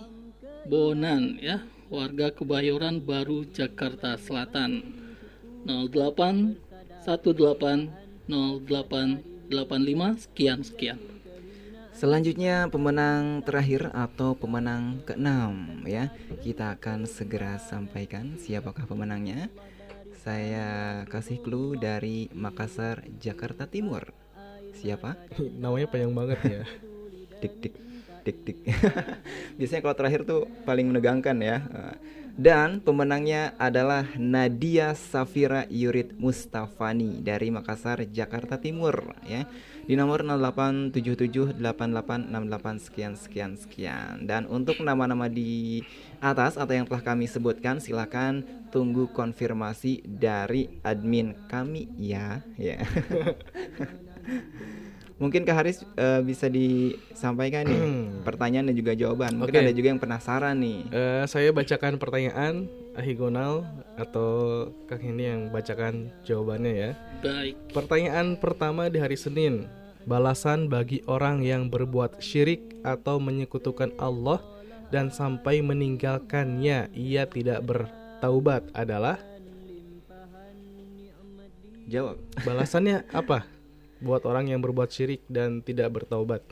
Bonan 0.69 1.41
ya, 1.41 1.65
warga 1.89 2.29
Kebayoran 2.37 3.01
Baru 3.01 3.49
Jakarta 3.49 4.21
Selatan. 4.21 5.01
08 5.65 6.61
18 7.09 7.89
08 8.29 9.34
85 9.49 10.25
sekian 10.29 10.61
sekian. 10.65 10.99
Selanjutnya 11.95 12.67
pemenang 12.67 13.47
terakhir 13.47 13.95
atau 13.95 14.35
pemenang 14.35 14.99
keenam 15.07 15.87
ya. 15.87 16.11
Kita 16.43 16.75
akan 16.75 17.07
segera 17.07 17.55
sampaikan 17.63 18.35
siapakah 18.35 18.83
pemenangnya. 18.83 19.47
Saya 20.25 21.05
kasih 21.07 21.39
clue 21.39 21.79
dari 21.79 22.27
Makassar, 22.35 23.07
Jakarta 23.23 23.71
Timur. 23.71 24.11
Siapa? 24.75 25.15
Namanya 25.63 25.87
panjang 25.87 26.13
banget 26.13 26.41
ya. 26.43 26.63
dik 27.39 27.55
dik 27.63 27.75
dik 28.25 28.39
dik. 28.43 28.59
Biasanya 29.61 29.83
kalau 29.85 29.97
terakhir 29.97 30.21
tuh 30.27 30.51
paling 30.67 30.91
menegangkan 30.91 31.39
ya. 31.39 31.63
Dan 32.35 32.83
pemenangnya 32.83 33.55
adalah 33.63 34.11
Nadia 34.19 34.99
Safira 34.99 35.71
Yurid 35.71 36.19
Mustafani 36.19 37.23
dari 37.23 37.55
Makassar, 37.55 38.03
Jakarta 38.11 38.59
Timur 38.59 39.15
ya. 39.23 39.47
Di 39.87 39.95
nomor 39.95 40.27
08778868 40.27 41.63
sekian 42.83 43.15
sekian 43.15 43.55
sekian. 43.55 44.27
Dan 44.27 44.51
untuk 44.51 44.83
nama-nama 44.83 45.31
di 45.31 45.87
atas 46.19 46.59
atau 46.59 46.75
yang 46.75 46.91
telah 46.91 47.07
kami 47.07 47.31
sebutkan 47.31 47.79
silakan 47.79 48.43
tunggu 48.75 49.07
konfirmasi 49.15 50.03
dari 50.03 50.83
admin 50.83 51.39
kami 51.47 51.87
ya 52.03 52.43
ya. 52.59 52.83
Mungkin 55.15 55.47
Kak 55.47 55.55
Haris 55.55 55.87
eh, 55.95 56.21
bisa 56.27 56.51
disampaikan 56.51 57.63
nih 57.71 57.83
pertanyaan 58.27 58.71
dan 58.71 58.75
juga 58.75 58.93
jawaban. 58.99 59.39
Mungkin 59.39 59.55
Oke. 59.55 59.65
ada 59.71 59.73
juga 59.75 59.89
yang 59.95 60.03
penasaran 60.03 60.59
nih. 60.59 60.79
Eh, 60.91 61.25
saya 61.31 61.55
bacakan 61.55 62.03
pertanyaan 62.03 62.67
Ahigonal 62.99 63.67
atau 63.95 64.71
Kak 64.91 65.03
Hendy 65.03 65.31
yang 65.31 65.51
bacakan 65.55 66.11
jawabannya 66.27 66.73
ya. 66.75 66.91
Baik. 67.23 67.55
Pertanyaan 67.71 68.39
pertama 68.39 68.91
di 68.91 68.99
hari 68.99 69.15
Senin. 69.15 69.71
Balasan 70.05 70.69
bagi 70.69 71.01
orang 71.09 71.41
yang 71.41 71.73
berbuat 71.73 72.21
syirik 72.21 72.83
atau 72.85 73.17
menyekutukan 73.17 73.95
Allah 73.97 74.43
dan 74.93 75.09
sampai 75.09 75.65
meninggalkannya 75.65 76.93
ia 76.93 77.25
tidak 77.25 77.65
bertaubat 77.65 78.69
adalah 78.77 79.17
Jawab. 81.85 82.17
Balasannya 82.49 83.05
apa? 83.13 83.45
Buat 84.05 84.29
orang 84.29 84.53
yang 84.53 84.61
berbuat 84.61 84.93
syirik 84.93 85.25
dan 85.33 85.65
tidak 85.65 85.97
bertaubat. 85.97 86.45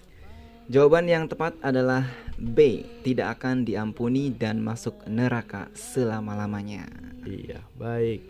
Jawaban 0.72 1.04
yang 1.04 1.28
tepat 1.28 1.52
adalah 1.60 2.08
B. 2.40 2.88
Tidak 3.04 3.28
akan 3.28 3.68
diampuni 3.68 4.32
dan 4.32 4.64
masuk 4.64 5.04
neraka 5.04 5.68
selama-lamanya. 5.76 6.88
Iya, 7.28 7.60
baik. 7.76 8.24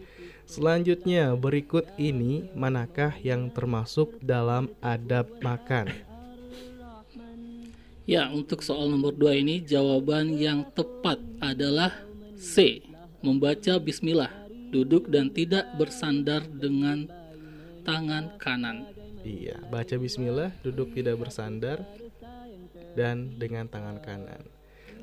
Selanjutnya, 0.51 1.39
berikut 1.39 1.87
ini 2.03 2.51
manakah 2.59 3.15
yang 3.23 3.47
termasuk 3.47 4.19
dalam 4.19 4.75
adab 4.83 5.31
makan? 5.39 5.87
Ya, 8.03 8.27
untuk 8.27 8.67
soal 8.67 8.91
nomor 8.91 9.15
2 9.15 9.39
ini 9.39 9.63
jawaban 9.63 10.35
yang 10.35 10.67
tepat 10.75 11.23
adalah 11.39 11.95
C. 12.35 12.83
Membaca 13.23 13.79
bismillah, 13.79 14.35
duduk 14.75 15.07
dan 15.07 15.31
tidak 15.31 15.71
bersandar 15.79 16.43
dengan 16.51 17.07
tangan 17.87 18.35
kanan. 18.43 19.02
Iya, 19.23 19.63
baca 19.71 19.95
bismillah, 19.95 20.51
duduk 20.67 20.99
tidak 20.99 21.15
bersandar 21.23 21.87
dan 22.99 23.39
dengan 23.39 23.71
tangan 23.71 24.03
kanan. 24.03 24.43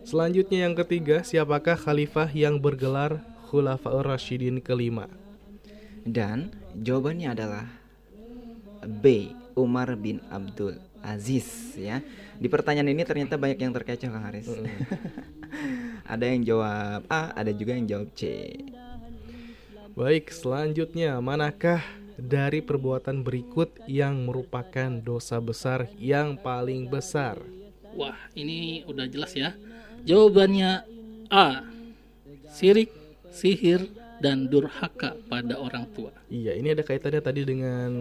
Selanjutnya 0.03 0.67
yang 0.67 0.75
ketiga, 0.75 1.23
siapakah 1.23 1.79
khalifah 1.79 2.27
yang 2.31 2.59
bergelar 2.59 3.23
Khulafaur 3.47 4.03
Rasyidin 4.03 4.59
kelima? 4.59 5.07
Dan 6.03 6.51
jawabannya 6.75 7.31
adalah 7.31 7.65
B. 8.83 9.35
Umar 9.55 9.95
bin 9.99 10.23
Abdul 10.31 10.79
Aziz 11.03 11.75
ya. 11.75 11.99
Di 12.39 12.47
pertanyaan 12.47 12.91
ini 12.91 13.03
ternyata 13.03 13.35
banyak 13.35 13.59
yang 13.59 13.75
terkecoh 13.75 14.07
Kang 14.07 14.23
Haris. 14.23 14.47
ada 16.13 16.25
yang 16.27 16.43
jawab 16.43 17.03
A, 17.11 17.35
ada 17.35 17.51
juga 17.51 17.75
yang 17.75 17.87
jawab 17.87 18.09
C. 18.15 18.55
Baik, 19.99 20.31
selanjutnya 20.31 21.19
manakah 21.19 21.83
dari 22.19 22.59
perbuatan 22.59 23.23
berikut 23.23 23.79
yang 23.87 24.27
merupakan 24.27 24.91
dosa 24.99 25.39
besar 25.39 25.87
yang 25.95 26.35
paling 26.35 26.91
besar? 26.91 27.39
Wah, 27.95 28.17
ini 28.35 28.83
udah 28.85 29.07
jelas 29.09 29.33
ya. 29.33 29.55
Jawabannya 30.03 30.83
A. 31.31 31.63
Sirik, 32.49 32.91
sihir, 33.31 33.87
dan 34.19 34.51
durhaka 34.51 35.15
pada 35.31 35.55
orang 35.55 35.87
tua. 35.95 36.11
Iya, 36.27 36.59
ini 36.59 36.75
ada 36.75 36.83
kaitannya 36.83 37.23
tadi 37.23 37.41
dengan 37.47 37.91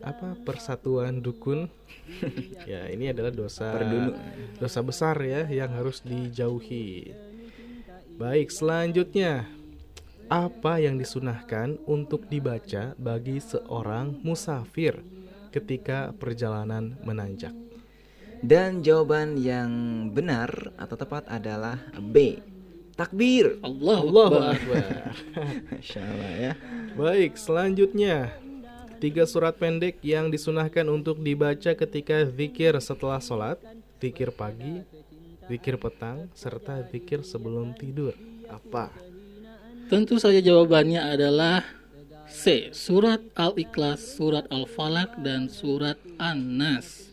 apa? 0.00 0.34
Persatuan 0.40 1.20
dukun. 1.20 1.68
ya, 2.70 2.88
ini 2.88 3.12
adalah 3.12 3.30
dosa 3.30 3.76
Perdunu. 3.76 4.16
dosa 4.56 4.80
besar 4.80 5.20
ya 5.20 5.44
yang 5.46 5.70
harus 5.76 6.00
dijauhi. 6.00 7.12
Baik, 8.16 8.48
selanjutnya 8.48 9.44
apa 10.26 10.82
yang 10.82 10.98
disunahkan 10.98 11.78
untuk 11.86 12.26
dibaca 12.26 12.98
bagi 12.98 13.38
seorang 13.38 14.18
musafir 14.26 14.98
ketika 15.54 16.10
perjalanan 16.18 16.98
menanjak? 17.06 17.54
Dan 18.42 18.82
jawaban 18.82 19.38
yang 19.38 19.70
benar 20.12 20.74
atau 20.76 20.98
tepat 20.98 21.24
adalah 21.30 21.78
B. 21.96 22.42
Takbir. 22.98 23.60
Allah 23.62 23.98
Allahu 24.02 24.36
Akbar. 24.40 24.88
Masya 25.72 26.00
Allah 26.02 26.32
ya. 26.34 26.52
Baik, 26.96 27.32
selanjutnya 27.38 28.32
tiga 28.98 29.28
surat 29.28 29.54
pendek 29.54 30.00
yang 30.00 30.32
disunahkan 30.32 30.84
untuk 30.88 31.20
dibaca 31.20 31.76
ketika 31.76 32.24
zikir 32.26 32.72
setelah 32.80 33.20
sholat, 33.20 33.60
zikir 34.00 34.32
pagi, 34.32 34.82
zikir 35.46 35.76
petang, 35.76 36.26
serta 36.32 36.82
zikir 36.88 37.22
sebelum 37.22 37.76
tidur. 37.76 38.16
Apa? 38.48 39.05
Tentu 39.86 40.18
saja 40.18 40.42
jawabannya 40.42 40.98
adalah 40.98 41.62
C. 42.26 42.74
Surat 42.74 43.22
Al-Ikhlas, 43.38 44.18
Surat 44.18 44.50
Al-Falaq, 44.50 45.22
dan 45.22 45.46
Surat 45.46 45.96
An-Nas. 46.18 47.10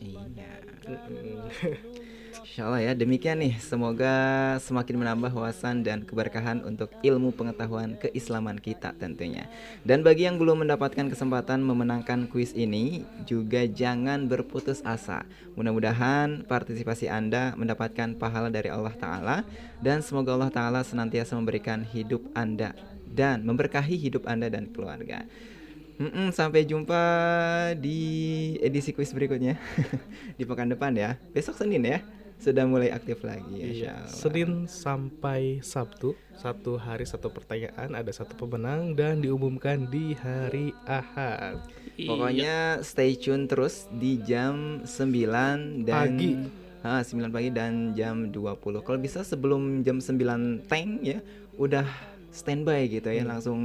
Insya 2.44 2.68
Allah 2.68 2.84
ya 2.84 2.92
demikian 2.92 3.40
nih. 3.40 3.56
Semoga 3.56 4.12
semakin 4.60 5.00
menambah 5.00 5.32
wawasan 5.32 5.80
dan 5.80 6.04
keberkahan 6.04 6.60
untuk 6.60 6.92
ilmu 7.00 7.32
pengetahuan 7.32 7.96
keislaman 7.96 8.60
kita 8.60 8.92
tentunya. 9.00 9.48
Dan 9.80 10.04
bagi 10.04 10.28
yang 10.28 10.36
belum 10.36 10.60
mendapatkan 10.60 11.08
kesempatan 11.08 11.64
memenangkan 11.64 12.28
kuis 12.28 12.52
ini 12.52 13.08
juga 13.24 13.64
jangan 13.64 14.28
berputus 14.28 14.84
asa. 14.84 15.24
Mudah-mudahan 15.56 16.44
partisipasi 16.44 17.08
anda 17.08 17.56
mendapatkan 17.56 18.12
pahala 18.20 18.52
dari 18.52 18.68
Allah 18.68 18.92
Ta'ala 18.92 19.36
dan 19.80 20.04
semoga 20.04 20.36
Allah 20.36 20.52
Ta'ala 20.52 20.84
senantiasa 20.84 21.40
memberikan 21.40 21.80
hidup 21.80 22.28
anda 22.36 22.76
dan 23.08 23.40
memberkahi 23.48 23.96
hidup 23.96 24.28
anda 24.28 24.52
dan 24.52 24.68
keluarga. 24.68 25.24
Mm-mm, 25.96 26.28
sampai 26.28 26.68
jumpa 26.68 27.00
di 27.80 28.00
edisi 28.60 28.92
kuis 28.92 29.16
berikutnya. 29.16 29.56
Di 30.36 30.44
pekan 30.44 30.68
depan 30.68 30.92
ya. 30.92 31.16
Besok 31.30 31.54
Senin 31.56 31.86
ya 31.86 32.04
sudah 32.44 32.64
mulai 32.64 32.88
aktif 32.88 33.24
lagi 33.24 33.48
Iya, 33.50 33.64
insya 33.64 33.90
Allah. 33.96 34.12
Senin 34.12 34.50
sampai 34.68 35.40
Sabtu 35.58 36.12
satu 36.34 36.76
hari 36.76 37.02
satu 37.04 37.30
pertanyaan 37.30 37.90
ada 37.90 38.10
satu 38.10 38.36
pemenang 38.36 38.92
dan 38.92 39.18
diumumkan 39.18 39.88
di 39.88 40.12
hari 40.12 40.76
Ahad. 40.84 41.64
Pokoknya 41.96 42.54
stay 42.80 43.14
tune 43.14 43.46
terus 43.46 43.88
di 43.88 44.20
jam 44.20 44.82
9 44.82 45.24
dan 45.82 45.94
Pagi. 46.12 46.30
Ah, 46.82 47.00
9 47.00 47.16
pagi 47.30 47.48
dan 47.48 47.94
jam 47.94 48.28
20. 48.28 48.60
Kalau 48.82 48.98
bisa 48.98 49.24
sebelum 49.24 49.80
jam 49.80 49.96
9 49.96 50.20
teng 50.66 51.00
ya 51.00 51.24
udah 51.56 51.88
standby 52.28 52.90
gitu 52.90 53.08
ya 53.08 53.22
Hmm. 53.22 53.30
langsung 53.30 53.58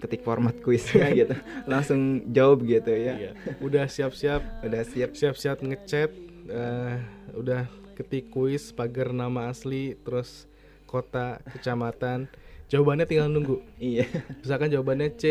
ketik 0.00 0.24
format 0.24 0.56
kuisnya 0.58 1.06
gitu. 1.22 1.36
langsung 1.64 2.00
jawab 2.26 2.64
gitu 2.64 2.90
ya. 2.90 3.14
Iya, 3.14 3.30
udah 3.60 3.84
siap-siap, 3.84 4.64
udah 4.64 4.82
siap 4.82 5.12
siap-siap 5.12 5.60
ngechat, 5.60 6.10
eh, 6.46 6.96
udah 7.32 7.68
ketik 7.94 8.28
kuis 8.34 8.74
pagar 8.74 9.14
nama 9.14 9.48
asli, 9.48 9.94
terus 10.02 10.50
kota, 10.84 11.38
kecamatan. 11.54 12.26
Jawabannya 12.68 13.06
tinggal 13.06 13.30
nunggu. 13.30 13.62
Iya. 13.78 14.10
Misalkan 14.42 14.70
jawabannya 14.74 15.14
C, 15.14 15.24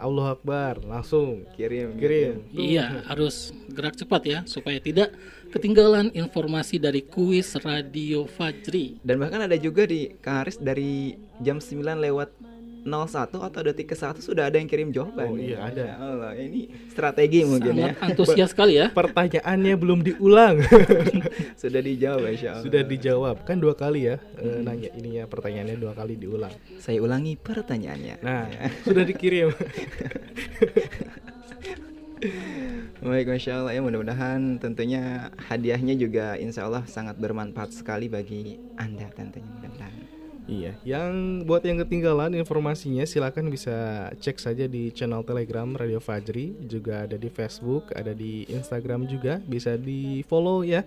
Allah 0.00 0.32
Akbar, 0.32 0.80
langsung 0.80 1.44
kirim. 1.54 1.94
Kirim. 2.00 2.48
Iya, 2.56 3.04
harus 3.04 3.52
gerak 3.68 3.94
cepat 4.00 4.22
ya 4.24 4.38
supaya 4.48 4.80
tidak 4.80 5.12
ketinggalan 5.52 6.08
informasi 6.16 6.80
dari 6.80 7.04
kuis 7.04 7.52
Radio 7.60 8.24
Fajri. 8.24 8.96
Dan 9.04 9.20
bahkan 9.20 9.44
ada 9.44 9.60
juga 9.60 9.84
di 9.84 10.08
Kang 10.24 10.42
Haris 10.46 10.56
dari 10.56 11.14
jam 11.44 11.60
9 11.60 12.00
lewat 12.00 12.32
01 12.84 13.36
atau 13.36 13.60
detik 13.60 13.92
ke 13.92 13.96
1 13.96 14.20
sudah 14.24 14.48
ada 14.48 14.56
yang 14.56 14.68
kirim 14.68 14.88
jawaban. 14.90 15.28
Oh 15.28 15.36
iya, 15.36 15.60
ada. 15.60 15.84
Masya 15.84 15.96
Allah, 16.00 16.32
ini 16.40 16.60
strategi 16.88 17.44
mungkin 17.44 17.74
ya. 17.76 17.92
Sangat 17.92 18.06
antusias 18.08 18.50
sekali 18.52 18.74
ya. 18.80 18.86
Pertanyaannya 18.98 19.74
belum 19.76 20.00
diulang. 20.00 20.64
sudah 21.62 21.80
dijawab 21.80 22.20
Masya 22.24 22.48
Allah. 22.56 22.64
Sudah 22.64 22.82
dijawab. 22.84 23.36
Kan 23.44 23.60
dua 23.60 23.76
kali 23.76 24.08
ya 24.08 24.16
eh, 24.40 24.60
nanya 24.64 24.90
ininya 24.96 25.24
pertanyaannya 25.28 25.76
dua 25.76 25.92
kali 25.92 26.16
diulang. 26.16 26.52
Saya 26.80 26.98
ulangi 27.04 27.36
pertanyaannya. 27.36 28.24
Nah, 28.24 28.48
sudah 28.86 29.04
dikirim. 29.04 29.52
Baik, 33.00 33.32
Masya 33.32 33.64
Allah 33.64 33.72
ya 33.72 33.80
mudah-mudahan 33.80 34.60
tentunya 34.60 35.32
hadiahnya 35.48 35.96
juga 35.96 36.36
Insya 36.36 36.68
Allah 36.68 36.84
sangat 36.84 37.16
bermanfaat 37.16 37.72
sekali 37.72 38.12
bagi 38.12 38.60
Anda 38.76 39.08
tentunya 39.16 39.48
mudah-mudahan. 39.48 40.09
Iya, 40.50 40.74
yang 40.82 41.46
buat 41.46 41.62
yang 41.62 41.78
ketinggalan 41.86 42.34
informasinya 42.34 43.06
silakan 43.06 43.54
bisa 43.54 44.10
cek 44.18 44.42
saja 44.42 44.66
di 44.66 44.90
channel 44.90 45.22
Telegram 45.22 45.70
Radio 45.78 46.02
Fajri, 46.02 46.58
juga 46.66 47.06
ada 47.06 47.14
di 47.14 47.30
Facebook, 47.30 47.94
ada 47.94 48.10
di 48.10 48.50
Instagram 48.50 49.06
juga, 49.06 49.38
bisa 49.46 49.78
di 49.78 50.26
follow 50.26 50.66
ya 50.66 50.82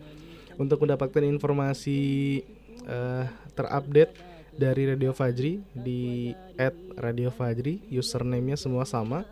untuk 0.60 0.84
mendapatkan 0.84 1.24
informasi 1.24 2.02
eh, 2.84 3.26
terupdate 3.56 4.12
dari 4.52 4.84
Radio 4.84 5.16
Fajri 5.16 5.64
di 5.72 6.36
@radiofajri, 7.00 7.88
username-nya 7.88 8.60
semua 8.60 8.84
sama, 8.84 9.24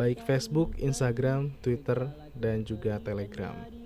baik 0.00 0.24
Facebook, 0.24 0.80
Instagram, 0.80 1.52
Twitter, 1.60 2.08
dan 2.32 2.64
juga 2.64 2.96
Telegram. 3.04 3.77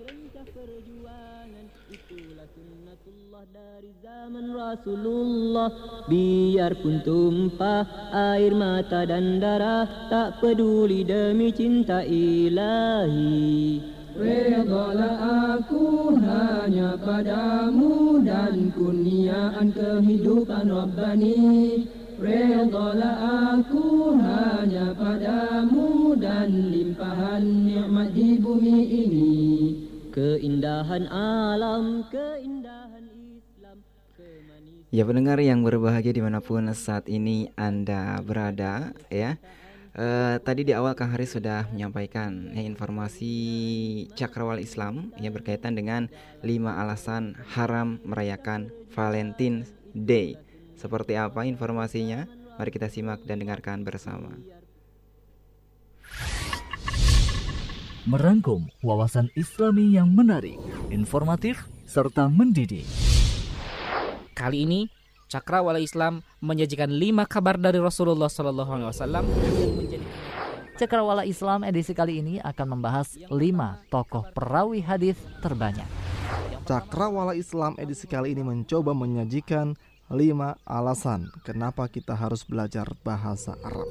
Zaman 4.23 4.55
Rasulullah. 4.55 5.71
Biarpun 6.07 7.03
tumpah 7.03 7.83
air 8.15 8.55
mata 8.55 9.03
dan 9.03 9.43
darah 9.43 9.83
Tak 10.07 10.39
peduli 10.39 11.03
demi 11.03 11.51
cinta 11.51 12.07
ilahi. 12.07 13.83
Redalah 14.15 15.19
aku 15.59 16.15
hanya 16.23 16.95
padamu 17.03 18.23
dan 18.23 18.71
kurniaan 18.71 19.75
kehidupan 19.75 20.71
Rabbani. 20.71 21.83
Redalah 22.23 23.59
aku 23.59 24.15
hanya 24.23 24.95
padamu 24.95 26.15
dan 26.15 26.71
limpahan 26.71 27.43
nikmat 27.43 28.15
di 28.15 28.39
bumi 28.39 28.81
ini. 28.87 29.35
Keindahan 30.15 31.11
alam, 31.11 32.07
keindahan 32.13 32.82
Ya 34.93 35.09
pendengar 35.09 35.41
yang 35.41 35.65
berbahagia 35.65 36.13
di 36.13 36.21
mana 36.21 36.45
pun 36.45 36.69
saat 36.77 37.09
ini 37.09 37.49
Anda 37.57 38.21
berada 38.21 38.93
ya 39.09 39.41
Uh, 39.93 40.41
tadi 40.41 40.65
di 40.65 40.73
awal 40.73 40.97
Kang 40.97 41.13
Haris 41.13 41.37
sudah 41.37 41.69
menyampaikan 41.69 42.49
ya, 42.57 42.65
informasi 42.65 43.29
cakrawala 44.17 44.57
Islam 44.57 45.13
yang 45.21 45.37
berkaitan 45.37 45.77
dengan 45.77 46.09
lima 46.41 46.81
alasan 46.81 47.37
haram 47.53 48.01
merayakan 48.01 48.73
Valentine's 48.97 49.69
Day. 49.93 50.41
Seperti 50.81 51.21
apa 51.21 51.45
informasinya? 51.45 52.25
Mari 52.57 52.73
kita 52.73 52.89
simak 52.89 53.21
dan 53.29 53.45
dengarkan 53.45 53.85
bersama. 53.85 54.33
Merangkum 58.09 58.73
wawasan 58.81 59.29
Islami 59.37 59.93
yang 59.93 60.09
menarik, 60.09 60.57
informatif, 60.89 61.69
serta 61.85 62.33
mendidik. 62.33 63.12
Kali 64.33 64.65
ini 64.65 64.81
Cakrawala 65.33 65.81
Islam 65.81 66.21
menyajikan 66.45 66.93
lima 66.93 67.25
kabar 67.25 67.57
dari 67.57 67.81
Rasulullah 67.81 68.29
Sallallahu 68.29 68.69
Alaihi 68.69 68.89
Wasallam 68.93 69.25
yang 69.33 69.73
menjadi 69.81 70.07
Cakrawala 70.77 71.23
Islam 71.29 71.63
edisi 71.69 71.93
kali 71.93 72.25
ini 72.25 72.35
akan 72.41 72.77
membahas 72.77 73.15
lima 73.31 73.85
tokoh 73.93 74.25
perawi 74.33 74.81
hadis 74.81 75.21
terbanyak. 75.45 75.87
Cakrawala 76.65 77.37
Islam 77.37 77.77
edisi 77.79 78.09
kali 78.09 78.33
ini 78.33 78.43
mencoba 78.43 78.97
menyajikan 78.97 79.77
lima 80.11 80.57
alasan 80.67 81.29
kenapa 81.45 81.87
kita 81.87 82.17
harus 82.17 82.43
belajar 82.43 82.89
bahasa 83.05 83.55
Arab. 83.63 83.87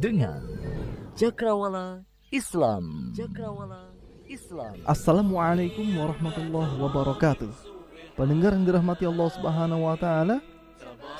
Dengan 0.00 0.42
Cakrawala 1.14 2.02
Islam. 2.34 3.12
Cakrawala 3.14 3.92
Islam. 4.26 4.82
Assalamualaikum 4.82 5.84
warahmatullahi 5.94 6.74
wabarakatuh. 6.80 7.77
Pendengar 8.18 8.50
yang 8.50 8.66
dirahmati 8.66 9.06
Allah 9.06 9.30
Subhanahu 9.30 9.86
wa 9.86 9.94
taala, 9.94 10.42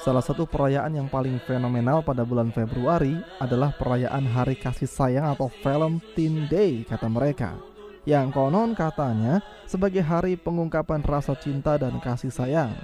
salah 0.02 0.18
satu 0.18 0.50
perayaan 0.50 0.98
yang 0.98 1.06
paling 1.06 1.38
fenomenal 1.46 2.02
pada 2.02 2.26
bulan 2.26 2.50
Februari 2.50 3.14
adalah 3.38 3.70
perayaan 3.70 4.26
Hari 4.26 4.58
Kasih 4.58 4.90
Sayang 4.90 5.30
atau 5.30 5.46
Valentine 5.62 6.50
Day 6.50 6.82
kata 6.82 7.06
mereka. 7.06 7.54
Yang 8.02 8.34
konon 8.34 8.74
katanya 8.74 9.38
sebagai 9.62 10.02
hari 10.02 10.34
pengungkapan 10.34 10.98
rasa 11.06 11.38
cinta 11.38 11.78
dan 11.78 12.02
kasih 12.02 12.34
sayang. 12.34 12.74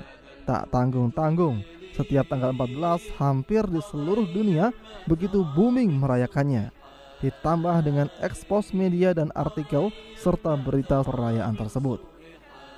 Tak 0.46 0.70
tanggung-tanggung, 0.70 1.66
setiap 1.96 2.30
tanggal 2.30 2.54
14 2.54 3.18
hampir 3.18 3.66
di 3.66 3.82
seluruh 3.82 4.30
dunia 4.30 4.70
begitu 5.10 5.42
booming 5.42 5.90
merayakannya. 5.90 6.70
Ditambah 7.18 7.82
dengan 7.82 8.12
ekspos 8.22 8.70
media 8.70 9.10
dan 9.10 9.34
artikel 9.34 9.90
serta 10.14 10.54
berita 10.54 11.02
perayaan 11.02 11.58
tersebut. 11.58 12.13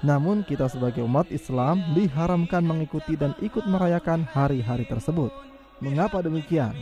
Namun 0.04 0.44
kita 0.44 0.68
sebagai 0.68 1.00
umat 1.04 1.32
Islam 1.32 1.80
diharamkan 1.96 2.60
mengikuti 2.60 3.16
dan 3.16 3.32
ikut 3.40 3.64
merayakan 3.64 4.28
hari-hari 4.28 4.84
tersebut. 4.84 5.32
Mengapa 5.80 6.20
demikian? 6.20 6.76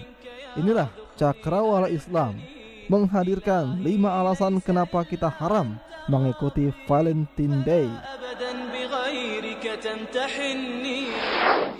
Inilah 0.58 0.90
cakrawala 1.14 1.90
Islam 1.90 2.38
menghadirkan 2.90 3.80
lima 3.80 4.12
alasan 4.12 4.60
kenapa 4.60 5.02
kita 5.06 5.30
haram 5.30 5.78
mengikuti 6.10 6.68
Valentine 6.84 7.64
Day. 7.64 7.88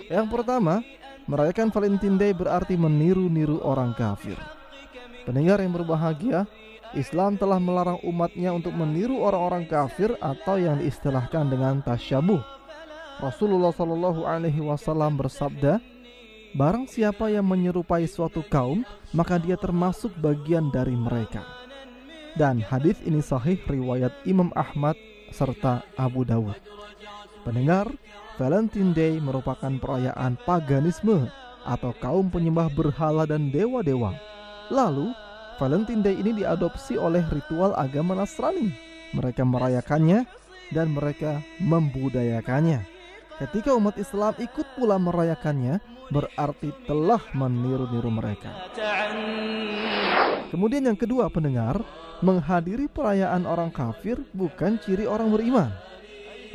Yang 0.09 0.27
pertama, 0.31 0.81
merayakan 1.29 1.69
Valentine 1.69 2.17
Day 2.17 2.31
berarti 2.33 2.73
meniru-niru 2.79 3.61
orang 3.61 3.93
kafir. 3.93 4.37
Pendengar 5.25 5.61
yang 5.61 5.73
berbahagia, 5.73 6.45
Islam 6.95 7.35
telah 7.35 7.59
melarang 7.59 7.99
umatnya 8.07 8.55
untuk 8.55 8.71
meniru 8.71 9.19
orang-orang 9.21 9.67
kafir 9.67 10.15
atau 10.23 10.55
yang 10.55 10.79
diistilahkan 10.79 11.51
dengan 11.51 11.83
tasyabuh. 11.83 12.39
Rasulullah 13.19 13.71
Shallallahu 13.71 14.27
Alaihi 14.27 14.63
Wasallam 14.63 15.19
bersabda, 15.19 15.79
Barang 16.55 16.87
siapa 16.87 17.27
yang 17.27 17.43
menyerupai 17.51 18.07
suatu 18.07 18.39
kaum, 18.47 18.87
maka 19.11 19.35
dia 19.35 19.59
termasuk 19.59 20.15
bagian 20.23 20.71
dari 20.71 20.95
mereka. 20.95 21.43
Dan 22.39 22.63
hadis 22.63 22.95
ini 23.03 23.19
sahih 23.19 23.59
riwayat 23.67 24.11
Imam 24.23 24.55
Ahmad 24.55 24.95
serta 25.35 25.83
Abu 25.99 26.23
Dawud. 26.23 26.55
Pendengar, 27.43 27.91
Valentine 28.39 28.95
Day 28.95 29.13
merupakan 29.19 29.71
perayaan 29.79 30.39
paganisme 30.47 31.27
atau 31.67 31.91
kaum 31.99 32.31
penyembah 32.31 32.71
berhala 32.71 33.27
dan 33.27 33.51
dewa-dewa. 33.51 34.15
Lalu, 34.71 35.11
Valentine 35.55 36.03
Day 36.03 36.19
ini 36.19 36.35
diadopsi 36.35 36.99
oleh 36.99 37.23
ritual 37.31 37.71
agama 37.79 38.11
Nasrani. 38.11 38.75
Mereka 39.15 39.47
merayakannya 39.47 40.27
dan 40.75 40.91
mereka 40.91 41.39
membudayakannya. 41.63 42.83
Ketika 43.39 43.71
umat 43.75 43.95
Islam 43.95 44.35
ikut 44.35 44.67
pula 44.75 44.99
merayakannya, 44.99 45.79
berarti 46.11 46.75
telah 46.83 47.23
meniru-niru 47.31 48.11
mereka. 48.11 48.51
Kemudian 50.51 50.91
yang 50.91 50.99
kedua 50.99 51.31
pendengar, 51.31 51.79
menghadiri 52.19 52.91
perayaan 52.91 53.47
orang 53.47 53.71
kafir 53.71 54.19
bukan 54.35 54.75
ciri 54.83 55.07
orang 55.07 55.31
beriman. 55.31 55.71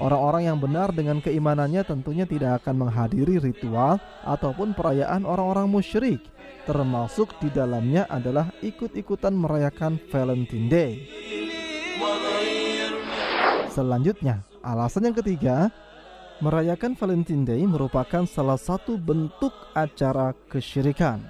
Orang-orang 0.00 0.48
yang 0.48 0.56
benar 0.60 0.92
dengan 0.92 1.20
keimanannya 1.20 1.84
tentunya 1.84 2.24
tidak 2.24 2.64
akan 2.64 2.88
menghadiri 2.88 3.40
ritual 3.40 4.00
ataupun 4.24 4.72
perayaan 4.72 5.28
orang-orang 5.28 5.68
musyrik 5.68 6.20
termasuk 6.64 7.36
di 7.40 7.48
dalamnya 7.52 8.04
adalah 8.10 8.52
ikut-ikutan 8.60 9.32
merayakan 9.32 9.96
Valentine 10.10 10.68
Day. 10.68 10.92
Selanjutnya, 13.70 14.42
alasan 14.60 15.08
yang 15.08 15.16
ketiga, 15.16 15.70
merayakan 16.42 16.96
Valentine 16.98 17.44
Day 17.46 17.62
merupakan 17.64 18.26
salah 18.26 18.58
satu 18.58 18.98
bentuk 18.98 19.52
acara 19.76 20.34
kesyirikan. 20.50 21.22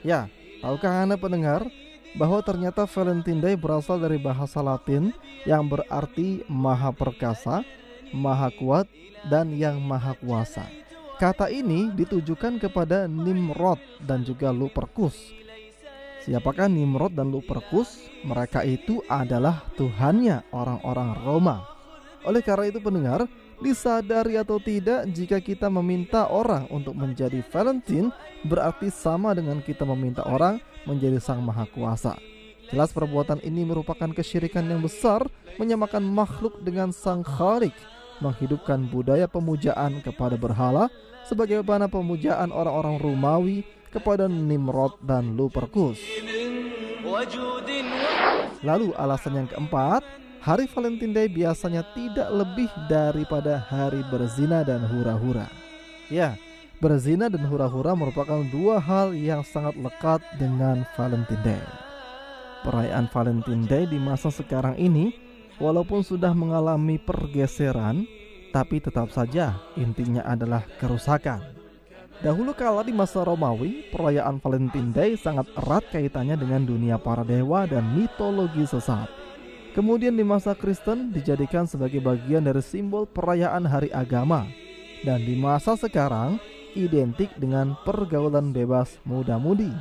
Ya, 0.00 0.30
tahukah 0.64 1.04
Anda 1.04 1.20
pendengar 1.20 1.66
bahwa 2.16 2.40
ternyata 2.42 2.86
Valentine 2.88 3.42
Day 3.42 3.54
berasal 3.58 4.00
dari 4.00 4.16
bahasa 4.16 4.62
Latin 4.64 5.12
yang 5.44 5.66
berarti 5.66 6.42
maha 6.46 6.90
perkasa, 6.94 7.62
maha 8.14 8.48
kuat, 8.56 8.86
dan 9.28 9.52
yang 9.52 9.78
maha 9.82 10.16
kuasa. 10.16 10.64
Kata 11.20 11.52
ini 11.52 11.92
ditujukan 11.92 12.56
kepada 12.56 13.04
Nimrod 13.04 13.76
dan 14.00 14.24
juga 14.24 14.48
Luperkus. 14.48 15.12
Siapakah 16.24 16.64
Nimrod 16.64 17.12
dan 17.12 17.28
Luperkus? 17.28 18.08
Mereka 18.24 18.64
itu 18.64 19.04
adalah 19.04 19.60
tuhannya 19.76 20.48
orang-orang 20.48 21.20
Roma. 21.20 21.60
Oleh 22.24 22.40
karena 22.40 22.72
itu 22.72 22.80
pendengar, 22.80 23.28
disadari 23.60 24.40
atau 24.40 24.56
tidak 24.64 25.12
jika 25.12 25.44
kita 25.44 25.68
meminta 25.68 26.24
orang 26.24 26.64
untuk 26.72 26.96
menjadi 26.96 27.44
Valentine 27.52 28.08
berarti 28.48 28.88
sama 28.88 29.36
dengan 29.36 29.60
kita 29.60 29.84
meminta 29.84 30.24
orang 30.24 30.56
menjadi 30.88 31.20
sang 31.20 31.44
maha 31.44 31.68
kuasa. 31.68 32.16
Jelas 32.72 32.96
perbuatan 32.96 33.44
ini 33.44 33.68
merupakan 33.68 34.08
kesyirikan 34.08 34.64
yang 34.64 34.80
besar 34.80 35.28
menyamakan 35.60 36.00
makhluk 36.00 36.64
dengan 36.64 36.96
sang 36.96 37.20
khalik 37.20 37.76
menghidupkan 38.20 38.86
budaya 38.88 39.26
pemujaan 39.26 40.04
kepada 40.04 40.36
berhala 40.36 40.88
sebagaimana 41.26 41.88
pemujaan 41.88 42.52
orang-orang 42.54 42.96
Romawi 43.00 43.58
kepada 43.90 44.30
Nimrod 44.30 44.96
dan 45.02 45.34
Luperkus. 45.34 45.98
Lalu 48.60 48.92
alasan 48.94 49.40
yang 49.44 49.48
keempat, 49.48 50.04
hari 50.44 50.68
Valentine 50.68 51.16
Day 51.16 51.28
biasanya 51.32 51.82
tidak 51.96 52.28
lebih 52.30 52.70
daripada 52.86 53.56
hari 53.56 54.04
berzina 54.12 54.62
dan 54.62 54.84
hura-hura. 54.84 55.48
Ya, 56.12 56.36
berzina 56.78 57.32
dan 57.32 57.44
hura-hura 57.48 57.96
merupakan 57.96 58.44
dua 58.52 58.78
hal 58.78 59.16
yang 59.16 59.40
sangat 59.42 59.74
lekat 59.80 60.20
dengan 60.36 60.84
Valentine 60.94 61.44
Day. 61.44 61.64
Perayaan 62.60 63.08
Valentine 63.08 63.64
Day 63.64 63.84
di 63.88 63.96
masa 63.96 64.28
sekarang 64.28 64.76
ini, 64.76 65.16
walaupun 65.60 66.00
sudah 66.02 66.32
mengalami 66.32 66.96
pergeseran, 66.96 68.08
tapi 68.50 68.82
tetap 68.82 69.12
saja 69.14 69.60
intinya 69.78 70.26
adalah 70.26 70.66
kerusakan. 70.80 71.60
Dahulu 72.20 72.52
kala 72.52 72.84
di 72.84 72.92
masa 72.92 73.24
Romawi, 73.24 73.88
perayaan 73.88 74.44
Valentine 74.44 74.92
Day 74.92 75.10
sangat 75.16 75.48
erat 75.56 75.84
kaitannya 75.88 76.36
dengan 76.36 76.68
dunia 76.68 77.00
para 77.00 77.24
dewa 77.24 77.64
dan 77.64 77.96
mitologi 77.96 78.68
sesat. 78.68 79.08
Kemudian 79.72 80.18
di 80.18 80.26
masa 80.26 80.52
Kristen 80.52 81.14
dijadikan 81.14 81.64
sebagai 81.64 82.02
bagian 82.02 82.44
dari 82.44 82.60
simbol 82.60 83.06
perayaan 83.06 83.64
hari 83.64 83.88
agama. 83.94 84.44
Dan 85.00 85.24
di 85.24 85.32
masa 85.32 85.80
sekarang 85.80 86.36
identik 86.76 87.32
dengan 87.40 87.72
pergaulan 87.88 88.52
bebas 88.52 89.00
muda-mudi. 89.08 89.72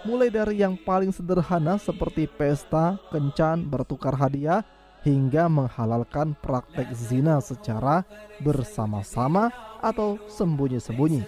mulai 0.00 0.32
dari 0.32 0.64
yang 0.64 0.80
paling 0.80 1.12
sederhana 1.12 1.76
seperti 1.76 2.24
pesta, 2.24 2.96
kencan, 3.12 3.68
bertukar 3.68 4.16
hadiah, 4.16 4.64
hingga 5.04 5.48
menghalalkan 5.48 6.36
praktek 6.38 6.92
zina 6.92 7.40
secara 7.40 8.04
bersama-sama 8.40 9.48
atau 9.80 10.20
sembunyi-sembunyi. 10.28 11.24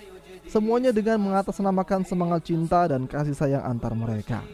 Semuanya 0.48 0.92
dengan 0.92 1.22
mengatasnamakan 1.22 2.04
semangat 2.04 2.44
cinta 2.44 2.84
dan 2.84 3.08
kasih 3.08 3.32
sayang 3.32 3.64
antar 3.64 3.96
mereka. 3.96 4.44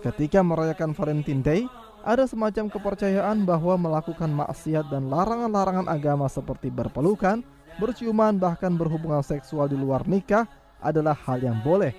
Ketika 0.00 0.40
merayakan 0.40 0.94
Valentine 0.94 1.42
Day, 1.42 1.62
ada 2.06 2.24
semacam 2.24 2.70
kepercayaan 2.70 3.44
bahwa 3.44 3.74
melakukan 3.76 4.30
maksiat 4.30 4.88
dan 4.88 5.10
larangan-larangan 5.10 5.90
agama 5.90 6.30
seperti 6.30 6.72
berpelukan, 6.72 7.42
berciuman, 7.76 8.38
bahkan 8.38 8.72
berhubungan 8.78 9.20
seksual 9.20 9.68
di 9.68 9.76
luar 9.76 10.06
nikah 10.08 10.46
adalah 10.80 11.18
hal 11.26 11.42
yang 11.42 11.58
boleh. 11.60 11.92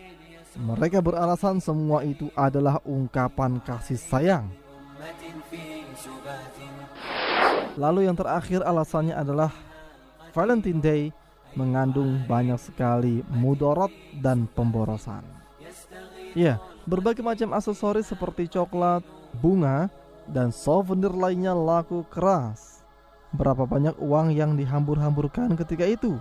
Mereka 0.57 1.03
beralasan 1.03 1.61
semua 1.61 2.01
itu 2.01 2.33
adalah 2.33 2.81
ungkapan 2.87 3.61
kasih 3.61 3.99
sayang. 3.99 4.49
Lalu 7.79 8.07
yang 8.07 8.15
terakhir 8.15 8.63
alasannya 8.63 9.15
adalah 9.15 9.51
Valentine 10.35 10.81
Day 10.81 11.03
mengandung 11.57 12.21
banyak 12.29 12.59
sekali 12.61 13.25
mudorot 13.33 13.91
dan 14.21 14.45
pemborosan. 14.51 15.25
Ya, 16.37 16.61
berbagai 16.85 17.25
macam 17.25 17.57
aksesoris 17.57 18.09
seperti 18.09 18.45
coklat, 18.45 19.01
bunga, 19.41 19.89
dan 20.29 20.53
souvenir 20.53 21.09
lainnya 21.09 21.57
laku 21.57 22.05
keras. 22.13 22.85
Berapa 23.33 23.65
banyak 23.65 23.97
uang 23.97 24.33
yang 24.33 24.53
dihambur-hamburkan 24.53 25.57
ketika 25.57 25.85
itu? 25.85 26.17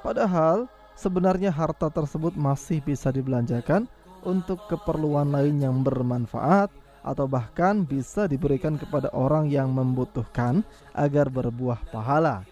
Padahal 0.00 0.68
sebenarnya 0.96 1.52
harta 1.52 1.92
tersebut 1.92 2.32
masih 2.36 2.80
bisa 2.80 3.12
dibelanjakan 3.12 3.88
untuk 4.24 4.64
keperluan 4.68 5.28
lain 5.28 5.60
yang 5.60 5.76
bermanfaat 5.84 6.72
atau 7.06 7.30
bahkan 7.30 7.86
bisa 7.86 8.26
diberikan 8.26 8.74
kepada 8.74 9.06
orang 9.14 9.46
yang 9.46 9.70
membutuhkan 9.70 10.66
agar 10.90 11.30
berbuah 11.30 11.78
pahala. 11.94 12.42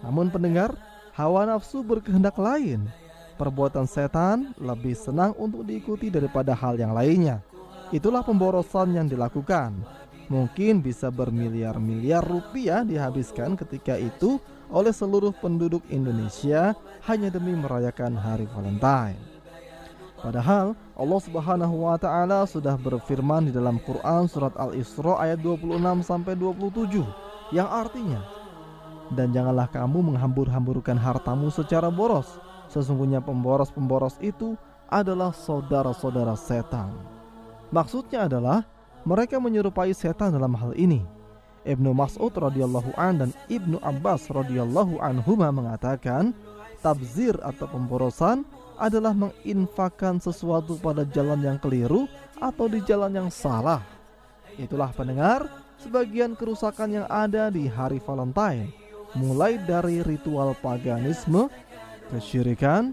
Namun 0.00 0.32
pendengar, 0.32 0.72
hawa 1.12 1.44
nafsu 1.44 1.84
berkehendak 1.84 2.40
lain. 2.40 2.88
Perbuatan 3.36 3.84
setan 3.84 4.56
lebih 4.56 4.96
senang 4.96 5.36
untuk 5.36 5.68
diikuti 5.68 6.08
daripada 6.08 6.56
hal 6.56 6.80
yang 6.80 6.96
lainnya. 6.96 7.44
Itulah 7.92 8.24
pemborosan 8.24 8.96
yang 8.96 9.06
dilakukan. 9.06 9.76
Mungkin 10.32 10.80
bisa 10.80 11.12
bermiliar-miliar 11.12 12.24
rupiah 12.24 12.80
dihabiskan 12.88 13.52
ketika 13.52 14.00
itu 14.00 14.40
oleh 14.72 14.94
seluruh 14.94 15.36
penduduk 15.36 15.84
Indonesia 15.92 16.72
hanya 17.04 17.28
demi 17.28 17.52
merayakan 17.52 18.16
hari 18.16 18.48
Valentine. 18.48 19.31
Padahal 20.22 20.78
Allah 20.94 21.20
Subhanahu 21.20 21.74
wa 21.82 21.98
taala 21.98 22.46
sudah 22.46 22.78
berfirman 22.78 23.50
di 23.50 23.52
dalam 23.52 23.82
Quran 23.82 24.30
surat 24.30 24.54
Al-Isra 24.54 25.18
ayat 25.18 25.42
26 25.42 25.82
sampai 26.06 26.38
27 26.38 27.02
yang 27.50 27.66
artinya 27.66 28.22
dan 29.12 29.30
janganlah 29.30 29.68
kamu 29.68 30.12
menghambur-hamburkan 30.12 30.96
hartamu 30.96 31.52
secara 31.52 31.92
boros. 31.92 32.40
Sesungguhnya 32.72 33.20
pemboros-pemboros 33.20 34.16
itu 34.24 34.56
adalah 34.88 35.36
saudara-saudara 35.36 36.32
setan. 36.36 36.96
Maksudnya 37.68 38.28
adalah 38.28 38.64
mereka 39.04 39.36
menyerupai 39.36 39.92
setan 39.92 40.32
dalam 40.32 40.56
hal 40.56 40.72
ini. 40.76 41.04
Ibnu 41.62 41.94
Mas'ud 41.94 42.32
radhiyallahu 42.32 42.96
an 42.98 43.22
dan 43.22 43.30
Ibnu 43.46 43.78
Abbas 43.84 44.32
radhiyallahu 44.32 44.98
anhuma 44.98 45.52
mengatakan, 45.54 46.34
tabzir 46.82 47.38
atau 47.38 47.70
pemborosan 47.70 48.42
adalah 48.76 49.12
menginfakkan 49.12 50.20
sesuatu 50.20 50.78
pada 50.80 51.04
jalan 51.08 51.40
yang 51.40 51.58
keliru 51.60 52.08
atau 52.38 52.66
di 52.66 52.82
jalan 52.82 53.12
yang 53.12 53.30
salah. 53.30 53.84
Itulah 54.58 54.92
pendengar 54.92 55.48
sebagian 55.80 56.36
kerusakan 56.36 57.02
yang 57.02 57.06
ada 57.08 57.48
di 57.48 57.66
hari 57.66 57.98
Valentine, 58.02 58.70
mulai 59.16 59.58
dari 59.62 60.04
ritual 60.04 60.54
paganisme, 60.60 61.48
kesyirikan, 62.12 62.92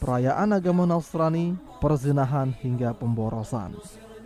perayaan 0.00 0.56
agama 0.56 0.88
Nasrani, 0.88 1.54
perzinahan 1.78 2.52
hingga 2.60 2.96
pemborosan. 2.96 3.76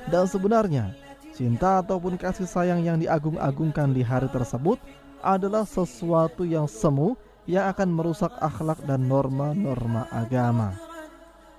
Dan 0.09 0.25
sebenarnya, 0.25 0.95
cinta 1.35 1.83
ataupun 1.83 2.17
kasih 2.17 2.49
sayang 2.49 2.81
yang 2.81 2.97
diagung-agungkan 2.97 3.93
di 3.93 4.01
hari 4.01 4.31
tersebut 4.31 4.81
adalah 5.21 5.67
sesuatu 5.67 6.47
yang 6.47 6.71
semu 6.71 7.19
yang 7.49 7.73
akan 7.73 7.89
merusak 7.97 8.31
akhlak 8.45 8.77
dan 8.85 9.09
norma-norma 9.09 10.05
agama. 10.13 10.77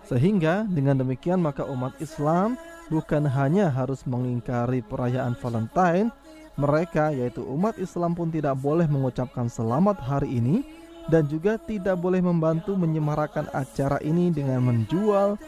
Sehingga 0.05 0.69
dengan 0.69 1.01
demikian 1.01 1.41
maka 1.41 1.65
umat 1.65 1.97
Islam 1.97 2.55
bukan 2.93 3.25
hanya 3.25 3.73
harus 3.73 4.05
mengingkari 4.05 4.85
perayaan 4.85 5.33
Valentine, 5.41 6.13
mereka 6.61 7.09
yaitu 7.09 7.41
umat 7.41 7.73
Islam 7.81 8.13
pun 8.13 8.29
tidak 8.29 8.53
boleh 8.61 8.85
mengucapkan 8.85 9.49
selamat 9.49 9.97
hari 10.05 10.37
ini 10.37 10.61
dan 11.09 11.25
juga 11.25 11.57
tidak 11.57 11.97
boleh 11.97 12.21
membantu 12.21 12.77
menyemarakan 12.77 13.49
acara 13.49 13.97
ini 14.05 14.29
dengan 14.29 14.61
menjual 14.61 15.41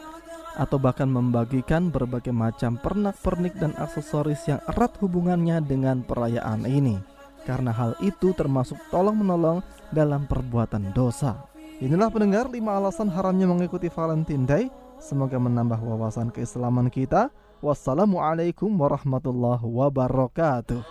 atau 0.58 0.78
bahkan 0.82 1.08
membagikan 1.08 1.94
berbagai 1.94 2.34
macam 2.34 2.82
pernak-pernik 2.82 3.56
dan 3.62 3.72
aksesoris 3.78 4.42
yang 4.50 4.60
erat 4.68 4.92
hubungannya 5.00 5.62
dengan 5.64 6.02
perayaan 6.02 6.66
ini 6.66 7.11
Karena 7.47 7.71
hal 7.71 7.95
itu 8.03 8.35
termasuk 8.35 8.77
tolong-menolong 8.91 9.63
dalam 9.95 10.27
perbuatan 10.27 10.91
dosa. 10.91 11.47
Inilah 11.79 12.11
pendengar 12.11 12.51
5 12.51 12.59
alasan 12.59 13.09
haramnya 13.13 13.47
mengikuti 13.47 13.87
Valentine 13.93 14.45
Day. 14.49 14.65
Semoga 14.99 15.37
menambah 15.39 15.79
wawasan 15.79 16.33
keislaman 16.33 16.89
kita. 16.91 17.29
Wassalamualaikum 17.61 18.73
warahmatullahi 18.75 19.63
wabarakatuh. 19.63 20.83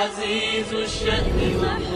عزيز 0.00 0.70
الشأن 0.72 1.38
محمود 1.60 1.93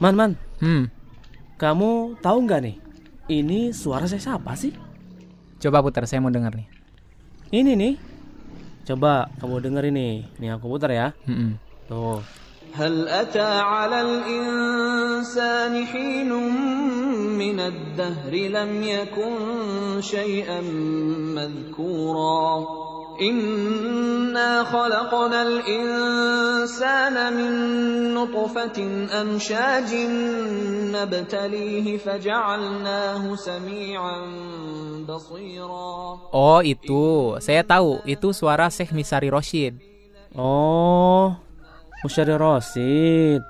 Man, 0.00 0.14
man. 0.16 0.32
Hmm. 0.60 0.88
Kamu 1.60 2.20
tahu 2.24 2.38
nggak 2.48 2.60
nih? 2.64 2.76
Ini 3.30 3.76
suara 3.76 4.08
saya 4.08 4.20
siapa 4.20 4.56
sih? 4.56 4.72
Coba 5.60 5.84
putar, 5.84 6.08
saya 6.08 6.24
mau 6.24 6.32
dengar 6.32 6.56
nih. 6.56 6.66
Ini 7.52 7.72
nih. 7.76 7.94
Coba 8.88 9.28
kamu 9.38 9.60
denger 9.60 9.84
ini. 9.92 10.24
Nih 10.40 10.56
aku 10.56 10.72
putar 10.72 10.90
ya. 10.90 11.12
Hmm. 11.28 11.60
Tuh. 11.86 12.24
هل 12.70 13.08
أتى 13.08 13.50
على 13.66 14.00
الإنسان 14.00 15.86
حين 15.86 16.30
من 17.34 17.60
الدهر 17.60 18.30
لم 18.30 18.82
يكن 18.82 19.34
شيئا 20.00 20.60
مذكورا 21.34 22.66
إنا 23.20 24.64
خلقنا 24.64 25.42
الإنسان 25.42 27.14
من 27.36 27.52
نطفة 28.14 28.78
أمشاج 29.20 29.90
نبتليه 30.96 31.86
فجعلناه 31.98 33.34
سميعا 33.36 34.20
بصيرا 35.08 36.18
Oh 36.32 36.60
itu, 36.64 37.36
saya 37.44 37.60
tahu. 37.60 38.00
Itu 38.08 38.32
suara 38.32 38.72
Syekh 38.72 38.96
Misari 38.96 39.28
Roshid. 39.28 39.76
Oh, 40.32 41.36
Musyari 42.00 42.32
Rosid. 42.38 43.42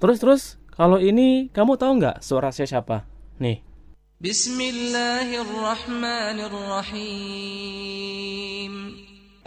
Terus 0.00 0.16
terus, 0.16 0.42
kalau 0.72 0.96
ini 0.96 1.52
kamu 1.52 1.76
tahu 1.76 1.92
nggak 2.00 2.24
suara 2.24 2.48
saya 2.54 2.64
siapa? 2.70 3.04
Nih. 3.36 3.67
بسم 4.24 4.60
الله 4.60 5.28
الرحمن 5.42 6.38
الرحيم 6.48 7.94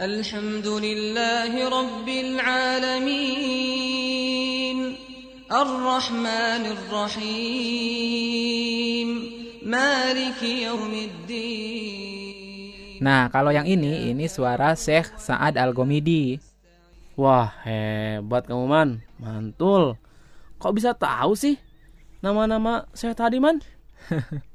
الحمد 0.00 0.66
لله 0.66 1.52
رب 1.68 2.08
العالمين 2.08 3.58
الرحمن 5.50 6.64
الرحيم 6.78 7.88
مالك 9.66 10.42
يوم 10.42 10.92
الدين 10.94 11.98
Nah, 12.98 13.30
kalau 13.30 13.54
yang 13.54 13.62
ini, 13.62 14.10
ini 14.10 14.26
suara 14.26 14.74
Syekh 14.74 15.14
Sa'ad 15.22 15.54
Al-Gomidi. 15.54 16.42
Wah, 17.14 17.46
hebat 17.62 18.46
kamu 18.46 18.66
man, 18.66 19.06
mantul. 19.22 19.94
Kok 20.58 20.74
bisa 20.74 20.98
tahu 20.98 21.38
sih 21.38 21.58
nama-nama 22.18 22.90
saya 22.94 23.14
tadi 23.14 23.38
man? 23.38 23.62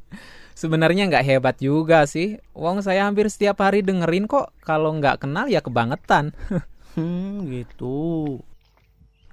Sebenarnya 0.59 1.07
nggak 1.07 1.27
hebat 1.27 1.57
juga 1.63 2.03
sih. 2.05 2.43
Wong 2.57 2.83
saya 2.83 3.07
hampir 3.07 3.31
setiap 3.31 3.63
hari 3.63 3.85
dengerin 3.85 4.27
kok. 4.27 4.51
Kalau 4.63 4.91
nggak 4.99 5.23
kenal 5.23 5.47
ya 5.47 5.63
kebangetan. 5.63 6.35
hmm, 6.99 7.47
gitu. 7.49 8.39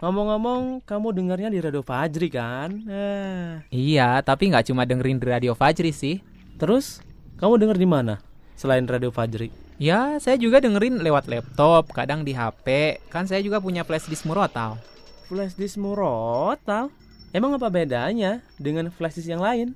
Ngomong-ngomong, 0.03 0.85
kamu 0.85 1.07
dengarnya 1.15 1.49
di 1.49 1.59
Radio 1.63 1.81
Fajri 1.81 2.29
kan? 2.29 2.69
Eh. 2.85 3.63
Iya, 3.73 4.21
tapi 4.21 4.51
nggak 4.51 4.69
cuma 4.69 4.85
dengerin 4.85 5.17
di 5.17 5.25
Radio 5.25 5.53
Fajri 5.57 5.89
sih. 5.95 6.21
Terus, 6.61 7.01
kamu 7.41 7.57
denger 7.57 7.79
di 7.79 7.87
mana? 7.89 8.15
selain 8.55 8.87
Radio 8.87 9.11
Fajri? 9.11 9.51
Ya, 9.75 10.15
saya 10.23 10.39
juga 10.39 10.63
dengerin 10.63 11.03
lewat 11.03 11.27
laptop, 11.27 11.91
kadang 11.91 12.23
di 12.23 12.31
HP. 12.31 12.97
Kan 13.11 13.27
saya 13.27 13.43
juga 13.43 13.59
punya 13.59 13.83
flash 13.83 14.07
disk 14.07 14.23
murotal. 14.23 14.79
Flash 15.27 15.59
disk 15.59 15.75
murotal? 15.75 16.87
Emang 17.35 17.51
apa 17.59 17.67
bedanya 17.67 18.39
dengan 18.55 18.87
flash 18.87 19.19
disk 19.19 19.27
yang 19.27 19.43
lain? 19.43 19.75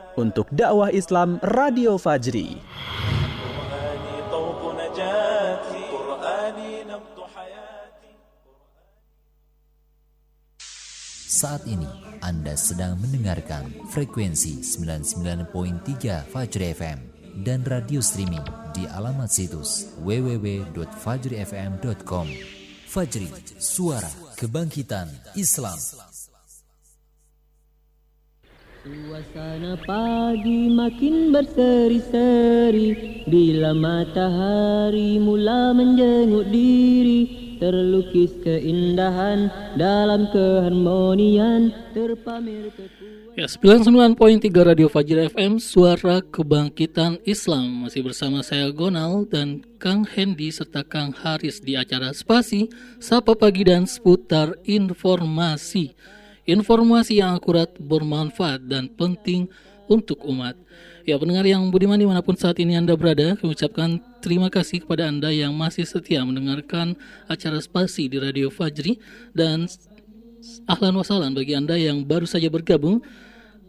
untuk 0.17 0.49
dakwah 0.51 0.91
Islam 0.91 1.39
Radio 1.43 1.95
Fajri. 1.95 2.59
Saat 11.31 11.63
ini 11.65 11.87
Anda 12.21 12.53
sedang 12.53 13.01
mendengarkan 13.01 13.89
frekuensi 13.89 14.61
99.3 14.61 16.29
Fajri 16.29 16.69
FM 16.75 16.99
dan 17.41 17.65
radio 17.65 17.97
streaming 17.97 18.45
di 18.75 18.85
alamat 18.85 19.31
situs 19.31 19.95
www.fajrifm.com. 20.05 22.27
Fajri, 22.91 23.31
suara 23.57 24.11
kebangkitan 24.35 25.07
Islam. 25.39 25.79
Suasana 28.81 29.77
pagi 29.85 30.65
makin 30.73 31.29
berseri-seri. 31.29 33.21
Bila 33.29 33.77
matahari 33.77 35.21
mula 35.21 35.69
menjenguk 35.69 36.49
diri 36.49 37.53
Terlukis 37.61 38.33
keindahan 38.41 39.53
dalam 39.77 40.25
keharmonian 40.33 41.69
Terpamer 41.93 42.73
kekuatan. 42.73 43.37
Ya, 43.37 43.45
99.3 43.45 44.49
Radio 44.49 44.89
Fajr 44.89 45.29
FM 45.29 45.61
Suara 45.61 46.25
Kebangkitan 46.25 47.21
Islam. 47.21 47.85
Masih 47.85 48.01
bersama 48.01 48.41
saya 48.41 48.73
Gonal 48.73 49.29
dan 49.29 49.61
Kang 49.77 50.09
Hendy 50.09 50.49
serta 50.49 50.81
Kang 50.81 51.13
Haris 51.13 51.61
di 51.61 51.77
acara 51.77 52.17
Spasi 52.17 52.65
Sapa 52.97 53.37
Pagi 53.37 53.61
dan 53.61 53.85
seputar 53.85 54.57
informasi 54.65 55.93
Informasi 56.49 57.21
yang 57.21 57.37
akurat, 57.37 57.69
bermanfaat, 57.77 58.65
dan 58.65 58.89
penting 58.89 59.45
untuk 59.85 60.23
umat. 60.25 60.57
Ya 61.03 61.17
pendengar 61.17 61.43
yang 61.43 61.67
budiman 61.73 61.97
di 61.97 62.05
mana 62.05 62.21
pun 62.21 62.37
saat 62.37 62.61
ini 62.61 62.77
Anda 62.77 62.93
berada, 62.93 63.33
kami 63.37 63.57
ucapkan 63.57 63.97
terima 64.21 64.47
kasih 64.53 64.85
kepada 64.85 65.09
Anda 65.09 65.33
yang 65.33 65.51
masih 65.57 65.83
setia 65.83 66.21
mendengarkan 66.21 66.93
acara 67.25 67.57
spasi 67.57 68.05
di 68.05 68.21
Radio 68.21 68.53
Fajri 68.53 69.01
dan 69.33 69.65
ahlan 70.69 70.93
wasalan 70.97 71.33
bagi 71.33 71.57
Anda 71.57 71.77
yang 71.77 72.05
baru 72.05 72.29
saja 72.29 72.49
bergabung. 72.53 73.01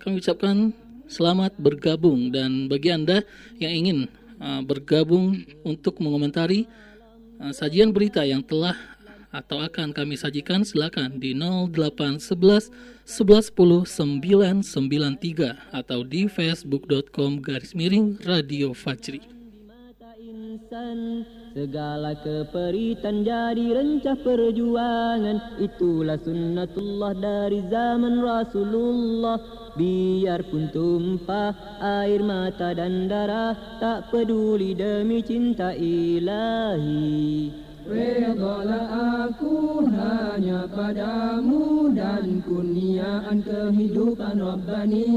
Kami 0.01 0.21
ucapkan 0.21 0.77
selamat 1.09 1.57
bergabung 1.57 2.29
dan 2.29 2.69
bagi 2.69 2.93
Anda 2.93 3.25
yang 3.57 3.73
ingin 3.73 3.99
uh, 4.41 4.61
bergabung 4.65 5.41
untuk 5.65 6.01
mengomentari 6.05 6.69
uh, 7.41 7.53
sajian 7.53 7.93
berita 7.97 8.25
yang 8.29 8.45
telah 8.45 8.77
atau 9.33 9.65
akan 9.65 9.97
kami 9.97 10.15
sajikan 10.15 10.63
silakan 10.63 11.17
di 11.17 11.33
0811 11.33 12.69
1110 13.09 14.63
993 14.63 15.73
atau 15.73 16.05
di 16.05 16.29
facebook.com 16.29 17.41
garis 17.41 17.73
miring 17.73 18.21
radio 18.29 18.77
Fajri. 18.77 19.25
Segala 21.53 22.17
keperitan 22.21 23.25
jadi 23.25 23.77
rencah 23.77 24.17
perjuangan. 24.21 25.61
Itulah 25.61 26.21
sunnatullah 26.21 27.13
dari 27.17 27.61
zaman 27.69 28.21
Rasulullah. 28.21 29.41
Biarpun 29.73 30.69
tumpah 30.69 31.81
air 31.81 32.21
mata 32.21 32.77
dan 32.77 33.09
darah 33.09 33.57
Tak 33.81 34.13
peduli 34.13 34.77
demi 34.77 35.25
cinta 35.25 35.73
ilahi 35.73 37.72
Redalah 37.83 38.87
aku 39.27 39.83
hanya 39.91 40.71
padamu 40.71 41.91
dan 41.91 42.39
kurniaan 42.47 43.43
kehidupan 43.43 44.39
Rabbani. 44.39 45.11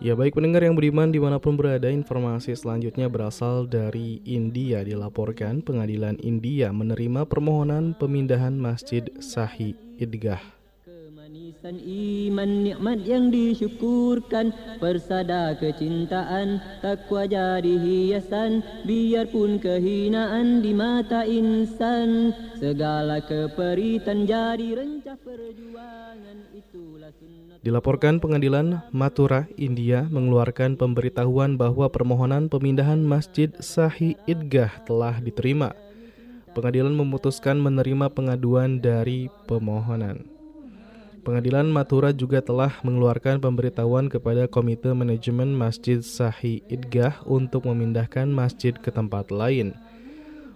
Ya 0.00 0.16
baik 0.16 0.32
pendengar 0.32 0.64
yang 0.64 0.80
beriman 0.80 1.12
di 1.12 1.20
mana 1.20 1.36
pun 1.36 1.60
berada 1.60 1.92
informasi 1.92 2.56
selanjutnya 2.56 3.12
berasal 3.12 3.68
dari 3.68 4.24
India. 4.24 4.80
Dilaporkan 4.80 5.60
pengadilan 5.60 6.16
India 6.24 6.72
menerima 6.72 7.28
permohonan 7.28 7.92
pemindahan 7.92 8.56
Masjid 8.56 9.04
Sahih 9.20 9.76
Idgah 10.00 10.59
Kemanisan 11.60 11.76
iman 11.84 12.50
nikmat 12.64 12.98
yang 13.04 13.28
disyukurkan. 13.28 14.48
Persada 14.80 15.52
kecintaan 15.60 16.56
takwa 16.80 17.28
jadi 17.28 17.76
hiasan. 17.76 18.64
Biarpun 18.88 19.60
kehinaan 19.60 20.64
di 20.64 20.72
mata 20.72 21.28
insan. 21.28 22.32
Segala 22.56 23.20
keperitan 23.20 24.24
jadi 24.24 24.72
rencah 24.72 25.20
perjuangan. 25.20 26.48
Itulah 26.56 27.12
sunnah. 27.20 27.60
Dilaporkan 27.60 28.24
pengadilan 28.24 28.80
Mathura, 28.88 29.44
India 29.60 30.08
mengeluarkan 30.08 30.80
pemberitahuan 30.80 31.60
bahwa 31.60 31.92
permohonan 31.92 32.48
pemindahan 32.48 33.04
Masjid 33.04 33.52
Sahih 33.60 34.16
Idgah 34.24 34.80
telah 34.88 35.20
diterima. 35.20 35.76
Pengadilan 36.56 36.96
memutuskan 36.96 37.60
menerima 37.60 38.08
pengaduan 38.16 38.80
dari 38.80 39.28
pemohonan. 39.44 40.39
Pengadilan 41.20 41.68
Mathura 41.68 42.16
juga 42.16 42.40
telah 42.40 42.80
mengeluarkan 42.80 43.44
pemberitahuan 43.44 44.08
kepada 44.08 44.48
Komite 44.48 44.88
Manajemen 44.96 45.52
Masjid 45.52 46.00
Sahih 46.00 46.64
Idgah 46.72 47.20
untuk 47.28 47.68
memindahkan 47.68 48.24
masjid 48.24 48.72
ke 48.72 48.88
tempat 48.88 49.28
lain. 49.28 49.76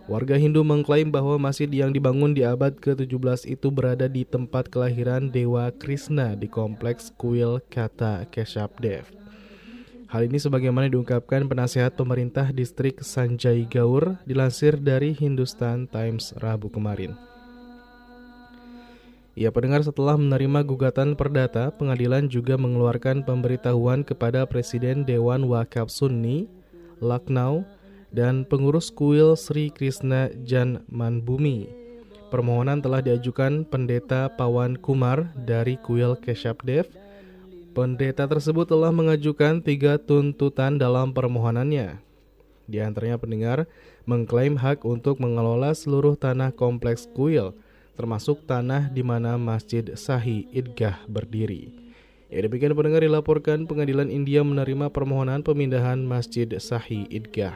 Warga 0.09 0.37
Hindu 0.41 0.65
mengklaim 0.65 1.13
bahwa 1.13 1.37
masjid 1.37 1.69
yang 1.69 1.93
dibangun 1.93 2.33
di 2.33 2.45
abad 2.45 2.77
ke-17 2.77 3.45
itu 3.49 3.69
berada 3.69 4.09
di 4.09 4.25
tempat 4.25 4.73
kelahiran 4.73 5.29
Dewa 5.29 5.69
Krishna 5.73 6.33
di 6.33 6.49
kompleks 6.49 7.13
kuil 7.17 7.61
Kata 7.69 8.25
Keshabdev. 8.29 9.09
Hal 10.09 10.29
ini 10.29 10.41
sebagaimana 10.41 10.89
diungkapkan 10.89 11.45
penasehat 11.49 11.97
pemerintah 11.97 12.53
distrik 12.53 13.05
Sanjay 13.05 13.69
Gaur 13.69 14.21
dilansir 14.25 14.81
dari 14.81 15.13
Hindustan 15.13 15.89
Times 15.89 16.37
Rabu 16.37 16.69
kemarin. 16.73 17.34
Ya 19.35 19.51
pendengar 19.51 19.83
setelah 19.83 20.15
menerima 20.15 20.63
gugatan 20.63 21.19
perdata, 21.19 21.75
pengadilan 21.75 22.31
juga 22.31 22.55
mengeluarkan 22.55 23.27
pemberitahuan 23.27 24.07
kepada 24.07 24.47
Presiden 24.47 25.03
Dewan 25.03 25.51
Wakaf 25.51 25.91
Sunni, 25.91 26.47
Lucknow, 27.03 27.67
dan 28.15 28.47
pengurus 28.47 28.95
kuil 28.95 29.35
Sri 29.35 29.75
Krishna 29.75 30.31
Jan 30.47 30.87
Manbumi. 30.87 31.67
Permohonan 32.31 32.79
telah 32.79 33.03
diajukan 33.03 33.67
Pendeta 33.67 34.31
Pawan 34.31 34.79
Kumar 34.79 35.27
dari 35.35 35.83
kuil 35.83 36.15
Keshapdev. 36.23 36.87
Pendeta 37.75 38.31
tersebut 38.31 38.71
telah 38.71 38.95
mengajukan 38.95 39.59
tiga 39.59 39.99
tuntutan 39.99 40.79
dalam 40.79 41.11
permohonannya. 41.11 41.99
Di 42.71 42.79
antaranya 42.79 43.19
pendengar 43.19 43.67
mengklaim 44.07 44.55
hak 44.55 44.87
untuk 44.87 45.19
mengelola 45.19 45.75
seluruh 45.75 46.15
tanah 46.15 46.55
kompleks 46.55 47.11
kuil, 47.11 47.51
termasuk 47.95 48.43
tanah 48.47 48.91
di 48.91 49.03
mana 49.03 49.39
Masjid 49.39 49.95
Sahih 49.95 50.47
Idgah 50.51 51.03
berdiri. 51.07 51.71
Ya 52.29 52.43
demikian 52.43 52.75
pendengar 52.75 53.07
dilaporkan 53.07 53.65
pengadilan 53.71 54.11
India 54.11 54.43
menerima 54.43 54.91
permohonan 54.91 55.47
pemindahan 55.47 56.03
Masjid 56.03 56.51
Sahih 56.59 57.07
Idgah. 57.07 57.55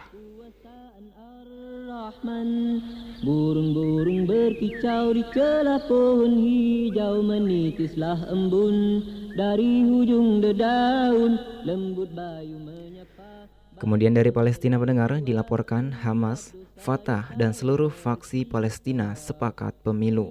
Burung-burung 3.18 4.30
berkicau 4.30 5.10
di 5.10 5.26
celah 5.34 5.82
pohon 5.90 6.38
hijau 6.38 7.18
menitislah 7.20 8.30
embun 8.30 9.02
dari 9.34 9.82
hujung 9.82 10.38
dedaun 10.38 11.38
lembut 11.66 12.10
bayu 12.14 12.56
menyapa 12.62 13.50
Kemudian 13.78 14.14
dari 14.14 14.34
Palestina 14.34 14.78
pendengar 14.78 15.22
dilaporkan 15.22 15.94
Hamas, 15.94 16.54
Fatah 16.78 17.26
dan 17.34 17.50
seluruh 17.50 17.90
faksi 17.90 18.46
Palestina 18.46 19.18
sepakat 19.18 19.74
pemilu. 19.82 20.30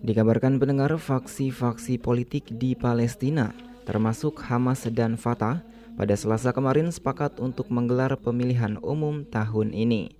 Dikabarkan 0.00 0.60
pendengar 0.60 0.92
faksi-faksi 1.00 1.96
politik 1.96 2.52
di 2.52 2.76
Palestina, 2.76 3.56
termasuk 3.88 4.44
Hamas 4.44 4.84
dan 4.92 5.16
Fatah, 5.16 5.64
pada 5.96 6.14
Selasa 6.16 6.52
kemarin 6.52 6.92
sepakat 6.92 7.40
untuk 7.40 7.72
menggelar 7.72 8.16
pemilihan 8.20 8.76
umum 8.84 9.24
tahun 9.24 9.72
ini. 9.72 10.12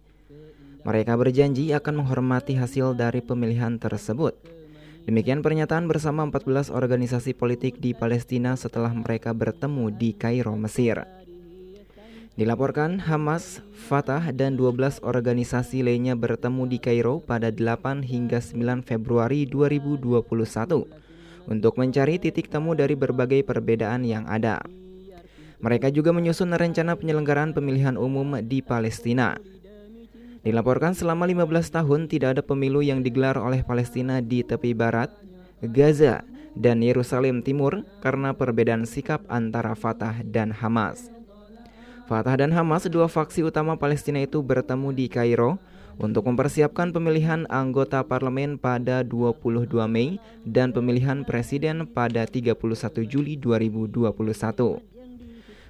Mereka 0.80 1.12
berjanji 1.12 1.76
akan 1.76 2.04
menghormati 2.04 2.56
hasil 2.56 2.96
dari 2.96 3.20
pemilihan 3.20 3.76
tersebut. 3.76 4.59
Demikian 5.08 5.40
pernyataan 5.40 5.88
bersama 5.88 6.28
14 6.28 6.68
organisasi 6.68 7.32
politik 7.32 7.80
di 7.80 7.96
Palestina 7.96 8.52
setelah 8.52 8.92
mereka 8.92 9.32
bertemu 9.32 9.88
di 9.88 10.12
Kairo, 10.12 10.52
Mesir. 10.60 11.08
Dilaporkan 12.36 13.00
Hamas, 13.04 13.64
Fatah, 13.72 14.32
dan 14.32 14.60
12 14.60 15.00
organisasi 15.00 15.84
lainnya 15.84 16.16
bertemu 16.16 16.68
di 16.68 16.78
Kairo 16.80 17.20
pada 17.24 17.48
8 17.48 18.04
hingga 18.04 18.44
9 18.44 18.84
Februari 18.84 19.48
2021 19.48 20.20
untuk 21.48 21.72
mencari 21.80 22.20
titik 22.20 22.52
temu 22.52 22.76
dari 22.76 22.92
berbagai 22.92 23.40
perbedaan 23.44 24.04
yang 24.04 24.28
ada. 24.28 24.60
Mereka 25.60 25.92
juga 25.92 26.12
menyusun 26.16 26.56
rencana 26.56 26.96
penyelenggaraan 26.96 27.52
pemilihan 27.52 28.00
umum 28.00 28.40
di 28.40 28.64
Palestina. 28.64 29.36
Dilaporkan 30.40 30.96
selama 30.96 31.28
15 31.28 31.68
tahun 31.68 32.00
tidak 32.08 32.38
ada 32.38 32.42
pemilu 32.44 32.80
yang 32.80 33.04
digelar 33.04 33.36
oleh 33.36 33.60
Palestina 33.60 34.24
di 34.24 34.40
tepi 34.40 34.72
barat, 34.72 35.12
Gaza, 35.60 36.24
dan 36.56 36.80
Yerusalem 36.80 37.44
Timur 37.44 37.84
karena 38.00 38.32
perbedaan 38.32 38.88
sikap 38.88 39.20
antara 39.28 39.76
Fatah 39.76 40.24
dan 40.24 40.50
Hamas. 40.50 41.12
Fatah 42.08 42.34
dan 42.40 42.50
Hamas, 42.50 42.90
dua 42.90 43.06
faksi 43.06 43.46
utama 43.46 43.78
Palestina 43.78 44.18
itu 44.18 44.42
bertemu 44.42 44.90
di 44.90 45.06
Kairo 45.06 45.62
untuk 46.00 46.26
mempersiapkan 46.26 46.90
pemilihan 46.90 47.44
anggota 47.52 48.00
parlemen 48.02 48.56
pada 48.56 49.04
22 49.04 49.68
Mei 49.86 50.16
dan 50.42 50.72
pemilihan 50.72 51.22
presiden 51.22 51.84
pada 51.84 52.24
31 52.24 52.56
Juli 53.04 53.36
2021. 53.36 54.10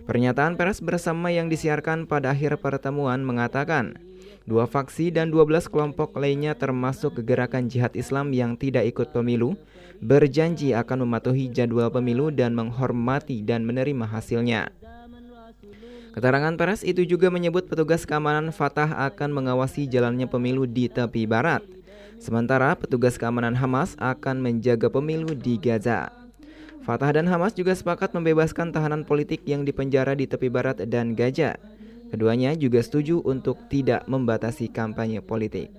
Pernyataan 0.07 0.55
pers 0.57 0.81
bersama 0.81 1.29
yang 1.29 1.51
disiarkan 1.53 2.07
pada 2.09 2.33
akhir 2.33 2.63
pertemuan 2.63 3.21
mengatakan, 3.21 3.99
dua 4.49 4.65
faksi 4.65 5.13
dan 5.13 5.29
12 5.29 5.69
kelompok 5.69 6.17
lainnya 6.17 6.57
termasuk 6.57 7.21
gerakan 7.25 7.69
jihad 7.69 7.93
Islam 7.97 8.33
yang 8.33 8.57
tidak 8.57 8.89
ikut 8.89 9.13
pemilu, 9.13 9.57
berjanji 10.01 10.73
akan 10.73 11.05
mematuhi 11.05 11.53
jadwal 11.53 11.93
pemilu 11.93 12.33
dan 12.33 12.57
menghormati 12.57 13.45
dan 13.45 13.69
menerima 13.69 14.09
hasilnya. 14.09 14.73
Keterangan 16.11 16.59
pers 16.59 16.83
itu 16.83 17.07
juga 17.07 17.31
menyebut 17.31 17.71
petugas 17.71 18.03
keamanan 18.03 18.51
Fatah 18.51 19.07
akan 19.07 19.31
mengawasi 19.31 19.87
jalannya 19.87 20.27
pemilu 20.27 20.67
di 20.67 20.91
tepi 20.91 21.23
barat. 21.23 21.63
Sementara 22.19 22.75
petugas 22.75 23.15
keamanan 23.15 23.55
Hamas 23.55 23.95
akan 23.97 24.43
menjaga 24.43 24.91
pemilu 24.91 25.33
di 25.39 25.55
Gaza. 25.57 26.11
Fatah 26.83 27.15
dan 27.15 27.31
Hamas 27.31 27.55
juga 27.55 27.77
sepakat 27.77 28.11
membebaskan 28.11 28.75
tahanan 28.75 29.07
politik 29.07 29.47
yang 29.47 29.63
dipenjara 29.63 30.19
di 30.19 30.27
tepi 30.27 30.51
barat 30.51 30.83
dan 30.91 31.15
Gaza. 31.15 31.57
Keduanya 32.11 32.59
juga 32.59 32.83
setuju 32.83 33.23
untuk 33.23 33.71
tidak 33.71 34.05
membatasi 34.11 34.67
kampanye 34.69 35.23
politik. 35.23 35.71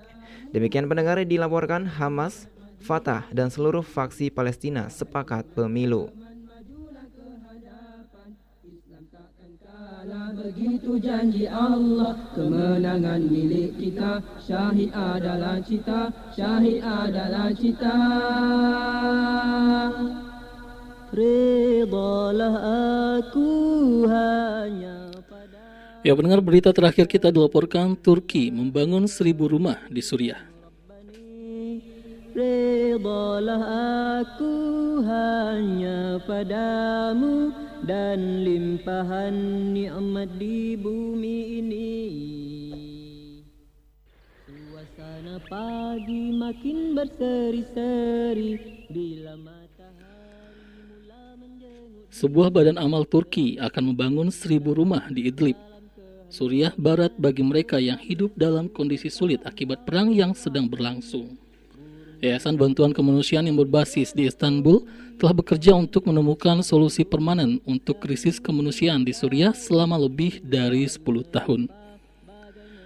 Demikian 0.51 0.87
pendengar 0.87 1.19
dilaporkan 1.23 1.87
Hamas, 1.87 2.47
Fatah, 2.79 3.27
dan 3.35 3.51
seluruh 3.51 3.83
faksi 3.83 4.31
Palestina 4.31 4.87
sepakat 4.87 5.47
pemilu. 5.53 6.11
begitu 10.41 10.97
janji 10.97 11.45
Allah 11.45 12.17
Kemenangan 12.33 13.21
milik 13.29 13.77
kita 13.77 14.19
Syahid 14.41 14.89
adalah 14.91 15.61
cita 15.61 16.09
Syahid 16.33 16.81
adalah 16.81 17.53
cita 17.53 17.97
Redalah 21.11 22.55
aku 23.19 23.49
hanya 24.07 24.40
Ya 26.01 26.17
pendengar 26.17 26.41
berita 26.41 26.73
terakhir 26.73 27.05
kita 27.05 27.29
dilaporkan 27.29 27.93
Turki 27.93 28.49
membangun 28.49 29.05
seribu 29.05 29.45
rumah 29.45 29.77
di 29.85 30.01
Suriah. 30.01 30.49
Redalah 32.33 33.61
aku 34.25 34.55
hanya 35.05 36.17
padamu 36.25 37.53
dan 37.85 38.41
limpahan 38.41 39.35
nikmat 39.77 40.41
di 40.41 40.73
bumi 40.73 41.37
ini. 41.61 41.93
Suasana 44.49 45.37
pagi 45.45 46.33
makin 46.33 46.97
berseri-seri 46.97 48.57
bila 48.89 49.37
Sebuah 52.11 52.51
badan 52.51 52.75
amal 52.75 53.07
Turki 53.07 53.55
akan 53.55 53.95
membangun 53.95 54.29
seribu 54.29 54.75
rumah 54.75 55.07
di 55.07 55.31
Idlib, 55.31 55.55
Suriah 56.31 56.71
Barat 56.79 57.11
bagi 57.19 57.43
mereka 57.43 57.75
yang 57.75 57.99
hidup 57.99 58.31
dalam 58.39 58.71
kondisi 58.71 59.11
sulit 59.11 59.43
akibat 59.43 59.83
perang 59.83 60.15
yang 60.15 60.31
sedang 60.31 60.63
berlangsung. 60.63 61.35
Yayasan 62.23 62.55
Bantuan 62.55 62.95
Kemanusiaan 62.95 63.51
yang 63.51 63.59
berbasis 63.59 64.15
di 64.15 64.31
Istanbul 64.31 64.87
telah 65.19 65.35
bekerja 65.35 65.75
untuk 65.75 66.07
menemukan 66.07 66.63
solusi 66.63 67.03
permanen 67.03 67.59
untuk 67.67 67.99
krisis 67.99 68.39
kemanusiaan 68.39 69.03
di 69.03 69.11
Suriah 69.11 69.51
selama 69.51 69.99
lebih 69.99 70.39
dari 70.39 70.87
10 70.87 71.03
tahun. 71.27 71.67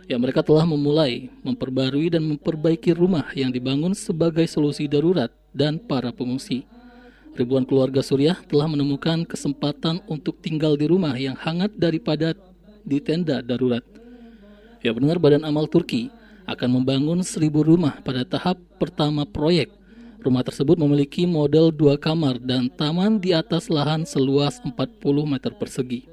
Ya, 0.10 0.18
mereka 0.18 0.42
telah 0.42 0.66
memulai 0.66 1.30
memperbarui 1.46 2.10
dan 2.10 2.26
memperbaiki 2.26 2.98
rumah 2.98 3.30
yang 3.38 3.54
dibangun 3.54 3.94
sebagai 3.94 4.50
solusi 4.50 4.90
darurat 4.90 5.30
dan 5.54 5.78
para 5.78 6.10
pengungsi. 6.10 6.66
Ribuan 7.36 7.68
keluarga 7.68 8.00
Suriah 8.00 8.40
telah 8.48 8.66
menemukan 8.72 9.28
kesempatan 9.28 10.00
untuk 10.08 10.40
tinggal 10.40 10.80
di 10.80 10.88
rumah 10.88 11.14
yang 11.20 11.36
hangat 11.36 11.76
daripada 11.76 12.32
di 12.86 13.02
tenda 13.02 13.42
darurat. 13.42 13.82
Ya, 14.86 14.94
benar 14.94 15.18
Badan 15.18 15.42
Amal 15.42 15.66
Turki 15.66 16.14
akan 16.46 16.82
membangun 16.82 17.26
seribu 17.26 17.66
rumah 17.66 17.98
pada 18.06 18.22
tahap 18.22 18.62
pertama 18.78 19.26
proyek. 19.26 19.74
Rumah 20.22 20.42
tersebut 20.46 20.78
memiliki 20.78 21.26
model 21.26 21.70
dua 21.70 21.98
kamar 21.98 22.42
dan 22.42 22.70
taman 22.70 23.22
di 23.22 23.34
atas 23.34 23.70
lahan 23.70 24.06
seluas 24.06 24.58
40 24.62 24.74
meter 25.26 25.54
persegi. 25.54 26.10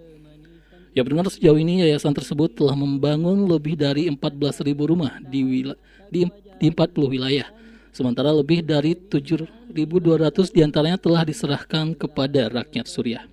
Ya 0.92 1.00
benar 1.00 1.24
sejauh 1.32 1.56
ini 1.56 1.80
yayasan 1.80 2.12
tersebut 2.12 2.52
telah 2.52 2.76
membangun 2.76 3.48
lebih 3.48 3.80
dari 3.80 4.12
14.000 4.12 4.76
rumah 4.76 5.16
di, 5.24 5.40
wil 5.40 5.72
di, 6.12 6.28
di 6.60 6.66
40 6.68 6.92
wilayah. 7.08 7.48
Sementara 7.96 8.28
lebih 8.32 8.60
dari 8.60 8.92
7.200 8.92 9.72
di 10.52 10.60
antaranya 10.60 11.00
telah 11.00 11.24
diserahkan 11.24 11.96
kepada 11.96 12.52
rakyat 12.52 12.84
Suriah. 12.84 13.24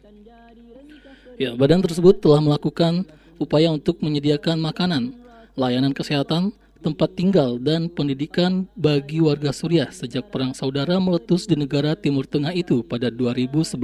Ya, 1.35 1.55
badan 1.55 1.83
tersebut 1.83 2.19
telah 2.19 2.39
melakukan 2.43 3.07
upaya 3.39 3.71
untuk 3.71 4.03
menyediakan 4.03 4.59
makanan, 4.59 5.15
layanan 5.55 5.95
kesehatan, 5.95 6.53
tempat 6.79 7.11
tinggal 7.15 7.59
dan 7.59 7.91
pendidikan 7.91 8.63
bagi 8.75 9.19
warga 9.19 9.51
Suriah 9.51 9.91
sejak 9.91 10.31
perang 10.31 10.55
saudara 10.55 10.95
meletus 10.99 11.43
di 11.43 11.59
negara 11.59 11.95
Timur 11.95 12.23
Tengah 12.23 12.55
itu 12.55 12.83
pada 12.83 13.11
2011. 13.11 13.75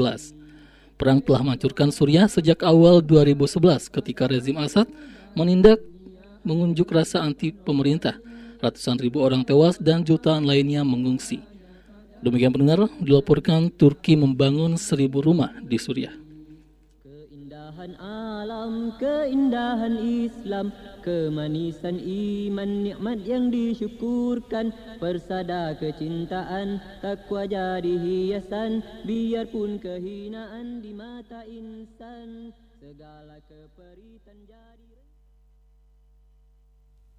Perang 0.95 1.19
telah 1.19 1.44
menghancurkan 1.44 1.91
Suriah 1.91 2.32
sejak 2.32 2.64
awal 2.64 3.03
2011 3.03 3.91
ketika 3.91 4.32
rezim 4.32 4.56
Assad 4.56 4.88
menindak 5.36 5.84
mengunjuk 6.48 6.88
rasa 6.88 7.19
anti 7.19 7.52
pemerintah. 7.52 8.15
Ratusan 8.64 8.95
ribu 9.03 9.19
orang 9.19 9.44
tewas 9.44 9.76
dan 9.76 10.07
jutaan 10.07 10.48
lainnya 10.48 10.88
mengungsi. 10.88 11.44
Demikian 12.23 12.56
pendengar, 12.56 12.88
dilaporkan 13.03 13.68
Turki 13.69 14.15
membangun 14.15 14.80
seribu 14.80 15.19
rumah 15.19 15.52
di 15.60 15.76
Suriah. 15.76 16.24
Keindahan 17.76 17.99
alam, 17.99 18.95
keindahan 18.95 19.99
Islam, 19.99 20.72
kemanisan 21.03 21.99
iman, 21.99 22.88
nikmat 22.88 23.19
yang 23.27 23.52
disyukurkan, 23.52 24.72
persada 24.95 25.76
kecintaan, 25.76 26.80
takwa 27.03 27.43
jadi 27.43 27.99
hiasan, 27.99 28.80
biarpun 29.03 29.76
kehinaan 29.84 30.80
di 30.80 30.95
mata 30.95 31.43
insan, 31.43 32.56
segala 32.80 33.43
keperitan 33.43 34.39
jadi 34.47 34.64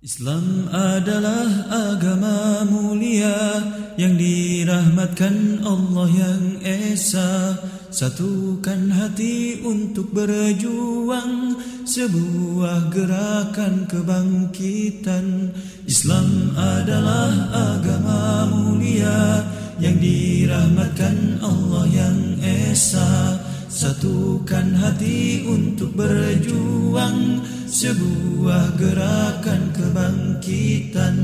Islam 0.04 0.68
adalah 0.68 1.48
agama 1.72 2.68
mulia 2.68 3.64
yang 3.96 4.20
dirahmatkan 4.20 5.64
Allah 5.64 6.08
yang 6.12 6.60
Esa. 6.60 7.56
Satukan 7.88 8.92
hati 8.92 9.64
untuk 9.64 10.12
berjuang 10.12 11.56
sebuah 11.88 12.92
gerakan 12.92 13.88
kebangkitan. 13.88 15.56
Islam 15.88 16.52
adalah 16.52 17.32
agama 17.56 18.52
mulia 18.52 19.48
yang 19.80 19.96
dirahmatkan 19.96 21.40
Allah 21.40 21.88
yang 21.88 22.36
Esa. 22.44 23.40
Satukan 23.72 24.76
hati 24.76 25.44
untuk 25.48 25.96
berjuang 25.96 27.05
sebuah 27.76 28.72
gerakan 28.80 29.68
kebangkitan 29.76 31.16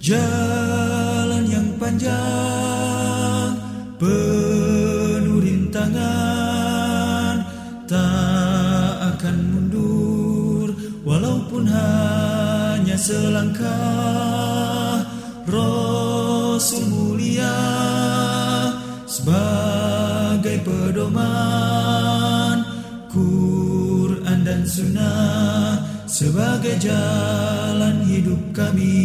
Jalan 0.00 1.44
yang 1.44 1.76
panjang 1.76 3.52
penuh 4.00 5.44
rintangan 5.44 7.44
Tak 7.84 8.96
akan 9.12 9.36
mundur 9.52 10.72
walaupun 11.04 11.68
hanya 11.68 12.96
selangkah 12.96 15.04
Rasul 15.44 16.88
mulia 16.88 17.60
sebagai 19.04 20.64
pedoman 20.64 21.63
Sunnah 24.64 25.76
sebagai 26.08 26.80
jalan 26.80 28.00
hidup 28.08 28.56
kami. 28.56 28.96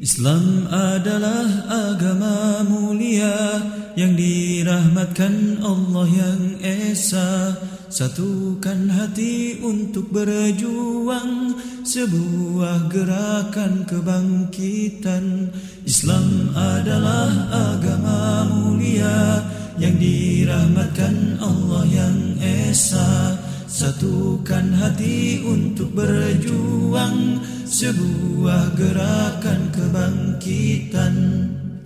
Islam 0.00 0.68
adalah 0.68 1.48
agama 1.68 2.60
mulia 2.68 3.64
yang 3.96 4.12
dirahmatkan 4.16 5.64
Allah 5.64 6.06
yang 6.08 6.42
Esa. 6.60 7.56
Satukan 7.90 8.86
hati 8.92 9.58
untuk 9.64 10.12
berjuang 10.14 11.56
sebuah 11.82 12.92
gerakan 12.92 13.88
kebangkitan. 13.88 15.50
Islam 15.88 16.54
adalah 16.54 17.28
agama 17.72 18.46
mulia 18.52 19.42
yang 19.80 19.96
dirahmatkan 19.96 21.40
Allah 21.40 21.84
yang 21.88 22.16
Esa 22.38 23.49
Satukan 23.80 24.76
hati 24.76 25.40
untuk 25.40 25.96
berjuang 25.96 27.40
sebuah 27.64 28.76
gerakan 28.76 29.72
kebangkitan. 29.72 31.16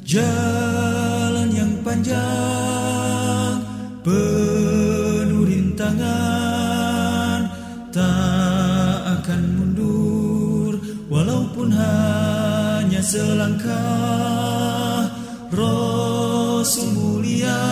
Jalan 0.02 1.54
yang 1.54 1.70
panjang 1.86 3.62
penuh 4.02 5.46
rintangan 5.46 7.46
Tak 7.94 9.22
akan 9.22 9.42
mundur. 9.54 10.74
Walaupun 11.06 11.78
hanya 11.78 13.06
selangkah 13.06 15.14
Rasul 15.54 16.90
mulia 16.90 17.62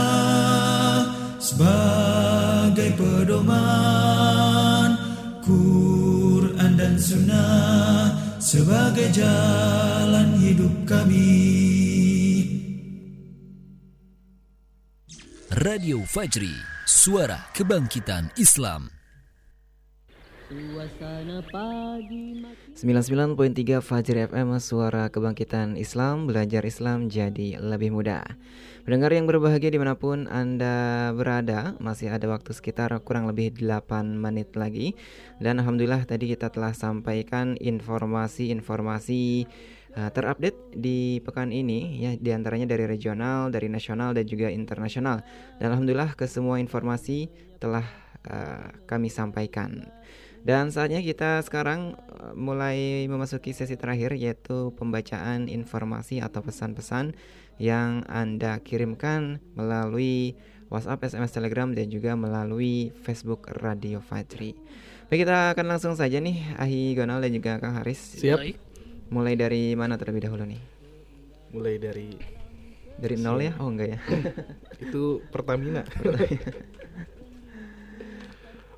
sebagai 1.43 2.32
pedoman 3.23 4.99
Quran 5.47 6.75
dan 6.75 6.99
Sunnah 6.99 8.11
sebagai 8.43 9.15
jalan 9.15 10.35
hidup 10.43 10.75
kami 10.83 11.31
Radio 15.63 16.03
Fajri, 16.03 16.51
suara 16.91 17.47
kebangkitan 17.55 18.35
Islam. 18.35 18.91
Suasana 20.51 21.39
pagi 21.47 22.43
makin 22.43 22.75
99.3 23.39 23.79
Fajri 23.79 24.27
FM 24.29 24.59
Suara 24.61 25.09
Kebangkitan 25.09 25.81
Islam 25.81 26.29
Belajar 26.29 26.67
Islam 26.69 27.09
jadi 27.09 27.57
lebih 27.57 27.95
mudah 27.95 28.27
Pendengar 28.83 29.15
yang 29.15 29.31
berbahagia 29.31 29.71
di 29.71 29.79
mana 29.79 29.95
pun 29.95 30.27
Anda 30.27 31.15
berada 31.15 31.79
Masih 31.79 32.11
ada 32.11 32.27
waktu 32.27 32.51
sekitar 32.51 32.91
kurang 33.07 33.31
lebih 33.31 33.55
8 33.55 34.19
menit 34.19 34.59
lagi 34.59 34.99
Dan 35.39 35.63
Alhamdulillah 35.63 36.03
tadi 36.03 36.35
kita 36.35 36.51
telah 36.51 36.75
sampaikan 36.75 37.55
informasi-informasi 37.63 39.47
uh, 39.97 40.11
terupdate 40.13 40.59
di 40.73 41.21
pekan 41.23 41.53
ini 41.53 42.01
ya 42.01 42.11
di 42.17 42.31
antaranya 42.33 42.67
dari 42.69 42.89
regional, 42.89 43.53
dari 43.53 43.69
nasional 43.69 44.17
dan 44.17 44.25
juga 44.25 44.49
internasional. 44.49 45.21
Dan 45.61 45.73
alhamdulillah 45.73 46.17
ke 46.17 46.25
semua 46.29 46.59
informasi 46.61 47.29
telah 47.61 47.85
uh, 48.29 48.73
kami 48.89 49.13
sampaikan. 49.13 49.89
Dan 50.43 50.75
saatnya 50.75 50.99
kita 50.99 51.39
sekarang 51.47 51.95
uh, 51.95 52.35
mulai 52.35 53.07
memasuki 53.07 53.55
sesi 53.55 53.79
terakhir 53.79 54.19
yaitu 54.19 54.75
pembacaan 54.75 55.47
informasi 55.47 56.19
atau 56.19 56.43
pesan-pesan 56.43 57.15
yang 57.61 58.05
Anda 58.09 58.61
kirimkan 58.61 59.43
melalui 59.59 60.37
WhatsApp, 60.73 61.05
SMS, 61.05 61.37
Telegram 61.37 61.69
dan 61.69 61.93
juga 61.93 62.17
melalui 62.17 62.97
Facebook 63.05 63.45
Radio 63.61 64.01
Fajri. 64.01 64.57
Baik, 65.13 65.29
kita 65.29 65.53
akan 65.53 65.67
langsung 65.69 65.93
saja 65.93 66.17
nih 66.17 66.57
Ahi 66.57 66.97
Gonal 66.97 67.21
dan 67.21 67.37
juga 67.37 67.61
Kang 67.61 67.77
Haris. 67.77 68.17
Siap. 68.17 68.41
Mulai 69.13 69.37
dari 69.37 69.77
mana 69.77 70.01
terlebih 70.01 70.25
dahulu 70.25 70.49
nih? 70.49 70.61
Mulai 71.53 71.77
dari 71.77 72.09
Dari 72.93 73.17
nol 73.21 73.41
ya? 73.45 73.53
Oh 73.61 73.69
enggak 73.69 73.89
ya. 73.93 73.99
Itu 74.89 75.21
Pertamina. 75.29 75.85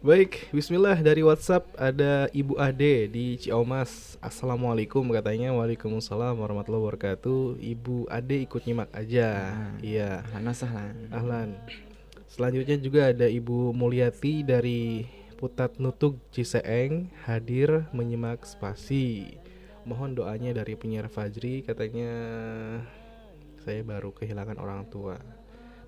Baik, 0.05 0.53
Bismillah 0.53 1.01
dari 1.01 1.25
WhatsApp 1.25 1.65
ada 1.81 2.29
Ibu 2.29 2.61
Ade 2.61 3.09
di 3.09 3.41
Ciamas. 3.41 4.21
Assalamualaikum 4.21 5.01
katanya. 5.09 5.57
Waalaikumsalam 5.57 6.37
warahmatullahi 6.45 6.85
wabarakatuh. 6.85 7.57
Ibu 7.57 8.13
Ade 8.13 8.45
ikut 8.45 8.69
nyimak 8.69 8.93
aja. 8.93 9.57
Iya. 9.81 10.21
Ahlan 10.29 10.53
sahlan. 10.53 11.09
Ahlan. 11.09 11.49
Selanjutnya 12.29 12.77
juga 12.77 13.17
ada 13.17 13.25
Ibu 13.25 13.73
Mulyati 13.73 14.45
dari 14.45 15.09
Putat 15.41 15.81
Nutug 15.81 16.21
Ciseeng 16.37 17.09
hadir 17.25 17.89
menyimak 17.97 18.45
spasi. 18.45 19.41
Mohon 19.89 20.21
doanya 20.21 20.53
dari 20.53 20.77
penyiar 20.77 21.09
Fajri 21.09 21.65
katanya 21.65 22.13
saya 23.57 23.81
baru 23.81 24.13
kehilangan 24.13 24.61
orang 24.61 24.85
tua. 24.85 25.17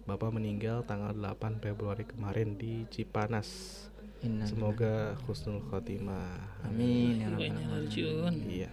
Bapak 0.09 0.33
meninggal 0.33 0.89
tanggal 0.89 1.13
8 1.13 1.61
Februari 1.61 2.09
kemarin 2.09 2.57
di 2.57 2.89
Cipanas. 2.89 3.93
Innalillahi. 4.25 4.49
Semoga 4.49 4.95
husnul 5.29 5.61
khotimah. 5.69 6.65
Amin 6.65 7.21
ya 7.21 7.29
rabbal 7.33 7.45
inna 7.45 7.61
alamin. 7.61 7.77
rajiun. 7.85 8.35
Iya. 8.49 8.71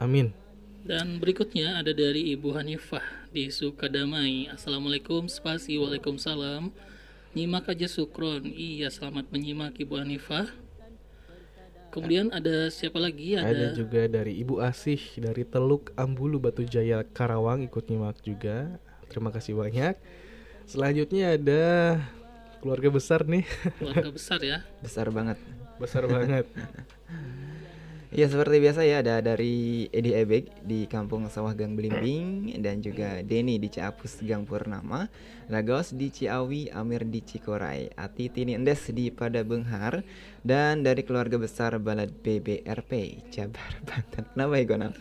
Amin. 0.00 0.32
Dan 0.80 1.20
berikutnya 1.20 1.76
ada 1.76 1.92
dari 1.92 2.32
Ibu 2.32 2.56
Hanifah 2.56 3.04
di 3.30 3.52
Sukadamai. 3.52 4.48
Assalamualaikum, 4.48 5.28
spasi 5.28 5.76
waalaikumsalam. 5.76 6.72
Nyimak 7.36 7.68
aja 7.68 7.86
Sukron. 7.86 8.48
Iya, 8.48 8.88
selamat 8.88 9.28
menyimak 9.28 9.76
Ibu 9.76 10.00
Hanifah. 10.00 10.48
Kemudian 11.90 12.30
ada 12.30 12.70
siapa 12.70 13.02
lagi? 13.02 13.34
Ada 13.34 13.50
Ada, 13.50 13.66
juga 13.74 14.06
dari 14.06 14.38
Ibu 14.40 14.62
Asih 14.62 15.02
dari 15.18 15.42
Teluk 15.42 15.90
Ambulu 15.98 16.38
Batu 16.38 16.62
Jaya 16.62 17.02
Karawang 17.02 17.66
ikut 17.66 17.90
nyimak 17.90 18.18
juga. 18.22 18.78
Terima 19.10 19.34
kasih 19.34 19.58
banyak. 19.58 19.98
Selanjutnya 20.70 21.34
ada 21.34 21.62
keluarga 22.60 22.88
besar 22.92 23.24
nih. 23.24 23.44
keluarga 23.80 24.10
besar 24.12 24.38
ya. 24.44 24.58
Besar 24.84 25.08
banget. 25.10 25.40
besar 25.80 26.04
banget. 26.04 26.44
Ya 28.10 28.26
seperti 28.26 28.58
biasa 28.58 28.82
ya 28.82 29.06
ada 29.06 29.22
dari 29.22 29.86
Edi 29.94 30.10
Ebek 30.10 30.66
di 30.66 30.90
Kampung 30.90 31.30
Sawah 31.30 31.54
Gang 31.54 31.78
Belimbing 31.78 32.58
dan 32.58 32.82
juga 32.82 33.22
Denny 33.22 33.62
di 33.62 33.70
Ciapus 33.70 34.26
Gang 34.26 34.42
Purnama, 34.42 35.06
Lagos 35.46 35.94
di 35.94 36.10
Ciawi, 36.10 36.74
Amir 36.74 37.06
di 37.06 37.22
Cikorai, 37.22 37.86
Ati 37.94 38.26
Tini 38.26 38.58
Endes 38.58 38.90
di 38.90 39.14
Pada 39.14 39.46
Benghar 39.46 40.02
dan 40.40 40.80
dari 40.80 41.04
keluarga 41.04 41.36
besar 41.36 41.76
Balad 41.76 42.10
BBRP 42.24 43.24
Jabar 43.28 43.76
Banten. 43.88 44.24
Kenapa 44.32 44.54
ya 44.56 44.64
Gonal? 44.64 44.92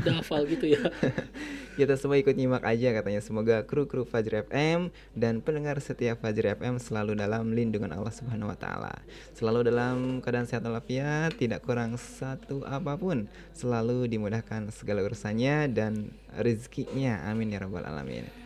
Udah 0.00 0.14
hafal 0.20 0.48
gitu 0.48 0.72
ya. 0.72 0.82
Kita 1.78 1.96
semua 1.96 2.20
ikut 2.20 2.36
nyimak 2.36 2.64
aja 2.68 2.92
katanya. 2.92 3.24
Semoga 3.24 3.64
kru-kru 3.64 4.04
Fajri 4.04 4.44
FM 4.44 4.92
dan 5.16 5.40
pendengar 5.40 5.80
setiap 5.80 6.20
Fajri 6.20 6.52
FM 6.52 6.76
selalu 6.76 7.16
dalam 7.16 7.56
lindungan 7.56 7.92
Allah 7.96 8.12
Subhanahu 8.12 8.52
wa 8.52 8.58
taala. 8.60 8.92
Selalu 9.32 9.72
dalam 9.72 10.20
keadaan 10.20 10.44
sehat 10.44 10.64
walafiat, 10.68 11.32
tidak 11.40 11.64
kurang 11.64 11.96
satu 11.96 12.64
apa 12.68 13.00
pun. 13.00 13.24
Selalu 13.56 14.04
dimudahkan 14.08 14.68
segala 14.68 15.00
urusannya 15.00 15.72
dan 15.72 16.12
rezekinya. 16.36 17.24
Amin 17.24 17.56
ya 17.56 17.64
rabbal 17.64 17.88
alamin. 17.88 18.41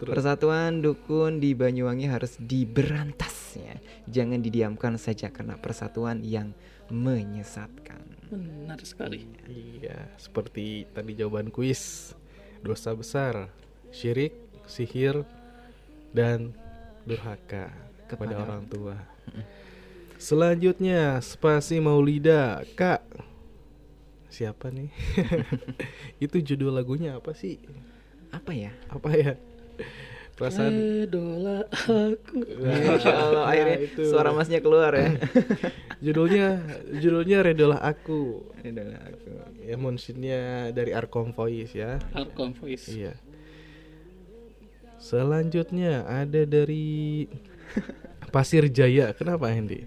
Persatuan 0.00 0.80
dukun 0.80 1.44
di 1.44 1.52
Banyuwangi 1.52 2.08
harus 2.08 2.40
diberantas 2.40 3.60
ya. 3.60 3.76
Jangan 4.08 4.40
didiamkan 4.40 4.96
saja 4.96 5.28
karena 5.28 5.60
persatuan 5.60 6.24
yang 6.24 6.56
menyesatkan. 6.88 8.00
Benar 8.32 8.80
sekali. 8.86 9.28
Iya, 9.50 10.08
seperti 10.16 10.88
tadi 10.96 11.12
jawaban 11.18 11.52
kuis. 11.52 12.14
Dosa 12.64 12.92
besar, 12.96 13.52
syirik, 13.92 14.36
sihir, 14.68 15.24
dan 16.12 16.52
durhaka 17.04 17.72
kepada 18.08 18.36
Kepada 18.36 18.44
orang 18.44 18.64
tua. 18.68 18.96
Selanjutnya, 20.20 21.16
spasi 21.24 21.80
Maulida, 21.80 22.60
Kak. 22.76 23.00
Siapa 24.28 24.68
nih? 24.68 24.92
Itu 26.24 26.38
judul 26.44 26.76
lagunya 26.76 27.16
apa 27.16 27.32
sih? 27.32 27.58
Apa 28.30 28.52
ya? 28.52 28.70
Apa 28.92 29.10
ya? 29.16 29.34
Perasaan 30.40 31.04
Idola 31.04 31.68
aku. 31.68 32.40
Masya 32.64 33.12
Allah, 33.12 33.44
akhirnya 33.44 33.76
suara 34.08 34.32
masnya 34.32 34.64
keluar 34.64 34.96
ya. 34.96 35.20
judulnya 36.04 36.64
judulnya 36.96 37.44
Redolah 37.44 37.84
Aku. 37.84 38.48
Redolah 38.64 39.04
Aku. 39.04 39.36
Ya 39.68 39.76
musiknya 39.76 40.72
dari 40.72 40.96
Arkom 40.96 41.36
Voice 41.36 41.76
ya. 41.76 42.00
Arkom 42.16 42.56
Voice. 42.56 42.88
Iya. 42.88 43.20
Selanjutnya 44.96 46.08
ada 46.08 46.48
dari 46.48 47.28
Pasir 48.32 48.64
Jaya. 48.72 49.12
Kenapa 49.12 49.52
Hendy? 49.52 49.84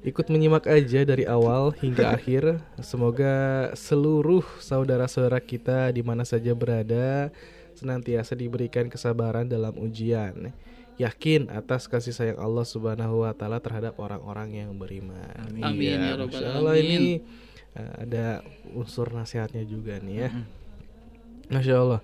Ikut 0.00 0.32
menyimak 0.32 0.64
aja 0.64 1.04
dari 1.04 1.28
awal 1.28 1.76
hingga 1.76 2.16
akhir. 2.16 2.56
Semoga 2.80 3.68
seluruh 3.76 4.48
saudara-saudara 4.64 5.44
kita 5.44 5.92
di 5.92 6.00
mana 6.00 6.24
saja 6.24 6.56
berada 6.56 7.28
senantiasa 7.80 8.36
diberikan 8.36 8.86
kesabaran 8.86 9.48
dalam 9.48 9.72
ujian. 9.80 10.52
Yakin 11.00 11.48
atas 11.48 11.88
kasih 11.88 12.12
sayang 12.12 12.36
Allah 12.36 12.60
Subhanahu 12.62 13.24
wa 13.24 13.32
taala 13.32 13.56
terhadap 13.56 13.96
orang-orang 13.96 14.60
yang 14.60 14.76
beriman. 14.76 15.48
Amin, 15.64 15.80
Iya, 15.80 15.96
ya 15.96 16.10
Rabbal 16.20 16.28
Masya 16.28 16.48
Allah 16.52 16.74
Alamin. 16.76 16.84
ini 16.84 17.12
uh, 17.72 17.94
ada 18.04 18.24
unsur 18.76 19.08
nasihatnya 19.08 19.64
juga 19.64 19.96
nih 19.96 20.28
ya. 20.28 20.30
Masya 21.48 21.74
Allah. 21.80 22.00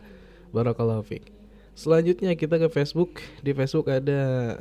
Barakallahu 0.48 1.05
fiik. 1.05 1.28
Selanjutnya 1.77 2.32
kita 2.32 2.57
ke 2.57 2.73
Facebook. 2.73 3.20
Di 3.44 3.53
Facebook 3.53 3.93
ada 3.93 4.57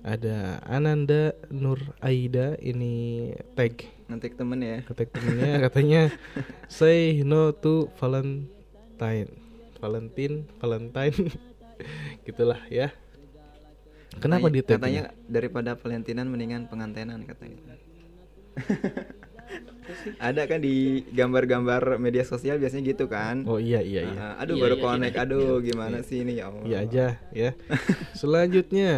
ada 0.00 0.60
Ananda 0.64 1.32
Nur 1.48 1.80
Aida 2.00 2.56
ini 2.60 3.32
tag 3.52 3.84
Ngetik 4.08 4.36
temen 4.36 4.60
ya. 4.60 4.80
tag 4.88 5.08
temennya 5.12 5.68
katanya 5.68 6.02
say 6.72 7.20
no 7.20 7.52
to 7.52 7.88
Valentine 8.00 8.48
Valentine 9.80 10.44
Valentine 10.60 11.16
gitulah 12.28 12.60
ya 12.68 12.92
kenapa 14.20 14.52
di 14.52 14.60
tag 14.60 14.82
Katanya 14.82 15.14
daripada 15.24 15.78
Valentinan 15.78 16.26
mendingan 16.28 16.66
pengantenan 16.66 17.22
katanya. 17.24 17.58
Ada 20.22 20.46
kan 20.46 20.62
di 20.62 21.02
gambar-gambar 21.10 21.98
media 21.98 22.22
sosial 22.22 22.62
biasanya 22.62 22.94
gitu 22.94 23.10
kan? 23.10 23.42
Oh 23.46 23.58
iya 23.58 23.82
iya 23.82 24.06
iya. 24.06 24.18
Ah, 24.38 24.46
aduh 24.46 24.54
Iya, 24.54 24.62
baru 24.62 24.76
iya, 24.78 24.84
connect, 24.86 25.16
iya. 25.18 25.24
aduh 25.26 25.58
gimana 25.58 25.98
sih 26.06 26.22
ini 26.22 26.38
ya 26.38 26.44
Allah. 26.50 26.62
Iya 26.62 26.76
aja 26.86 27.06
ya. 27.34 27.50
Selanjutnya 28.14 28.90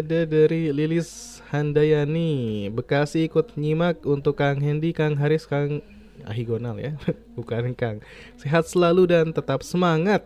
ada 0.00 0.24
dari 0.24 0.72
Lilis 0.72 1.40
Handayani 1.52 2.68
Bekasi 2.72 3.28
ikut 3.28 3.56
nyimak 3.60 4.04
untuk 4.08 4.40
Kang 4.40 4.60
Hendy, 4.60 4.96
Kang 4.96 5.20
Haris, 5.20 5.44
Kang 5.44 5.84
Ahigonal 6.28 6.76
ya, 6.76 6.92
bukan 7.38 7.72
Kang. 7.72 8.04
Sehat 8.36 8.68
selalu 8.68 9.08
dan 9.08 9.32
tetap 9.32 9.64
semangat 9.64 10.22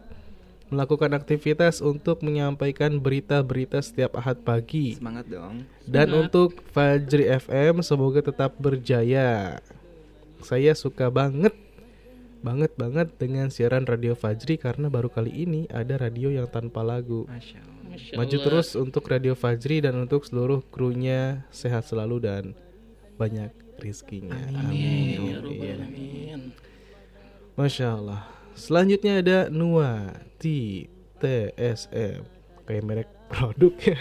melakukan 0.73 1.13
aktivitas 1.13 1.85
untuk 1.85 2.25
menyampaikan 2.25 2.97
berita-berita 2.97 3.85
setiap 3.85 4.17
ahad 4.17 4.41
pagi. 4.41 4.97
Semangat 4.97 5.29
dong. 5.29 5.69
Dan 5.85 6.09
Semangat. 6.09 6.23
untuk 6.25 6.51
Fajri 6.73 7.29
FM 7.29 7.85
semoga 7.85 8.25
tetap 8.25 8.57
berjaya. 8.57 9.61
Saya 10.41 10.73
suka 10.73 11.13
banget 11.13 11.53
banget 12.43 12.75
banget 12.75 13.15
dengan 13.23 13.55
siaran 13.55 13.87
radio 13.87 14.19
Fajri 14.19 14.59
karena 14.59 14.91
baru 14.91 15.07
kali 15.07 15.31
ini 15.31 15.71
ada 15.71 15.95
radio 15.95 16.33
yang 16.33 16.51
tanpa 16.51 16.83
lagu. 16.83 17.29
Masya 17.31 17.63
Allah. 17.63 17.87
Masya 17.93 18.13
Maju 18.19 18.37
terus 18.41 18.69
untuk 18.75 19.05
radio 19.07 19.37
Fajri 19.39 19.85
dan 19.85 19.95
untuk 20.01 20.27
seluruh 20.27 20.65
krunya 20.73 21.47
sehat 21.55 21.87
selalu 21.87 22.17
dan 22.19 22.45
banyak 23.21 23.62
rizkinya. 23.79 24.37
Amin. 24.59 25.17
Ya 25.17 25.21
Iya. 25.23 25.37
Rabbal 25.41 25.71
Alamin. 25.79 26.41
Masya 27.55 27.87
Allah. 27.95 28.23
Selanjutnya 28.53 29.21
ada 29.21 29.39
Nua 29.49 30.13
T 30.37 30.45
TSM 31.17 32.21
kayak 32.65 32.85
merek 32.85 33.09
produk 33.29 33.75
ya. 33.81 33.99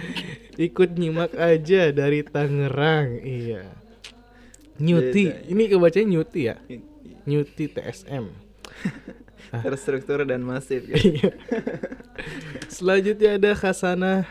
Ikut 0.70 0.96
nyimak 0.96 1.32
aja 1.34 1.90
dari 1.90 2.22
Tangerang. 2.22 3.20
Iya. 3.20 3.68
Nyuti. 4.78 5.28
Ini 5.48 5.62
kebacanya 5.68 6.08
Nyuti 6.08 6.40
ya. 6.48 6.56
Nyuti 7.24 7.64
TSM. 7.68 8.24
Terstruktur 9.66 10.24
dan 10.24 10.40
masif 10.40 10.88
kan? 10.88 10.96
Iya. 10.96 11.30
Selanjutnya 12.72 13.36
ada 13.36 13.52
Hasana 13.52 14.24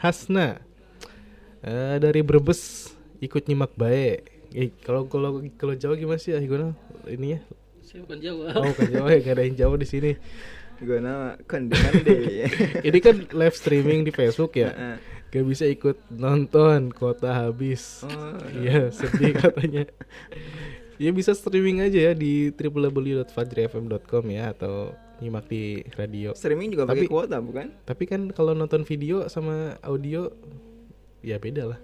Hasna 0.00 0.60
Eh, 1.64 1.96
dari 1.96 2.20
Brebes 2.20 2.92
ikut 3.24 3.42
nyimak 3.48 3.72
baik. 3.74 4.28
Eh, 4.54 4.70
kalau 4.84 5.08
kalau 5.10 5.42
kalau 5.58 5.74
Jawa 5.74 5.98
gimana 5.98 6.20
sih 6.20 6.36
Ahigona 6.36 6.76
ini 7.10 7.34
ya? 7.34 7.40
Saya 7.82 8.06
bukan 8.06 8.18
Jawa. 8.22 8.46
Oh, 8.54 8.70
bukan 8.70 8.90
Jawa 8.92 9.08
ya, 9.12 9.18
gak 9.24 9.34
ada 9.34 9.42
yang 9.42 9.56
Jawa 9.58 9.74
di 9.80 9.88
sini. 9.88 10.12
Gue 10.78 10.98
nama 11.00 11.38
kondengan 11.48 11.92
deh. 12.02 12.46
ini 12.88 12.98
kan 13.02 13.16
live 13.30 13.56
streaming 13.56 14.06
di 14.06 14.12
Facebook 14.14 14.54
ya. 14.54 14.70
Heeh. 14.70 14.96
Gak 15.34 15.44
bisa 15.50 15.64
ikut 15.66 15.98
nonton 16.14 16.94
kota 16.94 17.34
habis. 17.34 18.06
Oh. 18.06 18.38
Iya, 18.54 18.94
sedih 18.94 19.34
katanya. 19.34 19.90
Ya 20.98 21.10
bisa 21.10 21.34
streaming 21.34 21.82
aja 21.82 22.10
ya 22.10 22.12
di 22.14 22.54
www.fajrifm.com 22.54 24.24
ya 24.30 24.54
atau 24.54 24.94
nyimak 25.18 25.50
di 25.50 25.82
radio. 25.98 26.30
Streaming 26.38 26.74
juga 26.74 26.86
pakai 26.86 27.10
kuota 27.10 27.42
bukan? 27.42 27.74
Tapi 27.82 28.04
kan 28.06 28.30
kalau 28.30 28.54
nonton 28.54 28.86
video 28.86 29.26
sama 29.26 29.78
audio 29.82 30.30
ya 31.22 31.38
beda 31.42 31.74
lah. 31.74 31.80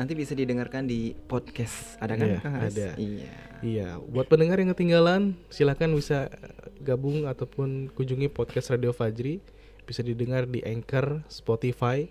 Nanti 0.00 0.16
bisa 0.16 0.32
didengarkan 0.32 0.88
di 0.88 1.12
podcast. 1.12 2.00
Ada 2.00 2.16
kan? 2.16 2.24
Iya, 2.24 2.38
Kang 2.40 2.56
Haris? 2.56 2.72
ada. 2.72 2.88
Iya. 2.96 3.32
Iya, 3.60 3.88
buat 4.00 4.32
pendengar 4.32 4.56
yang 4.56 4.72
ketinggalan, 4.72 5.36
silakan 5.52 5.92
bisa 5.92 6.32
gabung 6.80 7.28
ataupun 7.28 7.92
kunjungi 7.92 8.32
podcast 8.32 8.72
Radio 8.72 8.96
Fajri. 8.96 9.44
Bisa 9.84 10.00
didengar 10.00 10.48
di 10.48 10.64
Anchor, 10.64 11.20
Spotify, 11.28 12.08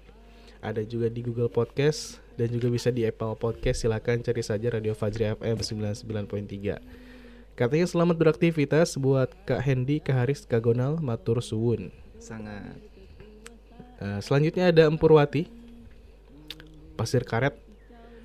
ada 0.62 0.86
juga 0.86 1.10
di 1.10 1.26
Google 1.26 1.50
Podcast 1.50 2.22
dan 2.38 2.54
juga 2.54 2.70
bisa 2.70 2.94
di 2.94 3.10
Apple 3.10 3.34
Podcast. 3.42 3.82
Silakan 3.82 4.22
cari 4.22 4.46
saja 4.46 4.70
Radio 4.70 4.94
Fajri 4.94 5.34
FM 5.42 5.58
99.3. 5.58 7.58
Katanya 7.58 7.90
selamat 7.90 8.22
beraktivitas 8.22 9.02
buat 9.02 9.34
Kak 9.50 9.66
Hendy, 9.66 9.98
Kak 9.98 10.14
Haris, 10.14 10.46
Kak 10.46 10.62
Gonal, 10.62 11.02
Matur 11.02 11.42
Suwun. 11.42 11.90
Sangat. 12.22 12.78
Eh, 13.98 14.22
selanjutnya 14.22 14.70
ada 14.70 14.86
Empurwati 14.86 15.50
Pasir 16.94 17.26
Karet 17.26 17.69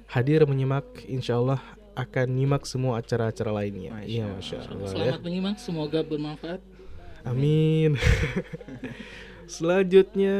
hadir 0.08 0.44
menyimak 0.44 0.84
insya 1.08 1.38
Allah 1.40 1.60
akan 1.94 2.26
nyimak 2.34 2.66
semua 2.66 2.98
acara-acara 2.98 3.54
lainnya. 3.54 3.94
Iya, 4.02 4.26
masya 4.26 4.66
Allah 4.66 4.90
ya. 4.90 4.90
Selamat 4.90 5.22
menyimak, 5.22 5.56
semoga 5.62 6.00
bermanfaat. 6.02 6.60
Amin. 7.24 7.96
Selanjutnya 9.54 10.36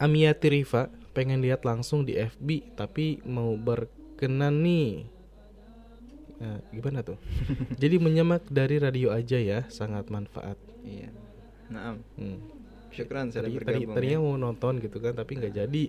Amiati 0.00 0.48
Riva 0.48 0.88
pengen 1.12 1.42
lihat 1.44 1.66
langsung 1.66 2.06
di 2.06 2.16
FB 2.16 2.78
tapi 2.78 3.20
mau 3.26 3.52
berkenan 3.58 4.62
nih. 4.64 5.04
Nah, 6.40 6.56
gimana 6.72 7.04
tuh? 7.04 7.20
Jadi 7.82 8.00
menyimak 8.00 8.48
dari 8.48 8.80
radio 8.80 9.12
aja 9.12 9.36
ya, 9.36 9.68
sangat 9.68 10.08
manfaat. 10.08 10.56
Iya. 10.80 11.12
Naam. 11.68 12.00
Hmm. 12.16 12.40
Syukran 12.90 13.28
sudah 13.28 13.46
Tadi, 13.46 13.60
tadi, 13.60 13.84
tadinya 13.86 14.18
ya. 14.18 14.24
mau 14.24 14.34
nonton 14.40 14.80
gitu 14.80 14.98
kan, 15.04 15.12
tapi 15.12 15.36
nggak 15.36 15.52
jadi. 15.52 15.84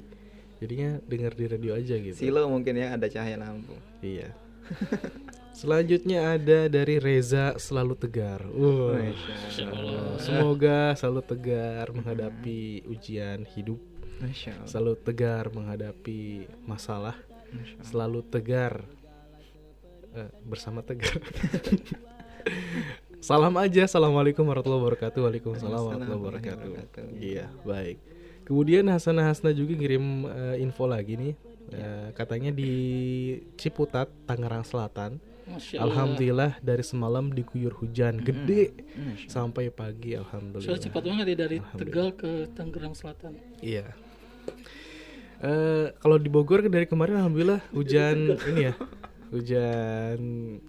Jadinya 0.61 1.01
dengar 1.09 1.33
di 1.33 1.45
radio 1.49 1.73
aja 1.73 1.97
gitu. 1.97 2.13
Silo 2.13 2.45
mungkin 2.45 2.77
ya 2.77 2.93
ada 2.93 3.09
cahaya 3.09 3.33
lampu. 3.33 3.73
Iya. 4.05 4.29
Selanjutnya 5.61 6.38
ada 6.38 6.69
dari 6.69 7.01
Reza 7.01 7.57
selalu 7.57 7.97
tegar. 7.97 8.45
Masya 8.45 9.65
Allah. 9.73 10.21
Semoga 10.21 10.93
selalu 10.93 11.21
tegar 11.25 11.85
menghadapi 11.97 12.85
ujian 12.85 13.41
hidup. 13.57 13.81
Selalu 14.69 15.01
tegar 15.01 15.49
menghadapi 15.49 16.45
masalah. 16.69 17.17
Selalu 17.81 18.21
tegar 18.29 18.85
eh, 20.13 20.29
bersama 20.45 20.85
tegar. 20.85 21.19
Salam 23.21 23.53
aja. 23.57 23.85
Assalamualaikum 23.85 24.45
warahmatullahi 24.45 24.81
wabarakatuh. 24.81 25.19
Waalaikumsalam 25.25 25.81
warahmatullahi 25.89 26.21
wabarakatuh. 26.21 26.69
Iya, 27.17 27.49
baik. 27.65 28.10
Kemudian 28.51 28.91
Hasanah 28.91 29.31
Hasna 29.31 29.55
juga 29.55 29.79
ngirim 29.79 30.27
eh, 30.27 30.59
info 30.59 30.83
lagi 30.83 31.15
nih. 31.15 31.33
Eh, 31.71 32.11
katanya 32.11 32.51
di 32.51 32.71
Ciputat, 33.55 34.11
Tangerang 34.27 34.67
Selatan. 34.67 35.23
Masya 35.47 35.79
Allah. 35.79 35.87
Alhamdulillah 35.87 36.51
dari 36.59 36.83
semalam 36.83 37.31
diguyur 37.31 37.71
hujan 37.79 38.19
gede 38.19 38.75
sampai 39.31 39.71
pagi 39.71 40.19
Soalnya 40.19 40.23
alhamdulillah. 40.27 40.83
cepat 40.83 41.03
banget 41.07 41.25
ya 41.31 41.37
dari 41.47 41.57
Tegal 41.79 42.07
ke 42.11 42.31
Tangerang 42.51 42.91
Selatan. 42.91 43.39
Iya. 43.63 43.87
Eh 45.39 45.95
kalau 46.03 46.19
di 46.19 46.27
Bogor 46.27 46.67
dari 46.67 46.83
kemarin 46.91 47.23
alhamdulillah 47.23 47.63
hujan 47.71 48.35
ini 48.51 48.67
ya. 48.67 48.73
Hujan 49.31 50.19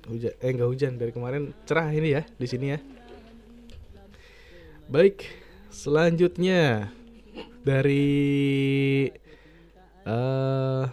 hujan 0.06 0.32
eh 0.38 0.50
enggak 0.54 0.70
hujan 0.70 0.92
dari 1.02 1.10
kemarin 1.10 1.50
cerah 1.66 1.90
ini 1.90 2.14
ya 2.14 2.22
di 2.38 2.46
sini 2.46 2.78
ya. 2.78 2.78
Baik, 4.86 5.26
selanjutnya 5.74 6.94
dari 7.62 9.06
eh 10.02 10.84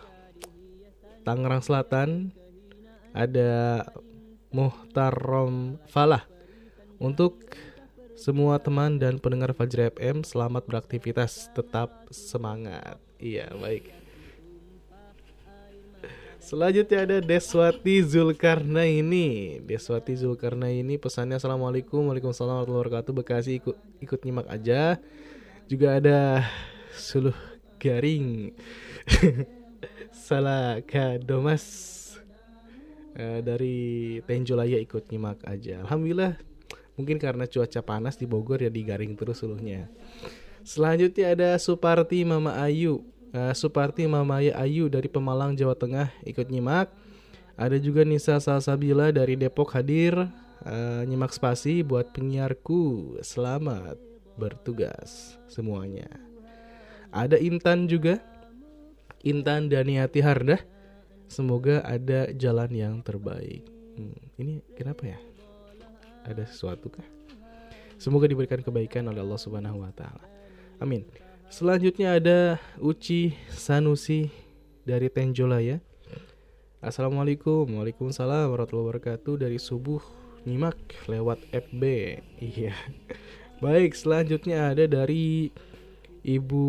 Tangerang 1.26 1.62
Selatan 1.62 2.34
ada 3.14 3.86
Muhtarom 4.50 5.78
Falah. 5.86 6.26
Untuk 6.98 7.54
semua 8.18 8.58
teman 8.60 8.98
dan 8.98 9.22
pendengar 9.22 9.54
Fajri 9.54 9.94
FM 9.94 10.26
selamat 10.26 10.66
beraktivitas 10.66 11.54
tetap 11.54 12.10
semangat. 12.10 12.98
Iya 13.22 13.54
baik. 13.56 13.94
Selanjutnya 16.42 17.06
ada 17.06 17.18
Deswati 17.22 18.02
Zulkarnaini. 18.02 19.62
Deswati 19.62 20.18
Zulkarnaini 20.18 20.98
pesannya 20.98 21.38
Assalamualaikum 21.38 22.10
Waalaikumsalam 22.10 22.66
warahmatullahi 22.66 22.90
wabarakatuh. 22.90 23.14
Bekasi 23.14 23.62
ikut, 23.62 23.78
ikut 24.02 24.20
nyimak 24.26 24.50
aja 24.50 24.98
Juga 25.70 26.02
ada 26.02 26.50
Suluh 26.98 27.38
Garing. 27.78 28.58
Salah 30.10 30.82
Kadomas 30.82 31.98
Eh, 33.20 33.42
Dari 33.46 33.78
Tenjolaya 34.26 34.82
ikut 34.82 35.14
nyimak 35.14 35.46
aja. 35.46 35.86
Alhamdulillah 35.86 36.40
Mungkin 36.98 37.16
karena 37.16 37.48
cuaca 37.48 37.80
panas 37.80 38.20
di 38.20 38.28
Bogor 38.28 38.60
ya 38.60 38.68
digaring 38.68 39.16
terus 39.16 39.40
suluhnya. 39.40 39.88
Selanjutnya 40.68 41.32
ada 41.32 41.50
Suparti 41.56 42.28
Mama 42.28 42.60
Ayu. 42.60 43.06
Eh, 43.32 43.54
Suparti 43.56 44.04
Mama 44.04 44.44
Ayu 44.44 44.92
dari 44.92 45.08
Pemalang 45.08 45.56
Jawa 45.56 45.80
Tengah 45.80 46.12
ikut 46.28 46.52
nyimak. 46.52 46.92
Ada 47.56 47.80
juga 47.80 48.04
Nisa 48.04 48.36
Salsabila 48.42 49.16
dari 49.16 49.40
Depok 49.40 49.72
hadir. 49.72 50.18
Eh, 50.66 51.02
Nyimak 51.08 51.32
spasi 51.32 51.88
buat 51.88 52.12
penyiarku. 52.12 53.16
Selamat 53.24 54.09
bertugas 54.40 55.36
semuanya 55.52 56.08
Ada 57.12 57.36
Intan 57.36 57.92
juga 57.92 58.24
Intan 59.28 59.68
Daniati 59.68 60.24
Hardah 60.24 60.64
Semoga 61.28 61.84
ada 61.84 62.32
jalan 62.34 62.72
yang 62.72 62.96
terbaik 63.04 63.68
Hmm, 64.00 64.16
Ini 64.40 64.64
kenapa 64.80 65.04
ya? 65.12 65.20
Ada 66.24 66.48
sesuatu 66.48 66.88
kah? 66.88 67.04
Semoga 68.00 68.32
diberikan 68.32 68.64
kebaikan 68.64 69.04
oleh 69.12 69.20
Allah 69.20 69.36
Subhanahu 69.36 69.84
wa 69.84 69.92
taala. 69.92 70.24
Amin. 70.80 71.04
Selanjutnya 71.52 72.16
ada 72.16 72.56
Uci 72.80 73.36
Sanusi 73.52 74.32
dari 74.88 75.12
Tenjolaya. 75.12 75.84
Assalamualaikum, 76.80 77.68
waalaikumsalam 77.76 78.56
warahmatullahi 78.56 78.88
wabarakatuh 78.88 79.36
dari 79.36 79.60
subuh 79.60 80.00
nyimak 80.48 80.80
lewat 81.12 81.44
FB. 81.52 81.84
Iya. 82.40 82.72
Baik, 83.60 83.92
selanjutnya 83.92 84.72
ada 84.72 84.88
dari 84.88 85.52
Ibu 86.24 86.66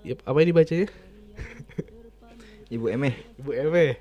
Yap, 0.00 0.24
apa 0.24 0.38
ini 0.40 0.52
bacanya? 0.56 0.88
Ibu 2.74 2.88
Emeh. 2.88 3.14
Ibu 3.36 3.50
Emeh 3.52 4.00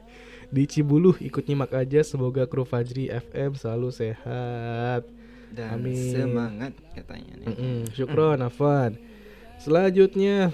di 0.50 0.66
Cibuluh 0.66 1.14
ikut 1.22 1.46
nyimak 1.46 1.70
aja 1.78 2.02
semoga 2.02 2.50
kru 2.50 2.66
Fajri 2.66 3.06
FM 3.06 3.54
selalu 3.54 3.94
sehat 3.94 5.06
Dan 5.54 5.78
Amin. 5.78 6.10
semangat 6.10 6.74
katanya 6.98 7.38
nih. 7.38 7.48
Mm-mm, 7.54 7.78
syukron 7.94 8.42
Afan 8.42 8.98
selanjutnya 9.62 10.50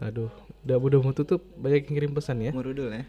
aduh 0.00 0.32
udah 0.64 0.80
udah 0.80 1.00
mau 1.04 1.12
tutup 1.12 1.44
banyak 1.60 1.84
yang 1.84 1.94
kirim 2.00 2.12
pesan 2.16 2.40
ya 2.40 2.56
Murudul 2.56 2.88
ya. 2.88 3.04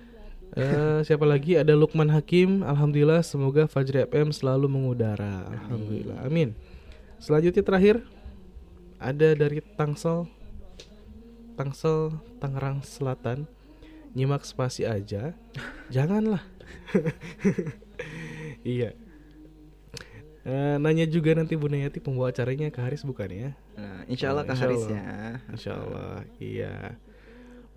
Eh, 0.56 1.00
siapa 1.04 1.28
lagi? 1.28 1.60
Ada 1.60 1.76
Lukman 1.76 2.08
Hakim. 2.08 2.64
Alhamdulillah 2.64 3.20
semoga 3.22 3.68
Fajri 3.68 4.08
FM 4.08 4.32
selalu 4.32 4.72
mengudara. 4.72 5.52
Alhamdulillah. 5.52 6.24
Amin. 6.24 6.56
Selanjutnya 7.20 7.60
terakhir 7.60 8.00
ada 8.96 9.36
dari 9.36 9.60
Tangsel 9.76 10.32
Tangsel 11.60 12.16
Tangerang 12.40 12.80
Selatan. 12.82 13.44
Nyimak 14.16 14.48
spasi 14.48 14.88
aja. 14.88 15.36
Janganlah. 15.96 16.40
Iya. 18.66 18.98
Eh, 20.42 20.76
nanya 20.82 21.06
juga 21.06 21.38
nanti 21.38 21.54
Bu 21.54 21.70
Nayati 21.70 22.02
pembawa 22.02 22.34
acaranya 22.34 22.74
ke 22.74 22.82
Haris 22.82 23.06
bukan 23.06 23.30
ya? 23.30 23.50
Nah, 23.78 24.02
insya 24.10 24.34
Allah 24.34 24.42
Oh, 24.42 24.50
ke 24.50 24.56
Haris 24.58 24.84
Allah. 24.90 24.98
ya. 24.98 25.14
Insya 25.54 25.72
Allah, 25.78 26.18
iya. 26.42 26.76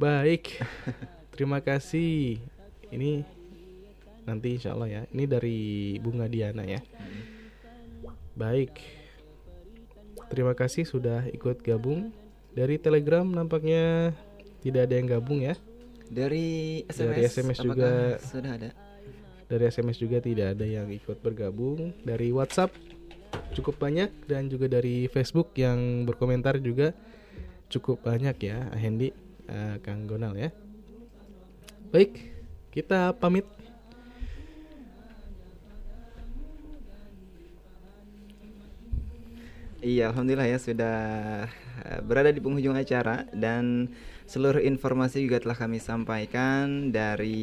Baik, 0.01 0.57
terima 1.37 1.61
kasih. 1.61 2.41
Ini 2.89 3.25
nanti 4.29 4.61
insya 4.61 4.77
Allah 4.77 4.89
ya. 4.89 5.03
Ini 5.09 5.25
dari 5.25 5.59
Bunga 6.01 6.29
Diana 6.29 6.65
ya. 6.65 6.81
Baik, 8.39 8.71
terima 10.31 10.55
kasih 10.55 10.87
sudah 10.87 11.27
ikut 11.33 11.65
gabung. 11.65 12.15
Dari 12.55 12.79
Telegram 12.79 13.27
nampaknya 13.27 14.15
tidak 14.63 14.87
ada 14.91 14.95
yang 14.95 15.09
gabung 15.09 15.43
ya. 15.43 15.59
Dari 16.09 16.81
SMS, 16.89 17.05
Dari 17.05 17.23
SMS 17.27 17.59
juga 17.61 17.91
sudah 18.23 18.53
ada? 18.55 18.71
Dari 19.49 19.65
SMS 19.69 19.97
juga 20.01 20.21
tidak 20.21 20.57
ada 20.57 20.65
yang 20.65 20.89
ikut 20.93 21.19
bergabung. 21.21 21.93
Dari 22.05 22.31
WhatsApp 22.31 22.73
cukup 23.53 23.81
banyak 23.81 24.13
dan 24.29 24.49
juga 24.49 24.69
dari 24.69 25.09
Facebook 25.09 25.53
yang 25.57 26.05
berkomentar 26.05 26.61
juga 26.61 26.93
cukup 27.69 28.07
banyak 28.07 28.37
ya, 28.41 28.71
Hendi, 28.77 29.13
eh, 29.49 29.77
Kang 29.85 30.09
Gonal 30.09 30.37
ya. 30.37 30.51
Baik, 31.93 32.38
kita 32.79 32.95
pamit. 33.21 33.47
Iya, 39.79 40.11
alhamdulillah 40.11 40.49
ya 40.51 40.59
sudah 40.59 40.95
eh, 41.87 42.01
berada 42.03 42.31
di 42.35 42.43
penghujung 42.43 42.75
acara 42.75 43.23
dan 43.31 43.95
seluruh 44.27 44.59
informasi 44.59 45.23
juga 45.23 45.39
telah 45.39 45.55
kami 45.55 45.79
sampaikan 45.79 46.91
dari 46.91 47.39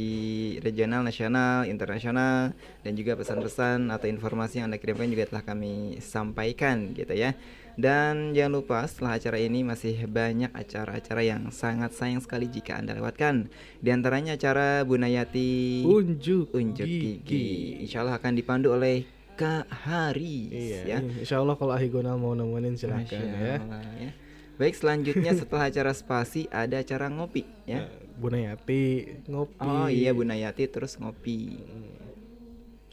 regional, 0.60 1.02
nasional, 1.08 1.64
internasional 1.64 2.52
dan 2.84 2.92
juga 3.00 3.16
pesan-pesan 3.16 3.88
atau 3.88 4.08
informasi 4.12 4.60
yang 4.60 4.68
Anda 4.68 4.84
kirimkan 4.84 5.08
juga 5.16 5.32
telah 5.32 5.44
kami 5.48 6.04
sampaikan 6.04 6.92
gitu 6.92 7.16
ya. 7.16 7.40
Dan 7.76 8.32
jangan 8.32 8.64
lupa 8.64 8.88
setelah 8.88 9.20
acara 9.20 9.36
ini 9.36 9.60
masih 9.68 10.08
banyak 10.08 10.48
acara-acara 10.56 11.22
yang 11.28 11.52
sangat 11.52 11.92
sayang 11.92 12.24
sekali 12.24 12.48
jika 12.48 12.80
Anda 12.80 12.96
lewatkan. 12.96 13.52
Di 13.84 13.92
antaranya 13.92 14.40
acara 14.40 14.88
Bunayati 14.88 15.84
Unjuk, 15.84 16.56
Unjuk 16.56 16.88
Gigi. 16.88 17.84
Insya 17.84 18.08
Allah 18.08 18.16
akan 18.16 18.32
dipandu 18.32 18.72
oleh 18.72 19.04
Kak 19.36 19.68
Haris 19.68 20.48
Iya, 20.48 20.82
ya. 20.88 20.98
Insya 21.04 21.44
Allah 21.44 21.60
kalau 21.60 21.76
Ahi 21.76 21.92
Gonal 21.92 22.16
mau 22.16 22.32
nemenin 22.32 22.80
silakan 22.80 23.04
Masya 23.04 23.20
ya. 23.20 23.60
Ya. 24.00 24.12
Baik 24.56 24.80
selanjutnya 24.80 25.36
setelah 25.40 25.68
acara 25.68 25.92
spasi 25.92 26.48
ada 26.48 26.80
acara 26.80 27.12
ngopi 27.12 27.44
ya. 27.68 27.92
Bu 28.16 28.32
Nayati 28.32 29.20
ngopi. 29.28 29.60
Oh 29.60 29.92
iya 29.92 30.16
Bu 30.16 30.24
Nayati 30.24 30.72
terus 30.72 30.96
ngopi. 30.96 31.60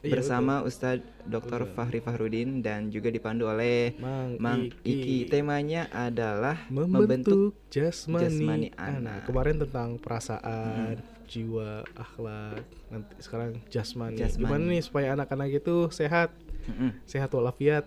Iya, 0.03 0.19
Bersama 0.19 0.67
Ustadz 0.67 1.07
Dr. 1.31 1.63
Fahri 1.79 2.03
Fahrudin 2.03 2.59
dan 2.59 2.91
juga 2.91 3.07
dipandu 3.07 3.47
oleh 3.47 3.95
Mang 4.03 4.35
Mang 4.43 4.67
Iki. 4.83 4.91
Iki. 4.91 5.19
Temanya 5.31 5.87
adalah 5.95 6.59
membentuk 6.67 7.55
jasmani, 7.71 8.23
jasmani 8.27 8.69
anak. 8.75 8.99
anak. 8.99 9.21
Kemarin 9.31 9.57
tentang 9.63 10.03
perasaan, 10.03 10.99
jiwa, 11.31 11.87
akhlak. 11.95 12.67
Nanti 12.91 13.13
sekarang 13.23 13.63
jasmani. 13.71 14.19
Jasmani. 14.19 14.43
Gimana 14.43 14.65
nih 14.75 14.83
supaya 14.83 15.15
anak-anak 15.15 15.63
itu 15.63 15.87
sehat, 15.95 16.35
Mm-mm. 16.67 16.99
sehat 17.07 17.31
walafiat. 17.31 17.87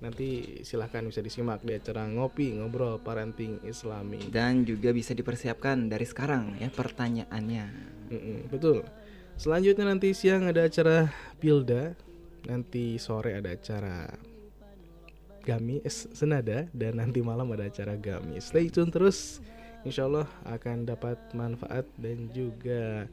Nanti 0.00 0.64
silahkan 0.64 1.04
bisa 1.04 1.20
disimak 1.20 1.60
di 1.60 1.76
acara 1.76 2.08
ngopi 2.08 2.56
ngobrol 2.56 2.96
parenting 2.96 3.60
Islami. 3.68 4.32
Dan 4.32 4.64
juga 4.64 4.96
bisa 4.96 5.12
dipersiapkan 5.12 5.92
dari 5.92 6.08
sekarang 6.08 6.56
ya 6.56 6.72
pertanyaannya. 6.72 7.64
Mm-mm, 8.08 8.48
betul. 8.48 8.80
Selanjutnya 9.40 9.88
nanti 9.88 10.12
siang 10.12 10.44
ada 10.44 10.68
acara 10.68 11.08
Pilda, 11.40 11.96
nanti 12.44 13.00
sore 13.00 13.32
ada 13.32 13.56
acara 13.56 14.12
Gami 15.40 15.80
eh, 15.80 15.88
Senada 15.88 16.68
dan 16.76 17.00
nanti 17.00 17.24
malam 17.24 17.48
ada 17.56 17.64
acara 17.64 17.96
Gami. 17.96 18.36
Stay 18.36 18.68
tune 18.68 18.92
terus, 18.92 19.40
insya 19.80 20.04
Allah 20.04 20.28
akan 20.44 20.84
dapat 20.84 21.16
manfaat 21.32 21.88
dan 21.96 22.28
juga 22.36 23.08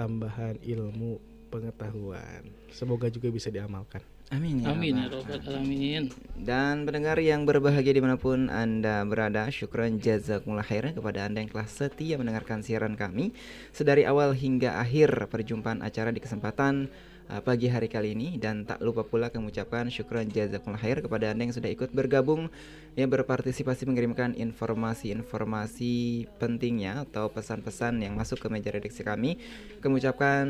tambahan 0.00 0.56
ilmu 0.64 1.20
pengetahuan. 1.52 2.48
Semoga 2.72 3.12
juga 3.12 3.28
bisa 3.28 3.52
diamalkan. 3.52 4.00
Amin 4.34 4.58
ya 4.58 4.74
Amin 4.74 4.98
ya 4.98 5.06
Rabbal 5.06 5.38
alamin. 5.38 6.10
Dan 6.34 6.82
pendengar 6.82 7.14
yang 7.22 7.46
berbahagia 7.46 7.94
di 7.94 8.02
mana 8.02 8.18
pun 8.18 8.50
Anda 8.50 9.06
berada 9.06 9.46
Syukran 9.54 10.02
jazakumullah 10.02 10.66
khairan 10.66 10.98
kepada 10.98 11.30
Anda 11.30 11.46
yang 11.46 11.54
telah 11.54 11.70
setia 11.70 12.18
mendengarkan 12.18 12.66
siaran 12.66 12.98
kami 12.98 13.30
Sedari 13.70 14.02
awal 14.02 14.34
hingga 14.34 14.82
akhir 14.82 15.30
perjumpaan 15.30 15.78
acara 15.78 16.10
di 16.10 16.18
kesempatan 16.18 16.90
pagi 17.42 17.66
hari 17.66 17.90
kali 17.90 18.14
ini 18.14 18.38
Dan 18.38 18.62
tak 18.62 18.78
lupa 18.84 19.02
pula 19.02 19.30
kami 19.30 19.50
ucapkan 19.50 19.90
syukran 19.90 20.30
jazakumullah 20.30 20.78
khair 20.78 20.98
kepada 21.02 21.34
Anda 21.34 21.50
yang 21.50 21.54
sudah 21.54 21.70
ikut 21.72 21.90
bergabung 21.90 22.48
Yang 22.94 23.08
berpartisipasi 23.18 23.84
mengirimkan 23.88 24.38
informasi-informasi 24.38 26.26
pentingnya 26.38 27.02
Atau 27.08 27.30
pesan-pesan 27.34 27.98
yang 28.02 28.14
masuk 28.14 28.38
ke 28.42 28.48
meja 28.52 28.70
redaksi 28.70 29.02
kami 29.02 29.42
Kami 29.82 29.98
ucapkan 29.98 30.46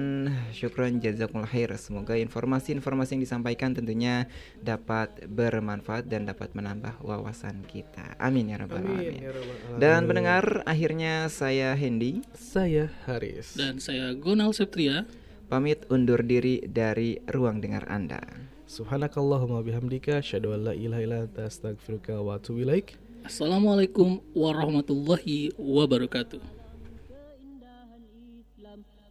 syukran 0.52 1.00
jazakumullah 1.00 1.48
khair 1.48 1.72
Semoga 1.80 2.18
informasi-informasi 2.20 3.16
yang 3.16 3.22
disampaikan 3.24 3.72
tentunya 3.72 4.28
dapat 4.60 5.28
bermanfaat 5.28 6.08
dan 6.08 6.26
dapat 6.26 6.52
menambah 6.56 6.98
wawasan 7.04 7.62
kita. 7.68 8.16
Amin 8.16 8.50
ya 8.50 8.56
rabbal 8.60 8.82
Amin 8.82 8.90
alamin. 8.96 9.20
ya 9.22 9.30
alamin. 9.32 9.78
Dan 9.78 10.00
pendengar, 10.08 10.44
akhirnya 10.64 11.28
saya 11.28 11.76
Hendy 11.76 12.24
Saya 12.32 12.90
Haris. 13.04 13.54
Dan 13.54 13.78
saya 13.78 14.12
Gonal 14.16 14.56
Septria. 14.56 15.04
Pamit 15.46 15.86
undur 15.86 16.26
diri 16.26 16.62
dari 16.66 17.22
ruang 17.30 17.62
dengar 17.62 17.86
Anda. 17.86 18.18
Subhanakallahumma 18.66 19.62
bihamdika 19.62 20.18
asyhadu 20.18 20.58
an 20.58 20.60
la 20.66 20.74
ilaha 20.74 21.02
illa 21.02 21.18
anta 21.22 21.46
astaghfiruka 21.46 22.18
wa 22.18 22.34
atubu 22.34 22.66
ilaik. 22.66 22.98
Assalamualaikum 23.22 24.18
warahmatullahi 24.34 25.54
wabarakatuh. 25.54 26.42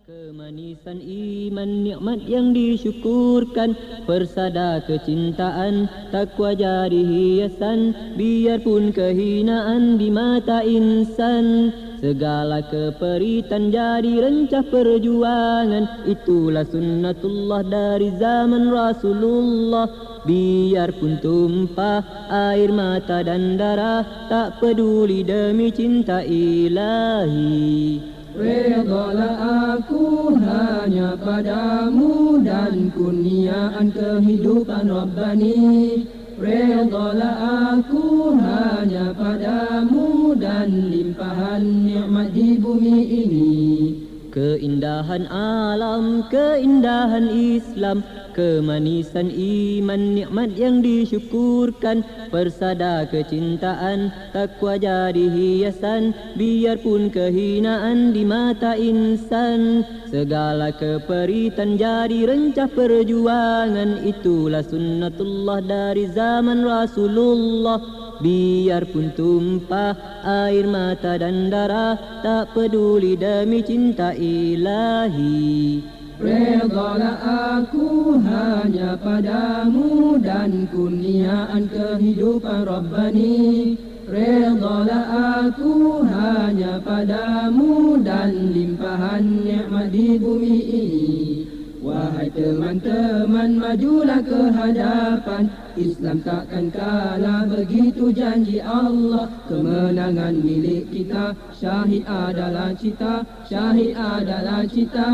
Kemanisan 0.06 1.02
iman 1.02 1.82
nikmat 1.82 2.30
yang 2.30 2.54
disyukurkan 2.54 3.74
Persada 4.06 4.78
kecintaan 4.86 5.90
takwa 6.14 6.54
jadi 6.54 7.02
hiasan 7.02 8.14
Biarpun 8.14 8.94
kehinaan 8.94 9.98
di 9.98 10.14
mata 10.14 10.62
insan 10.62 11.74
Segala 12.06 12.62
keperitan 12.62 13.74
jadi 13.74 14.22
rencah 14.22 14.62
perjuangan. 14.70 16.06
Itulah 16.06 16.62
sunnatullah 16.62 17.66
dari 17.66 18.14
zaman 18.22 18.70
Rasulullah. 18.70 19.90
Biarpun 20.22 21.18
tumpah 21.18 22.30
air 22.30 22.70
mata 22.70 23.26
dan 23.26 23.58
darah 23.58 24.06
Tak 24.30 24.62
peduli 24.62 25.26
demi 25.26 25.74
cinta 25.74 26.22
ilahi. 26.22 27.98
Redalah 28.38 29.74
aku 29.82 30.30
hanya 30.46 31.18
padamu 31.18 32.38
dan 32.46 32.94
kurniaan 32.94 33.90
kehidupan 33.90 34.94
Rabbani 34.94 36.06
Redalah 36.36 37.80
aku 37.80 38.36
hanya 38.36 39.16
padamu 39.16 40.36
dan 40.36 40.92
limpahan 40.92 41.64
nikmat 41.64 42.36
di 42.36 42.60
bumi 42.60 42.98
ini 43.08 44.05
Keindahan 44.36 45.32
alam, 45.32 46.28
keindahan 46.28 47.32
Islam 47.32 48.04
Kemanisan 48.36 49.32
iman, 49.32 50.12
nikmat 50.12 50.60
yang 50.60 50.84
disyukurkan 50.84 52.04
Persada 52.36 53.08
kecintaan, 53.08 54.12
takwa 54.36 54.76
jadi 54.76 55.32
hiasan 55.32 56.12
Biarpun 56.36 57.16
kehinaan 57.16 58.12
di 58.12 58.28
mata 58.28 58.76
insan. 58.76 59.88
Segala 60.12 60.76
keperitan 60.76 61.80
jadi 61.80 62.28
rencah 62.28 62.68
perjuangan 62.68 64.04
Itulah 64.04 64.68
sunnatullah 64.68 65.64
dari 65.64 66.12
zaman 66.12 66.68
Rasulullah 66.68 68.05
Biarpun 68.24 69.12
tumpah 69.12 69.96
air 70.24 70.64
mata 70.68 71.20
dan 71.20 71.52
darah 71.52 72.00
Tak 72.24 72.56
peduli 72.56 73.20
demi 73.20 73.60
cinta 73.60 74.16
ilahi. 74.16 75.84
Redalah 76.16 77.20
aku 77.60 78.16
hanya 78.24 78.96
padamu 78.96 80.16
dan 80.24 80.64
kurniaan 80.72 81.68
kehidupan 81.68 82.64
Rabbani. 82.64 83.76
Redalah 84.08 85.06
aku 85.44 86.08
hanya 86.08 86.80
padamu 86.80 88.00
dan 88.00 88.56
limpahan 88.56 89.44
nikmat 89.44 89.92
di 89.92 90.16
bumi 90.16 90.58
ini 90.64 91.55
Wahai 91.86 92.34
teman-teman 92.34 93.62
majulah 93.62 94.18
ke 94.26 94.50
hadapan. 94.58 95.54
Islam 95.78 96.18
takkan 96.26 96.74
kalah 96.74 97.46
begitu 97.46 98.10
janji 98.10 98.58
Allah. 98.58 99.30
Kemenangan 99.46 100.34
milik 100.34 100.90
kita 100.90 101.38
Syahid 101.54 102.02
adalah 102.10 102.74
cita 102.74 103.22
Syahid 103.46 103.94
adalah 103.94 104.66
cita. 104.66 105.14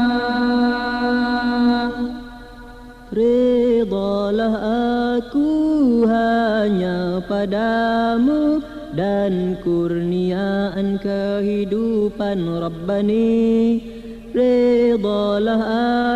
Redalah 3.12 4.56
aku 5.20 5.52
hanya 6.08 7.20
padamu 7.28 8.64
Dan 8.96 9.60
kurniaan 9.60 10.96
kehidupan 11.04 12.40
Rabbani 12.48 14.00
Redalah 14.32 15.64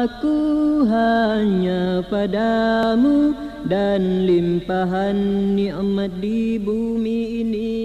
aku 0.07 0.39
hanya 0.87 1.99
padamu 2.07 3.35
Dan 3.67 4.23
limpahan 4.23 5.51
nikmat 5.51 6.15
di 6.23 6.55
bumi 6.55 7.43
ini 7.43 7.75